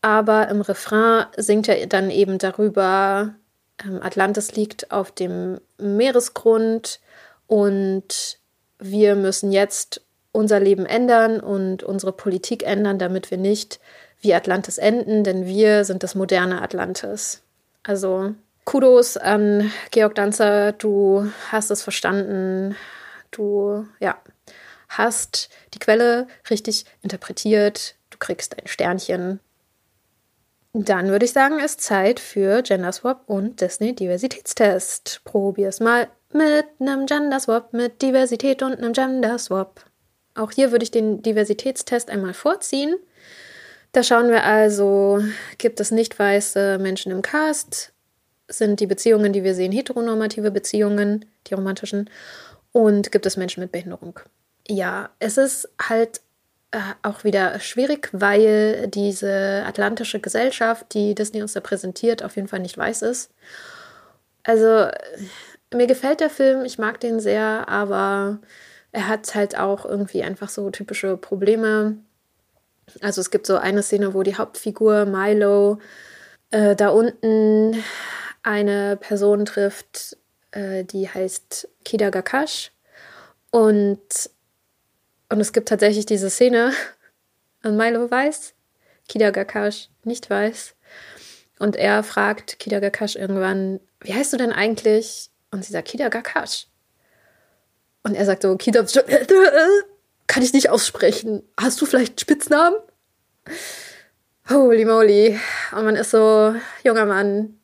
aber 0.01 0.47
im 0.49 0.61
Refrain 0.61 1.25
singt 1.37 1.67
er 1.67 1.85
dann 1.87 2.09
eben 2.09 2.37
darüber, 2.37 3.35
ähm, 3.83 4.01
Atlantis 4.01 4.53
liegt 4.53 4.91
auf 4.91 5.11
dem 5.11 5.59
Meeresgrund 5.77 6.99
und 7.47 8.39
wir 8.79 9.15
müssen 9.15 9.51
jetzt 9.51 10.01
unser 10.31 10.59
Leben 10.59 10.85
ändern 10.85 11.39
und 11.39 11.83
unsere 11.83 12.13
Politik 12.13 12.63
ändern, 12.63 12.99
damit 12.99 13.31
wir 13.31 13.37
nicht 13.37 13.79
wie 14.21 14.33
Atlantis 14.33 14.77
enden, 14.77 15.23
denn 15.23 15.45
wir 15.45 15.85
sind 15.85 16.03
das 16.03 16.15
moderne 16.15 16.61
Atlantis. 16.61 17.41
Also 17.83 18.35
Kudos 18.65 19.17
an 19.17 19.71
Georg 19.91 20.15
Danzer, 20.15 20.73
du 20.73 21.31
hast 21.51 21.71
es 21.71 21.81
verstanden, 21.81 22.75
du 23.31 23.87
ja, 23.99 24.17
hast 24.89 25.49
die 25.73 25.79
Quelle 25.79 26.27
richtig 26.49 26.85
interpretiert, 27.01 27.95
du 28.09 28.17
kriegst 28.17 28.59
ein 28.59 28.67
Sternchen. 28.67 29.39
Dann 30.73 31.07
würde 31.07 31.25
ich 31.25 31.31
sagen, 31.31 31.59
ist 31.59 31.81
Zeit 31.81 32.19
für 32.19 32.61
Gender 32.61 32.91
Swap 32.91 33.23
und 33.27 33.61
Disney 33.61 33.95
Diversitätstest. 33.95 35.21
Probier's 35.23 35.79
mal 35.79 36.09
mit 36.31 36.65
einem 36.79 37.05
Gender 37.07 37.39
Swap, 37.39 37.73
mit 37.73 38.01
Diversität 38.01 38.61
und 38.61 38.77
einem 38.77 38.93
Gender 38.93 39.39
Swap. 39.39 39.85
Auch 40.35 40.51
hier 40.51 40.71
würde 40.71 40.83
ich 40.83 40.91
den 40.91 41.21
Diversitätstest 41.23 42.09
einmal 42.09 42.33
vorziehen. 42.33 42.95
Da 43.91 44.03
schauen 44.03 44.29
wir 44.29 44.43
also, 44.43 45.19
gibt 45.57 45.79
es 45.79 45.89
nicht 45.89 46.19
weiße 46.19 46.77
Menschen 46.77 47.11
im 47.11 47.23
Cast? 47.23 47.91
Sind 48.47 48.79
die 48.79 48.87
Beziehungen, 48.87 49.33
die 49.33 49.43
wir 49.43 49.55
sehen, 49.55 49.71
heteronormative 49.71 50.51
Beziehungen, 50.51 51.25
die 51.47 51.55
romantischen? 51.55 52.09
Und 52.71 53.11
gibt 53.11 53.25
es 53.25 53.37
Menschen 53.37 53.61
mit 53.61 53.71
Behinderung? 53.71 54.19
Ja, 54.69 55.09
es 55.17 55.37
ist 55.37 55.67
halt 55.81 56.21
äh, 56.71 56.79
auch 57.01 57.23
wieder 57.23 57.59
schwierig, 57.59 58.09
weil 58.11 58.87
diese 58.87 59.63
atlantische 59.65 60.19
Gesellschaft, 60.19 60.93
die 60.93 61.15
Disney 61.15 61.41
uns 61.41 61.53
da 61.53 61.59
präsentiert, 61.59 62.23
auf 62.23 62.35
jeden 62.35 62.47
Fall 62.47 62.59
nicht 62.59 62.77
weiß 62.77 63.01
ist. 63.01 63.31
Also, 64.43 64.87
mir 65.73 65.87
gefällt 65.87 66.19
der 66.19 66.29
Film, 66.29 66.65
ich 66.65 66.77
mag 66.77 66.99
den 66.99 67.19
sehr, 67.19 67.67
aber 67.67 68.39
er 68.91 69.07
hat 69.07 69.33
halt 69.35 69.57
auch 69.57 69.85
irgendwie 69.85 70.23
einfach 70.23 70.49
so 70.49 70.69
typische 70.69 71.17
Probleme. 71.17 71.97
Also 73.01 73.21
es 73.21 73.31
gibt 73.31 73.45
so 73.47 73.57
eine 73.57 73.83
Szene, 73.83 74.13
wo 74.13 74.23
die 74.23 74.35
Hauptfigur 74.35 75.05
Milo 75.05 75.79
äh, 76.51 76.75
da 76.75 76.89
unten 76.89 77.83
eine 78.43 78.97
Person 78.97 79.45
trifft, 79.45 80.17
äh, 80.51 80.83
die 80.83 81.09
heißt 81.09 81.69
Kida 81.85 82.09
Gakash. 82.09 82.71
Und, 83.51 84.29
und 85.29 85.39
es 85.39 85.53
gibt 85.53 85.69
tatsächlich 85.69 86.05
diese 86.05 86.29
Szene, 86.29 86.73
und 87.63 87.77
Milo 87.77 88.09
weiß, 88.09 88.53
Kida 89.07 89.31
Gakash 89.31 89.89
nicht 90.03 90.29
weiß. 90.29 90.75
Und 91.59 91.75
er 91.75 92.03
fragt 92.03 92.59
Kida 92.59 92.79
Gakash 92.79 93.15
irgendwann, 93.15 93.79
wie 94.01 94.13
heißt 94.13 94.31
du 94.33 94.37
denn 94.37 94.53
eigentlich? 94.53 95.29
Und 95.51 95.65
sie 95.65 95.73
sagt, 95.73 95.89
Kida 95.89 96.09
Gakash. 96.09 96.67
Und 98.03 98.15
er 98.15 98.25
sagt 98.25 98.43
so, 98.43 98.55
Kida, 98.55 98.85
kann 100.27 100.43
ich 100.43 100.53
nicht 100.53 100.69
aussprechen. 100.69 101.43
Hast 101.59 101.81
du 101.81 101.85
vielleicht 101.85 102.11
einen 102.11 102.19
Spitznamen? 102.19 102.77
Holy 104.49 104.85
moly. 104.85 105.39
Und 105.75 105.83
man 105.83 105.95
ist 105.95 106.11
so, 106.11 106.55
junger 106.83 107.05
Mann, 107.05 107.59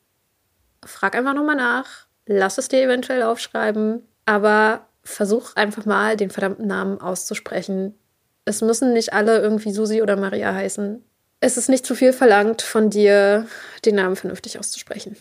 frag 0.83 1.15
einfach 1.15 1.33
nochmal 1.33 1.55
nach. 1.55 2.07
Lass 2.25 2.57
es 2.57 2.67
dir 2.67 2.83
eventuell 2.83 3.23
aufschreiben. 3.23 4.05
Aber 4.25 4.87
versuch 5.05 5.55
einfach 5.55 5.85
mal, 5.85 6.17
den 6.17 6.31
verdammten 6.31 6.67
Namen 6.67 6.99
auszusprechen. 6.99 7.97
Es 8.43 8.61
müssen 8.61 8.93
nicht 8.93 9.13
alle 9.13 9.39
irgendwie 9.39 9.71
Susi 9.71 10.01
oder 10.01 10.17
Maria 10.17 10.53
heißen. 10.53 11.03
Es 11.39 11.57
ist 11.57 11.69
nicht 11.69 11.85
zu 11.85 11.95
viel 11.95 12.11
verlangt 12.11 12.61
von 12.61 12.89
dir, 12.89 13.47
den 13.85 13.95
Namen 13.95 14.15
vernünftig 14.15 14.59
auszusprechen. 14.59 15.15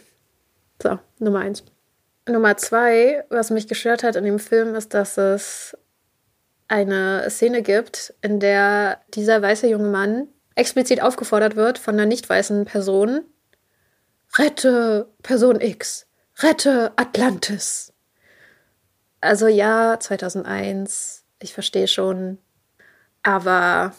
So, 0.83 0.99
Nummer 1.19 1.41
eins. 1.41 1.63
Nummer 2.29 2.57
zwei, 2.57 3.25
was 3.29 3.51
mich 3.51 3.69
gestört 3.69 4.03
hat 4.03 4.17
in 4.17 4.25
dem 4.25 4.39
Film, 4.39 4.75
ist, 4.75 4.95
dass 4.95 5.19
es 5.19 5.77
eine 6.69 7.29
Szene 7.29 7.63
gibt, 7.63 8.15
in 8.23 8.41
der 8.41 9.01
dieser 9.15 9.43
weiße 9.43 9.69
junge 9.69 9.89
Mann 9.89 10.29
explizit 10.55 11.03
aufgefordert 11.03 11.57
wird 11.57 11.79
von 11.79 11.95
einer 11.95 12.07
nicht 12.07 12.29
weißen 12.29 12.65
Person, 12.65 13.23
rette 14.39 15.09
Person 15.23 15.61
X, 15.61 16.07
rette 16.39 16.93
Atlantis. 16.97 17.94
Also 19.25 19.47
ja, 19.49 19.99
2001, 19.99 21.25
ich 21.41 21.55
verstehe 21.55 21.89
schon, 21.89 22.39
aber 23.23 23.95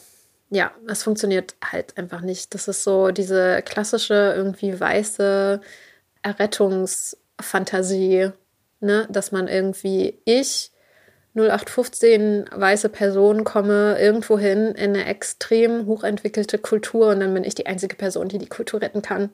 ja, 0.50 0.72
es 0.88 1.04
funktioniert 1.04 1.56
halt 1.64 1.98
einfach 1.98 2.22
nicht. 2.22 2.54
Das 2.54 2.68
ist 2.68 2.84
so 2.84 3.12
diese 3.12 3.62
klassische 3.64 4.34
irgendwie 4.36 4.80
weiße 4.80 5.62
Errettungs- 6.24 7.18
Fantasie, 7.42 8.32
ne? 8.80 9.08
dass 9.10 9.32
man 9.32 9.48
irgendwie 9.48 10.20
ich 10.26 10.72
0815 11.34 12.46
weiße 12.52 12.90
Person 12.90 13.44
komme 13.44 14.00
irgendwo 14.00 14.40
hin 14.40 14.68
in 14.76 14.92
eine 14.92 15.06
extrem 15.06 15.86
hochentwickelte 15.86 16.58
Kultur 16.60 17.10
und 17.10 17.20
dann 17.20 17.34
bin 17.34 17.44
ich 17.44 17.56
die 17.56 17.66
einzige 17.68 17.96
Person, 17.96 18.30
die 18.30 18.38
die 18.38 18.48
Kultur 18.48 18.82
retten 18.82 19.02
kann. 19.02 19.32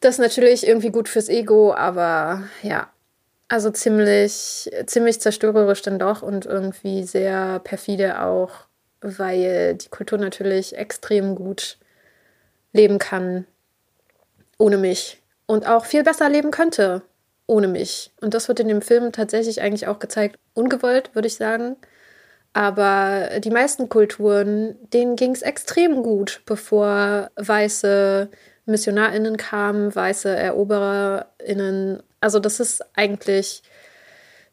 Das 0.00 0.16
ist 0.16 0.20
natürlich 0.20 0.66
irgendwie 0.66 0.90
gut 0.90 1.08
fürs 1.08 1.28
Ego, 1.28 1.72
aber 1.72 2.42
ja, 2.62 2.90
also 3.48 3.70
ziemlich, 3.70 4.70
ziemlich 4.86 5.20
zerstörerisch 5.20 5.82
dann 5.82 5.98
doch 5.98 6.22
und 6.22 6.46
irgendwie 6.46 7.02
sehr 7.04 7.58
perfide 7.60 8.22
auch, 8.22 8.66
weil 9.00 9.74
die 9.74 9.88
Kultur 9.88 10.18
natürlich 10.18 10.76
extrem 10.76 11.34
gut 11.34 11.78
leben 12.72 12.98
kann 12.98 13.46
ohne 14.58 14.76
mich 14.76 15.22
und 15.46 15.66
auch 15.66 15.84
viel 15.86 16.02
besser 16.02 16.28
leben 16.28 16.50
könnte 16.50 17.02
ohne 17.46 17.68
mich. 17.68 18.12
Und 18.20 18.34
das 18.34 18.46
wird 18.48 18.60
in 18.60 18.68
dem 18.68 18.82
Film 18.82 19.10
tatsächlich 19.10 19.62
eigentlich 19.62 19.88
auch 19.88 19.98
gezeigt. 19.98 20.38
Ungewollt, 20.54 21.14
würde 21.14 21.28
ich 21.28 21.36
sagen. 21.36 21.76
Aber 22.52 23.40
die 23.40 23.50
meisten 23.50 23.88
Kulturen, 23.88 24.76
denen 24.92 25.16
ging 25.16 25.32
es 25.32 25.42
extrem 25.42 26.02
gut, 26.02 26.42
bevor 26.44 27.30
weiße 27.36 28.28
MissionarInnen 28.66 29.36
kamen, 29.38 29.94
weiße 29.94 30.28
ErobererInnen. 30.28 32.02
Also, 32.20 32.38
das 32.38 32.60
ist 32.60 32.84
eigentlich 32.96 33.62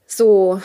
so 0.07 0.61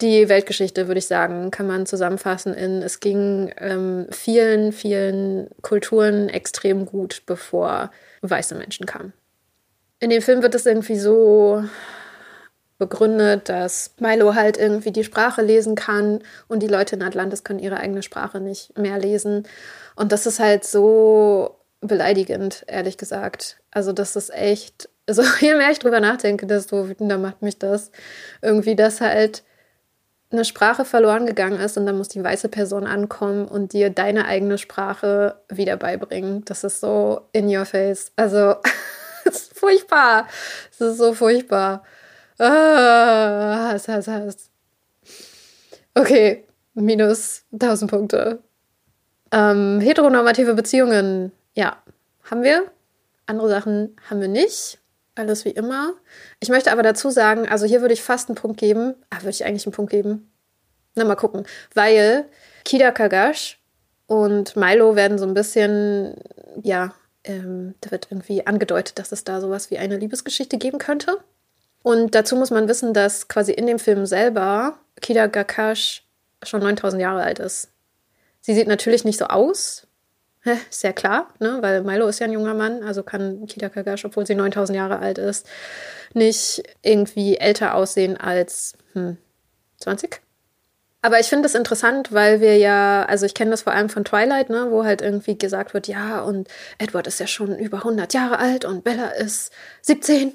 die 0.00 0.28
Weltgeschichte, 0.28 0.88
würde 0.88 0.98
ich 0.98 1.06
sagen, 1.06 1.50
kann 1.50 1.66
man 1.66 1.86
zusammenfassen 1.86 2.54
in, 2.54 2.82
es 2.82 3.00
ging 3.00 3.52
ähm, 3.58 4.06
vielen, 4.10 4.72
vielen 4.72 5.48
Kulturen 5.62 6.28
extrem 6.28 6.86
gut, 6.86 7.22
bevor 7.26 7.90
weiße 8.22 8.54
Menschen 8.54 8.86
kamen. 8.86 9.12
In 10.00 10.10
dem 10.10 10.22
Film 10.22 10.42
wird 10.42 10.54
es 10.54 10.66
irgendwie 10.66 10.98
so 10.98 11.62
begründet, 12.78 13.48
dass 13.48 13.94
Milo 14.00 14.34
halt 14.34 14.56
irgendwie 14.56 14.90
die 14.90 15.04
Sprache 15.04 15.42
lesen 15.42 15.74
kann 15.74 16.20
und 16.48 16.62
die 16.62 16.66
Leute 16.66 16.96
in 16.96 17.02
Atlantis 17.02 17.44
können 17.44 17.58
ihre 17.58 17.76
eigene 17.76 18.02
Sprache 18.02 18.40
nicht 18.40 18.76
mehr 18.76 18.98
lesen. 18.98 19.46
Und 19.94 20.12
das 20.12 20.26
ist 20.26 20.40
halt 20.40 20.64
so 20.64 21.60
beleidigend, 21.82 22.64
ehrlich 22.66 22.96
gesagt. 22.96 23.60
Also 23.70 23.92
das 23.92 24.16
ist 24.16 24.32
echt, 24.32 24.88
so 25.14 25.22
je 25.40 25.54
mehr 25.54 25.70
ich 25.70 25.78
drüber 25.78 26.00
nachdenke, 26.00 26.46
desto 26.46 26.88
wütender 26.88 27.18
macht 27.18 27.42
mich 27.42 27.58
das. 27.58 27.90
Irgendwie, 28.42 28.76
dass 28.76 29.00
halt 29.00 29.42
eine 30.32 30.44
Sprache 30.44 30.84
verloren 30.84 31.26
gegangen 31.26 31.58
ist 31.58 31.76
und 31.76 31.86
dann 31.86 31.98
muss 31.98 32.08
die 32.08 32.22
weiße 32.22 32.48
Person 32.48 32.86
ankommen 32.86 33.46
und 33.46 33.72
dir 33.72 33.90
deine 33.90 34.26
eigene 34.26 34.58
Sprache 34.58 35.40
wieder 35.48 35.76
beibringen. 35.76 36.44
Das 36.44 36.62
ist 36.62 36.80
so 36.80 37.22
in 37.32 37.54
your 37.54 37.64
face. 37.64 38.12
Also 38.16 38.56
das 39.24 39.42
ist 39.42 39.58
furchtbar. 39.58 40.28
Das 40.78 40.92
ist 40.92 40.98
so 40.98 41.14
furchtbar. 41.14 41.82
Ah, 42.38 43.70
Hass, 43.72 43.88
Hass, 43.88 44.06
Hass. 44.06 44.50
Okay, 45.94 46.44
minus 46.74 47.42
1000 47.52 47.90
Punkte. 47.90 48.38
Ähm, 49.32 49.80
heteronormative 49.80 50.54
Beziehungen, 50.54 51.32
ja, 51.54 51.76
haben 52.30 52.42
wir. 52.42 52.70
Andere 53.26 53.48
Sachen 53.48 53.96
haben 54.08 54.20
wir 54.20 54.28
nicht. 54.28 54.79
Alles 55.20 55.44
wie 55.44 55.50
immer. 55.50 55.92
Ich 56.40 56.48
möchte 56.48 56.72
aber 56.72 56.82
dazu 56.82 57.10
sagen, 57.10 57.46
also 57.46 57.66
hier 57.66 57.82
würde 57.82 57.92
ich 57.92 58.02
fast 58.02 58.30
einen 58.30 58.36
Punkt 58.36 58.58
geben. 58.58 58.94
Ah, 59.10 59.18
würde 59.18 59.28
ich 59.28 59.44
eigentlich 59.44 59.66
einen 59.66 59.74
Punkt 59.74 59.90
geben? 59.90 60.32
Na, 60.94 61.04
mal 61.04 61.14
gucken. 61.14 61.44
Weil 61.74 62.24
Kida 62.64 62.90
Kagash 62.90 63.60
und 64.06 64.56
Milo 64.56 64.96
werden 64.96 65.18
so 65.18 65.26
ein 65.26 65.34
bisschen, 65.34 66.14
ja, 66.62 66.94
ähm, 67.24 67.74
da 67.82 67.90
wird 67.90 68.08
irgendwie 68.10 68.46
angedeutet, 68.46 68.98
dass 68.98 69.12
es 69.12 69.22
da 69.22 69.42
sowas 69.42 69.70
wie 69.70 69.76
eine 69.76 69.98
Liebesgeschichte 69.98 70.56
geben 70.56 70.78
könnte. 70.78 71.18
Und 71.82 72.14
dazu 72.14 72.34
muss 72.34 72.50
man 72.50 72.66
wissen, 72.66 72.94
dass 72.94 73.28
quasi 73.28 73.52
in 73.52 73.66
dem 73.66 73.78
Film 73.78 74.06
selber 74.06 74.78
Kida 75.02 75.26
Gakash 75.26 76.08
schon 76.42 76.60
9000 76.62 77.02
Jahre 77.02 77.24
alt 77.24 77.40
ist. 77.40 77.68
Sie 78.40 78.54
sieht 78.54 78.68
natürlich 78.68 79.04
nicht 79.04 79.18
so 79.18 79.26
aus, 79.26 79.86
ist 80.70 80.82
ja 80.82 80.92
klar, 80.92 81.28
ne? 81.38 81.58
weil 81.60 81.82
Milo 81.82 82.06
ist 82.08 82.18
ja 82.18 82.26
ein 82.26 82.32
junger 82.32 82.54
Mann, 82.54 82.82
also 82.82 83.02
kann 83.02 83.46
Kida 83.46 83.68
Kagash, 83.68 84.04
obwohl 84.04 84.26
sie 84.26 84.34
9000 84.34 84.76
Jahre 84.76 84.98
alt 84.98 85.18
ist, 85.18 85.46
nicht 86.14 86.62
irgendwie 86.82 87.36
älter 87.36 87.74
aussehen 87.74 88.16
als 88.16 88.74
hm, 88.94 89.16
20. 89.78 90.20
Aber 91.02 91.18
ich 91.18 91.28
finde 91.28 91.46
es 91.46 91.54
interessant, 91.54 92.12
weil 92.12 92.40
wir 92.40 92.58
ja, 92.58 93.04
also 93.04 93.24
ich 93.24 93.34
kenne 93.34 93.50
das 93.50 93.62
vor 93.62 93.72
allem 93.72 93.88
von 93.88 94.04
Twilight, 94.04 94.50
ne, 94.50 94.66
wo 94.70 94.84
halt 94.84 95.00
irgendwie 95.00 95.38
gesagt 95.38 95.72
wird, 95.72 95.88
ja, 95.88 96.20
und 96.20 96.48
Edward 96.78 97.06
ist 97.06 97.20
ja 97.20 97.26
schon 97.26 97.58
über 97.58 97.78
100 97.78 98.12
Jahre 98.12 98.38
alt 98.38 98.66
und 98.66 98.84
Bella 98.84 99.08
ist 99.08 99.50
17. 99.82 100.34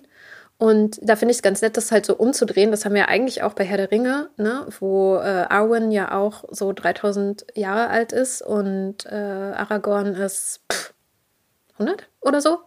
Und 0.58 1.00
da 1.02 1.18
finde 1.18 1.32
ich 1.32 1.40
es 1.40 1.44
ganz 1.44 1.62
nett, 1.62 1.76
das 1.76 1.92
halt 1.92 2.06
so 2.06 2.16
umzudrehen. 2.16 2.72
Das 2.72 2.86
haben 2.86 2.94
wir 2.94 3.02
ja 3.02 3.08
eigentlich 3.08 3.44
auch 3.44 3.54
bei 3.54 3.66
Herr 3.66 3.78
der 3.78 3.92
Ringe, 3.92 4.30
ne, 4.38 4.66
wo 4.80 5.18
äh, 5.18 5.46
Arwen 5.50 5.92
ja 5.92 6.18
auch 6.18 6.46
so 6.50 6.72
3000 6.72 7.46
Jahre 7.56 7.90
alt 7.90 8.14
ist 8.14 8.42
und 8.42 9.06
äh, 9.06 9.16
Aragorn 9.16 10.16
ist 10.16 10.62
pff, 10.72 10.94
100 11.74 12.08
oder 12.22 12.40
so. 12.40 12.60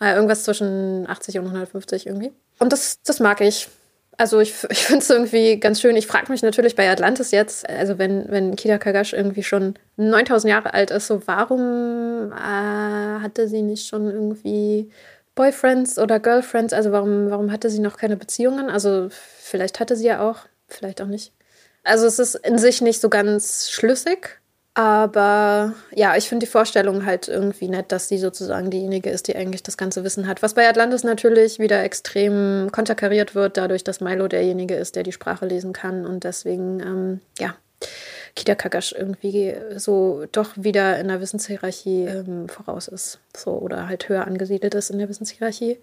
Äh, 0.00 0.14
irgendwas 0.14 0.44
zwischen 0.44 1.08
80 1.08 1.38
und 1.38 1.46
150 1.46 2.06
irgendwie. 2.06 2.32
Und 2.58 2.72
das, 2.72 3.00
das 3.02 3.20
mag 3.20 3.40
ich 3.40 3.68
also 4.16 4.40
ich, 4.40 4.54
ich 4.70 4.84
finde 4.84 5.02
es 5.02 5.10
irgendwie 5.10 5.58
ganz 5.58 5.80
schön. 5.80 5.96
Ich 5.96 6.06
frage 6.06 6.30
mich 6.30 6.42
natürlich 6.42 6.76
bei 6.76 6.90
Atlantis 6.90 7.30
jetzt, 7.30 7.68
also 7.68 7.98
wenn, 7.98 8.30
wenn 8.30 8.56
Kida 8.56 8.78
Kagash 8.78 9.12
irgendwie 9.12 9.42
schon 9.42 9.74
9000 9.96 10.50
Jahre 10.50 10.74
alt 10.74 10.90
ist, 10.90 11.06
so 11.06 11.22
warum 11.26 12.32
äh, 12.32 13.20
hatte 13.22 13.48
sie 13.48 13.62
nicht 13.62 13.86
schon 13.88 14.10
irgendwie 14.10 14.90
Boyfriends 15.34 15.98
oder 15.98 16.20
Girlfriends? 16.20 16.72
Also 16.72 16.92
warum, 16.92 17.30
warum 17.30 17.52
hatte 17.52 17.70
sie 17.70 17.80
noch 17.80 17.96
keine 17.96 18.16
Beziehungen? 18.16 18.70
Also 18.70 19.08
vielleicht 19.10 19.80
hatte 19.80 19.96
sie 19.96 20.06
ja 20.06 20.28
auch, 20.28 20.40
vielleicht 20.68 21.00
auch 21.00 21.06
nicht. 21.06 21.32
Also 21.82 22.06
es 22.06 22.18
ist 22.18 22.34
in 22.36 22.58
sich 22.58 22.80
nicht 22.80 23.00
so 23.00 23.08
ganz 23.08 23.70
schlüssig. 23.70 24.40
Aber 24.76 25.72
ja, 25.92 26.16
ich 26.16 26.28
finde 26.28 26.46
die 26.46 26.50
Vorstellung 26.50 27.06
halt 27.06 27.28
irgendwie 27.28 27.68
nett, 27.68 27.92
dass 27.92 28.08
sie 28.08 28.18
sozusagen 28.18 28.70
diejenige 28.70 29.08
ist, 29.08 29.28
die 29.28 29.36
eigentlich 29.36 29.62
das 29.62 29.76
ganze 29.76 30.02
Wissen 30.02 30.26
hat. 30.26 30.42
Was 30.42 30.54
bei 30.54 30.68
Atlantis 30.68 31.04
natürlich 31.04 31.60
wieder 31.60 31.84
extrem 31.84 32.70
konterkariert 32.72 33.36
wird, 33.36 33.56
dadurch, 33.56 33.84
dass 33.84 34.00
Milo 34.00 34.26
derjenige 34.26 34.74
ist, 34.74 34.96
der 34.96 35.04
die 35.04 35.12
Sprache 35.12 35.46
lesen 35.46 35.72
kann 35.72 36.04
und 36.04 36.24
deswegen, 36.24 36.80
ähm, 36.80 37.20
ja, 37.38 37.54
Kita 38.36 38.54
Kagash 38.54 38.92
irgendwie 38.92 39.54
so 39.76 40.26
doch 40.32 40.50
wieder 40.56 40.98
in 40.98 41.08
der 41.08 41.20
Wissenshierarchie 41.20 42.04
ähm, 42.04 42.48
voraus 42.48 42.88
ist. 42.88 43.20
So, 43.36 43.52
oder 43.52 43.88
halt 43.88 44.08
höher 44.08 44.26
angesiedelt 44.26 44.74
ist 44.74 44.90
in 44.90 44.98
der 44.98 45.08
Wissenshierarchie. 45.08 45.78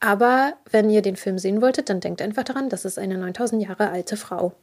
Aber 0.00 0.54
wenn 0.70 0.90
ihr 0.90 1.02
den 1.02 1.16
Film 1.16 1.38
sehen 1.38 1.60
wolltet, 1.60 1.90
dann 1.90 2.00
denkt 2.00 2.22
einfach 2.22 2.44
daran, 2.44 2.68
das 2.68 2.84
ist 2.84 2.98
eine 2.98 3.18
9000 3.18 3.62
Jahre 3.62 3.90
alte 3.90 4.16
Frau 4.16 4.54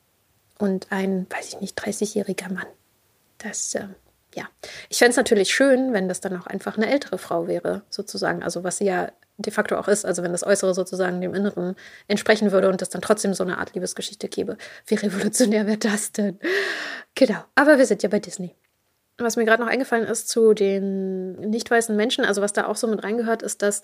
und 0.57 0.87
ein, 0.91 1.27
weiß 1.29 1.49
ich 1.49 1.61
nicht, 1.61 1.79
30-jähriger 1.79 2.51
Mann. 2.51 2.67
Das, 3.37 3.75
äh, 3.75 3.87
ja. 4.33 4.45
Ich 4.89 4.99
fände 4.99 5.11
es 5.11 5.17
natürlich 5.17 5.53
schön, 5.53 5.93
wenn 5.93 6.07
das 6.07 6.21
dann 6.21 6.39
auch 6.39 6.47
einfach 6.47 6.77
eine 6.77 6.89
ältere 6.89 7.17
Frau 7.17 7.47
wäre, 7.47 7.83
sozusagen. 7.89 8.43
Also 8.43 8.63
was 8.63 8.77
sie 8.77 8.85
ja 8.85 9.11
de 9.37 9.51
facto 9.51 9.75
auch 9.75 9.87
ist, 9.87 10.05
also 10.05 10.23
wenn 10.23 10.31
das 10.31 10.45
Äußere 10.45 10.73
sozusagen 10.73 11.19
dem 11.21 11.33
Inneren 11.33 11.75
entsprechen 12.07 12.51
würde 12.51 12.69
und 12.69 12.81
es 12.81 12.89
dann 12.89 13.01
trotzdem 13.01 13.33
so 13.33 13.43
eine 13.43 13.57
Art 13.57 13.73
Liebesgeschichte 13.73 14.29
gäbe. 14.29 14.57
Wie 14.85 14.95
revolutionär 14.95 15.67
wäre 15.67 15.77
das 15.77 16.11
denn? 16.11 16.39
Genau. 17.15 17.43
Aber 17.55 17.77
wir 17.77 17.85
sind 17.85 18.03
ja 18.03 18.09
bei 18.09 18.19
Disney. 18.19 18.55
Was 19.17 19.37
mir 19.37 19.45
gerade 19.45 19.63
noch 19.63 19.69
eingefallen 19.69 20.05
ist 20.05 20.27
zu 20.29 20.53
den 20.53 21.33
nicht 21.39 21.71
weißen 21.71 21.95
Menschen, 21.95 22.25
also 22.25 22.41
was 22.41 22.53
da 22.53 22.67
auch 22.67 22.75
so 22.75 22.87
mit 22.87 23.03
reingehört, 23.03 23.41
ist, 23.43 23.61
dass 23.61 23.81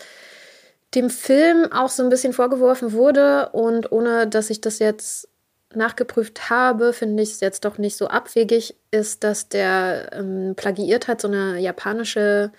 dem 0.93 1.09
Film 1.09 1.71
auch 1.71 1.89
so 1.89 2.03
ein 2.03 2.09
bisschen 2.09 2.33
vorgeworfen 2.33 2.91
wurde 2.91 3.49
und 3.49 3.91
ohne 3.91 4.27
dass 4.27 4.49
ich 4.49 4.59
das 4.59 4.79
jetzt 4.79 5.29
nachgeprüft 5.73 6.49
habe, 6.49 6.91
finde 6.91 7.23
ich 7.23 7.31
es 7.31 7.39
jetzt 7.39 7.63
doch 7.63 7.77
nicht 7.77 7.95
so 7.95 8.07
abwegig, 8.07 8.75
ist, 8.91 9.23
dass 9.23 9.47
der 9.47 10.09
ähm, 10.11 10.53
plagiiert 10.57 11.07
hat, 11.07 11.21
so 11.21 11.29
eine 11.29 11.59
japanische 11.59 12.51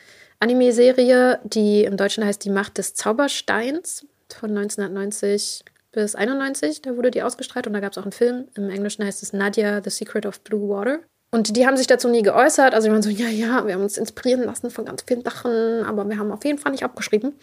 Anime-Serie, 0.43 1.39
die 1.45 1.85
im 1.85 1.97
Deutschen 1.97 2.25
heißt 2.25 2.45
Die 2.45 2.51
Macht 2.51 2.77
des 2.77 2.95
Zaubersteins 2.95 4.05
von 4.29 4.51
1990 4.51 5.65
bis 5.93 6.17
91. 6.17 6.83
Da 6.83 6.97
wurde 6.97 7.13
die 7.13 7.23
ausgestrahlt 7.23 7.69
und 7.69 7.75
da 7.75 7.81
gab 7.81 7.93
es 7.93 7.99
auch 7.99 8.03
einen 8.03 8.11
Film. 8.11 8.49
Im 8.57 8.69
Englischen 8.69 9.05
heißt 9.05 9.23
es 9.23 9.33
Nadia, 9.33 9.81
The 9.85 9.91
Secret 9.91 10.27
of 10.27 10.41
Blue 10.41 10.69
Water. 10.69 10.99
Und 11.31 11.57
die 11.57 11.65
haben 11.65 11.77
sich 11.77 11.87
dazu 11.87 12.09
nie 12.09 12.23
geäußert. 12.23 12.75
Also, 12.75 12.89
die 12.89 12.93
waren 12.93 13.03
so, 13.03 13.09
ja, 13.09 13.29
ja, 13.29 13.65
wir 13.67 13.75
haben 13.75 13.83
uns 13.83 13.97
inspirieren 13.97 14.43
lassen 14.43 14.71
von 14.71 14.85
ganz 14.85 15.05
vielen 15.07 15.23
Sachen, 15.23 15.85
aber 15.85 16.09
wir 16.09 16.19
haben 16.19 16.33
auf 16.33 16.45
jeden 16.45 16.59
Fall 16.59 16.73
nicht 16.73 16.85
abgeschrieben. 16.85 17.35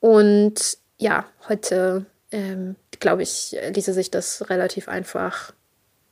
Und 0.00 0.76
ja, 0.98 1.24
heute 1.48 2.04
ähm, 2.30 2.76
glaube 3.00 3.22
ich, 3.22 3.56
ließe 3.72 3.94
sich 3.94 4.10
das 4.10 4.50
relativ 4.50 4.88
einfach 4.88 5.54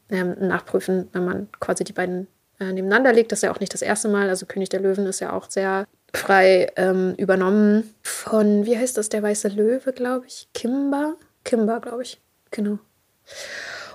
ähm, 0.09 0.35
nachprüfen, 0.41 1.09
wenn 1.13 1.27
man 1.27 1.49
quasi 1.61 1.85
die 1.85 1.93
beiden 1.93 2.27
äh, 2.59 2.73
nebeneinander 2.73 3.13
legt. 3.13 3.33
Das 3.33 3.41
ist 3.41 3.43
ja 3.43 3.53
auch 3.53 3.61
nicht 3.61 3.75
das 3.75 3.83
erste 3.83 4.09
Mal. 4.09 4.31
Also 4.31 4.47
König 4.47 4.71
der 4.71 4.81
Löwen 4.81 5.05
ist 5.05 5.21
ja 5.21 5.33
auch 5.35 5.51
sehr 5.51 5.87
frei 6.15 6.71
ähm, 6.77 7.15
übernommen 7.17 7.95
von, 8.03 8.67
wie 8.67 8.77
heißt 8.77 8.97
das, 8.97 9.09
der 9.09 9.23
weiße 9.23 9.49
Löwe, 9.49 9.93
glaube 9.93 10.27
ich. 10.27 10.49
Kimba? 10.55 11.15
Kimba, 11.45 11.79
glaube 11.79 12.03
ich. 12.03 12.21
Genau. 12.51 12.79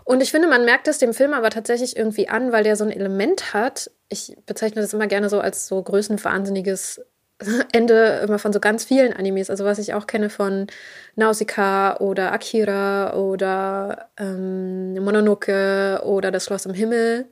Und 0.03 0.22
ich 0.22 0.32
finde, 0.32 0.47
man 0.47 0.65
merkt 0.65 0.88
es 0.88 0.99
dem 0.99 1.13
Film 1.13 1.34
aber 1.34 1.49
tatsächlich 1.49 1.97
irgendwie 1.97 2.30
an, 2.30 2.51
weil 2.51 2.63
der 2.63 2.76
so 2.76 2.86
ein 2.86 2.91
Element 2.91 3.53
hat. 3.53 3.91
Ich 4.09 4.38
bezeichne 4.45 4.82
das 4.82 4.93
immer 4.93 5.07
gerne 5.07 5.30
so 5.30 5.39
als 5.39 5.68
so 5.68 5.82
größenwahnsinniges 5.82 7.01
Ende 7.72 8.22
immer 8.24 8.39
von 8.39 8.53
so 8.53 8.59
ganz 8.59 8.86
vielen 8.86 9.13
Animes. 9.13 9.49
Also 9.49 9.65
was 9.65 9.80
ich 9.80 9.93
auch 9.93 10.07
kenne 10.07 10.30
von 10.30 10.68
Nausicaa 11.15 11.97
oder 11.97 12.32
Akira 12.32 13.15
oder 13.15 14.09
ähm, 14.18 14.93
Mononoke 14.95 16.01
oder 16.05 16.32
Das 16.32 16.45
Schloss 16.45 16.65
im 16.65 16.74
Himmel. 16.74 17.28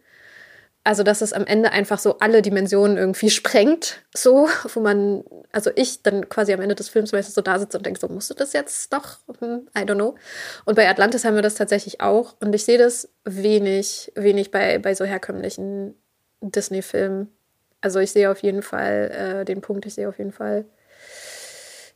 Also, 0.85 1.01
dass 1.01 1.21
es 1.21 1.33
am 1.33 1.47
Ende 1.47 1.71
einfach 1.71 1.97
so 1.97 2.19
alle 2.19 2.43
Dimensionen 2.43 2.95
irgendwie 2.95 3.29
sprengt, 3.31 4.05
so, 4.15 4.47
wo 4.71 4.79
man, 4.79 5.23
also 5.51 5.71
ich 5.75 6.03
dann 6.03 6.29
quasi 6.29 6.53
am 6.53 6.61
Ende 6.61 6.75
des 6.75 6.89
Films 6.89 7.11
meistens 7.11 7.33
so 7.33 7.41
da 7.41 7.57
sitze 7.57 7.77
und 7.77 7.85
denke, 7.85 7.99
so, 7.99 8.07
musst 8.07 8.29
du 8.29 8.35
das 8.35 8.53
jetzt 8.53 8.93
doch? 8.93 9.17
Hm, 9.39 9.67
I 9.75 9.81
don't 9.81 9.95
know. 9.95 10.15
Und 10.63 10.75
bei 10.75 10.87
Atlantis 10.87 11.25
haben 11.25 11.33
wir 11.33 11.41
das 11.41 11.55
tatsächlich 11.55 12.01
auch. 12.01 12.35
Und 12.39 12.53
ich 12.53 12.65
sehe 12.65 12.77
das 12.77 13.09
wenig, 13.23 14.11
wenig 14.15 14.51
bei, 14.51 14.77
bei 14.77 14.93
so 14.93 15.05
herkömmlichen 15.05 15.95
Disney-Filmen. 16.41 17.35
Also 17.81 17.99
ich 17.99 18.11
sehe 18.11 18.29
auf 18.29 18.43
jeden 18.43 18.61
Fall 18.61 19.41
äh, 19.41 19.45
den 19.45 19.61
Punkt, 19.61 19.87
ich 19.87 19.95
sehe 19.95 20.07
auf 20.07 20.19
jeden 20.19 20.31
Fall, 20.31 20.65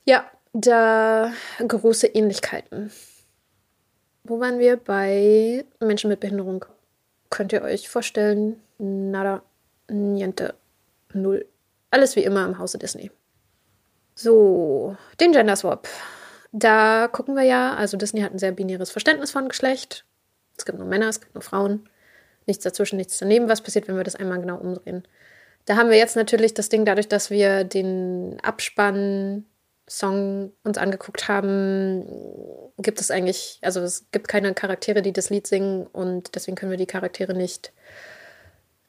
ja, 0.04 0.30
da 0.54 1.32
große 1.60 2.08
Ähnlichkeiten. 2.08 2.92
Wo 4.24 4.40
waren 4.40 4.58
wir 4.58 4.78
bei 4.78 5.64
Menschen 5.80 6.10
mit 6.10 6.22
Behinderung? 6.22 6.66
Könnt 7.30 7.54
ihr 7.54 7.62
euch 7.62 7.88
vorstellen? 7.88 8.60
Nada, 8.80 9.44
niente, 9.90 10.56
null. 11.14 11.46
Alles 11.92 12.16
wie 12.16 12.24
immer 12.24 12.46
im 12.46 12.58
Hause 12.58 12.78
Disney. 12.78 13.12
So, 14.16 14.96
den 15.20 15.34
Gender 15.34 15.56
Swap. 15.56 15.88
Da 16.52 17.08
gucken 17.08 17.36
wir 17.36 17.44
ja, 17.44 17.76
also 17.76 17.98
Disney 17.98 18.22
hat 18.22 18.32
ein 18.34 18.40
sehr 18.40 18.54
binäres 18.54 18.90
Verständnis 18.90 19.32
von 19.32 19.50
Geschlecht. 19.50 20.06
Es 20.58 20.66
gibt 20.66 20.80
nur 20.80 20.88
Männer, 20.88 21.10
es 21.10 21.20
gibt 21.22 21.36
nur 21.36 21.42
Frauen. 21.42 21.88
Nichts 22.48 22.64
dazwischen, 22.64 22.96
nichts 22.98 23.18
daneben. 23.18 23.50
Was 23.50 23.62
passiert, 23.62 23.88
wenn 23.88 23.98
wir 23.98 24.04
das 24.04 24.16
einmal 24.16 24.40
genau 24.40 24.58
umdrehen? 24.58 25.04
Da 25.66 25.76
haben 25.76 25.90
wir 25.90 25.98
jetzt 25.98 26.16
natürlich 26.16 26.54
das 26.54 26.70
Ding, 26.70 26.86
dadurch, 26.86 27.08
dass 27.08 27.30
wir 27.30 27.64
den 27.64 28.40
Abspann-Song 28.42 29.44
uns 30.64 30.78
angeguckt 30.78 31.28
haben, 31.28 32.06
gibt 32.78 33.00
es 33.02 33.12
eigentlich, 33.12 33.60
also 33.62 33.82
es 33.82 34.06
gibt 34.12 34.28
keine 34.30 34.54
Charaktere, 34.54 35.02
die 35.02 35.14
das 35.14 35.30
Lied 35.30 35.46
singen 35.48 35.86
und 35.86 36.34
deswegen 36.34 36.56
können 36.56 36.72
wir 36.72 36.78
die 36.78 36.88
Charaktere 36.88 37.34
nicht 37.36 37.72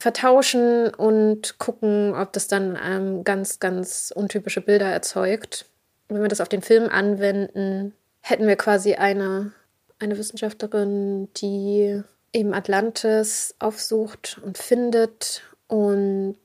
vertauschen 0.01 0.92
und 0.94 1.59
gucken, 1.59 2.14
ob 2.14 2.32
das 2.32 2.48
dann 2.48 2.76
ähm, 2.82 3.22
ganz, 3.22 3.61
ganz 3.61 4.12
untypische 4.16 4.62
Bilder 4.62 4.86
erzeugt. 4.86 5.66
Wenn 6.09 6.22
wir 6.22 6.28
das 6.28 6.40
auf 6.40 6.48
den 6.48 6.62
Film 6.62 6.88
anwenden, 6.88 7.92
hätten 8.22 8.46
wir 8.46 8.57
quasi 8.57 8.94
eine, 8.94 9.53
eine 9.98 10.16
Wissenschaftlerin, 10.16 11.28
die 11.36 12.03
eben 12.32 12.55
Atlantis 12.55 13.55
aufsucht 13.59 14.40
und 14.42 14.57
findet 14.57 15.42
und 15.68 16.38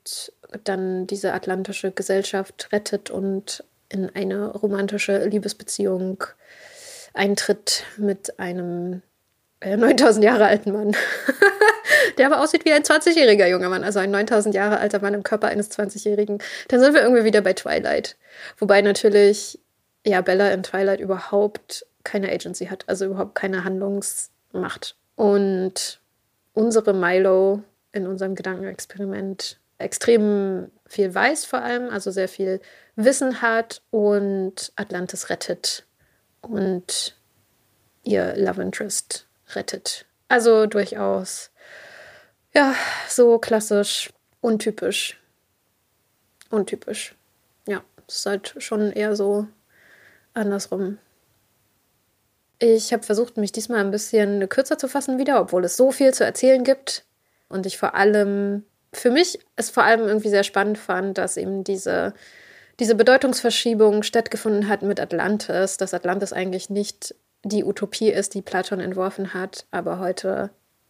dann 0.65 1.07
diese 1.07 1.33
atlantische 1.33 1.91
Gesellschaft 1.91 2.69
rettet 2.73 3.09
und 3.09 3.63
in 3.87 4.13
eine 4.13 4.51
romantische 4.51 5.25
Liebesbeziehung 5.25 6.25
eintritt 7.13 7.83
mit 7.97 8.37
einem 8.37 9.01
äh, 9.65 9.77
9000 9.77 10.23
Jahre 10.23 10.45
alten 10.45 10.71
Mann. 10.71 10.95
Der 12.17 12.27
aber 12.27 12.41
aussieht 12.41 12.65
wie 12.65 12.71
ein 12.71 12.83
20-jähriger 12.83 13.47
junger 13.47 13.69
Mann, 13.69 13.83
also 13.83 13.99
ein 13.99 14.11
9000 14.11 14.53
Jahre 14.53 14.79
alter 14.79 14.99
Mann 14.99 15.13
im 15.13 15.23
Körper 15.23 15.47
eines 15.47 15.71
20-jährigen. 15.71 16.37
Dann 16.67 16.79
sind 16.79 16.93
wir 16.93 17.01
irgendwie 17.01 17.23
wieder 17.23 17.41
bei 17.41 17.53
Twilight. 17.53 18.15
Wobei 18.57 18.81
natürlich, 18.81 19.59
ja, 20.05 20.21
Bella 20.21 20.51
in 20.51 20.63
Twilight 20.63 20.99
überhaupt 20.99 21.85
keine 22.03 22.31
Agency 22.31 22.67
hat, 22.67 22.85
also 22.87 23.05
überhaupt 23.05 23.35
keine 23.35 23.63
Handlungsmacht. 23.63 24.95
Und 25.15 25.99
unsere 26.53 26.93
Milo 26.93 27.63
in 27.91 28.05
unserem 28.07 28.35
Gedankenexperiment 28.35 29.59
extrem 29.77 30.71
viel 30.85 31.13
weiß 31.13 31.45
vor 31.45 31.61
allem, 31.61 31.89
also 31.89 32.11
sehr 32.11 32.29
viel 32.29 32.61
Wissen 32.95 33.41
hat 33.41 33.81
und 33.89 34.71
Atlantis 34.75 35.29
rettet 35.29 35.85
und 36.41 37.17
ihr 38.03 38.35
Love 38.37 38.61
Interest 38.61 39.27
rettet. 39.53 40.05
Also 40.27 40.65
durchaus, 40.65 41.51
ja, 42.53 42.73
so 43.07 43.37
klassisch, 43.37 44.09
untypisch. 44.41 45.19
Untypisch. 46.49 47.15
Ja, 47.67 47.83
es 48.07 48.17
ist 48.17 48.25
halt 48.25 48.55
schon 48.59 48.91
eher 48.91 49.15
so 49.15 49.47
andersrum. 50.33 50.97
Ich 52.59 52.93
habe 52.93 53.03
versucht, 53.03 53.37
mich 53.37 53.51
diesmal 53.51 53.81
ein 53.81 53.91
bisschen 53.91 54.47
kürzer 54.47 54.77
zu 54.77 54.87
fassen 54.87 55.17
wieder, 55.17 55.41
obwohl 55.41 55.65
es 55.65 55.75
so 55.75 55.91
viel 55.91 56.13
zu 56.13 56.23
erzählen 56.23 56.63
gibt. 56.63 57.03
Und 57.49 57.65
ich 57.65 57.77
vor 57.77 57.95
allem, 57.95 58.63
für 58.93 59.11
mich 59.11 59.39
es 59.55 59.69
vor 59.69 59.83
allem 59.83 60.07
irgendwie 60.07 60.29
sehr 60.29 60.43
spannend 60.43 60.77
fand, 60.77 61.17
dass 61.17 61.37
eben 61.37 61.63
diese, 61.63 62.13
diese 62.79 62.95
Bedeutungsverschiebung 62.95 64.03
stattgefunden 64.03 64.69
hat 64.69 64.81
mit 64.81 64.99
Atlantis, 64.99 65.77
dass 65.77 65.93
Atlantis 65.93 66.31
eigentlich 66.31 66.69
nicht 66.69 67.13
die 67.45 67.63
Utopie 67.63 68.09
ist, 68.09 68.33
die 68.33 68.41
Platon 68.41 68.79
entworfen 68.79 69.33
hat, 69.33 69.67
aber 69.69 69.99
heute 69.99 70.49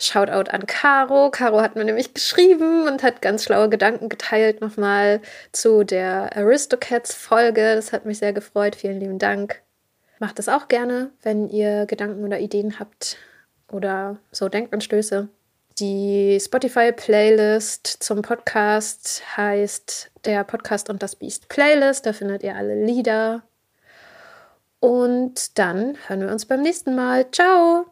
Shoutout 0.00 0.50
an 0.50 0.66
Caro. 0.66 1.30
Caro 1.30 1.60
hat 1.60 1.76
mir 1.76 1.84
nämlich 1.84 2.12
geschrieben 2.12 2.88
und 2.88 3.04
hat 3.04 3.22
ganz 3.22 3.44
schlaue 3.44 3.68
Gedanken 3.68 4.08
geteilt 4.08 4.60
nochmal 4.60 5.20
zu 5.52 5.84
der 5.84 6.36
Aristocats-Folge. 6.36 7.76
Das 7.76 7.92
hat 7.92 8.04
mich 8.04 8.18
sehr 8.18 8.32
gefreut. 8.32 8.74
Vielen 8.74 8.98
lieben 8.98 9.20
Dank. 9.20 9.62
Macht 10.18 10.40
das 10.40 10.48
auch 10.48 10.66
gerne, 10.66 11.12
wenn 11.22 11.48
ihr 11.48 11.86
Gedanken 11.86 12.24
oder 12.24 12.40
Ideen 12.40 12.80
habt 12.80 13.16
oder 13.70 14.16
so 14.32 14.48
Denkanstöße. 14.48 15.28
Die 15.78 16.38
Spotify-Playlist 16.40 17.86
zum 17.86 18.22
Podcast 18.22 19.22
heißt 19.36 20.10
der 20.24 20.42
Podcast 20.44 20.88
und 20.88 21.02
das 21.02 21.16
Biest 21.16 21.50
Playlist. 21.50 22.06
Da 22.06 22.14
findet 22.14 22.42
ihr 22.42 22.56
alle 22.56 22.82
Lieder. 22.82 23.42
Und 24.80 25.58
dann 25.58 25.96
hören 26.06 26.20
wir 26.20 26.32
uns 26.32 26.46
beim 26.46 26.62
nächsten 26.62 26.94
Mal. 26.94 27.30
Ciao! 27.30 27.84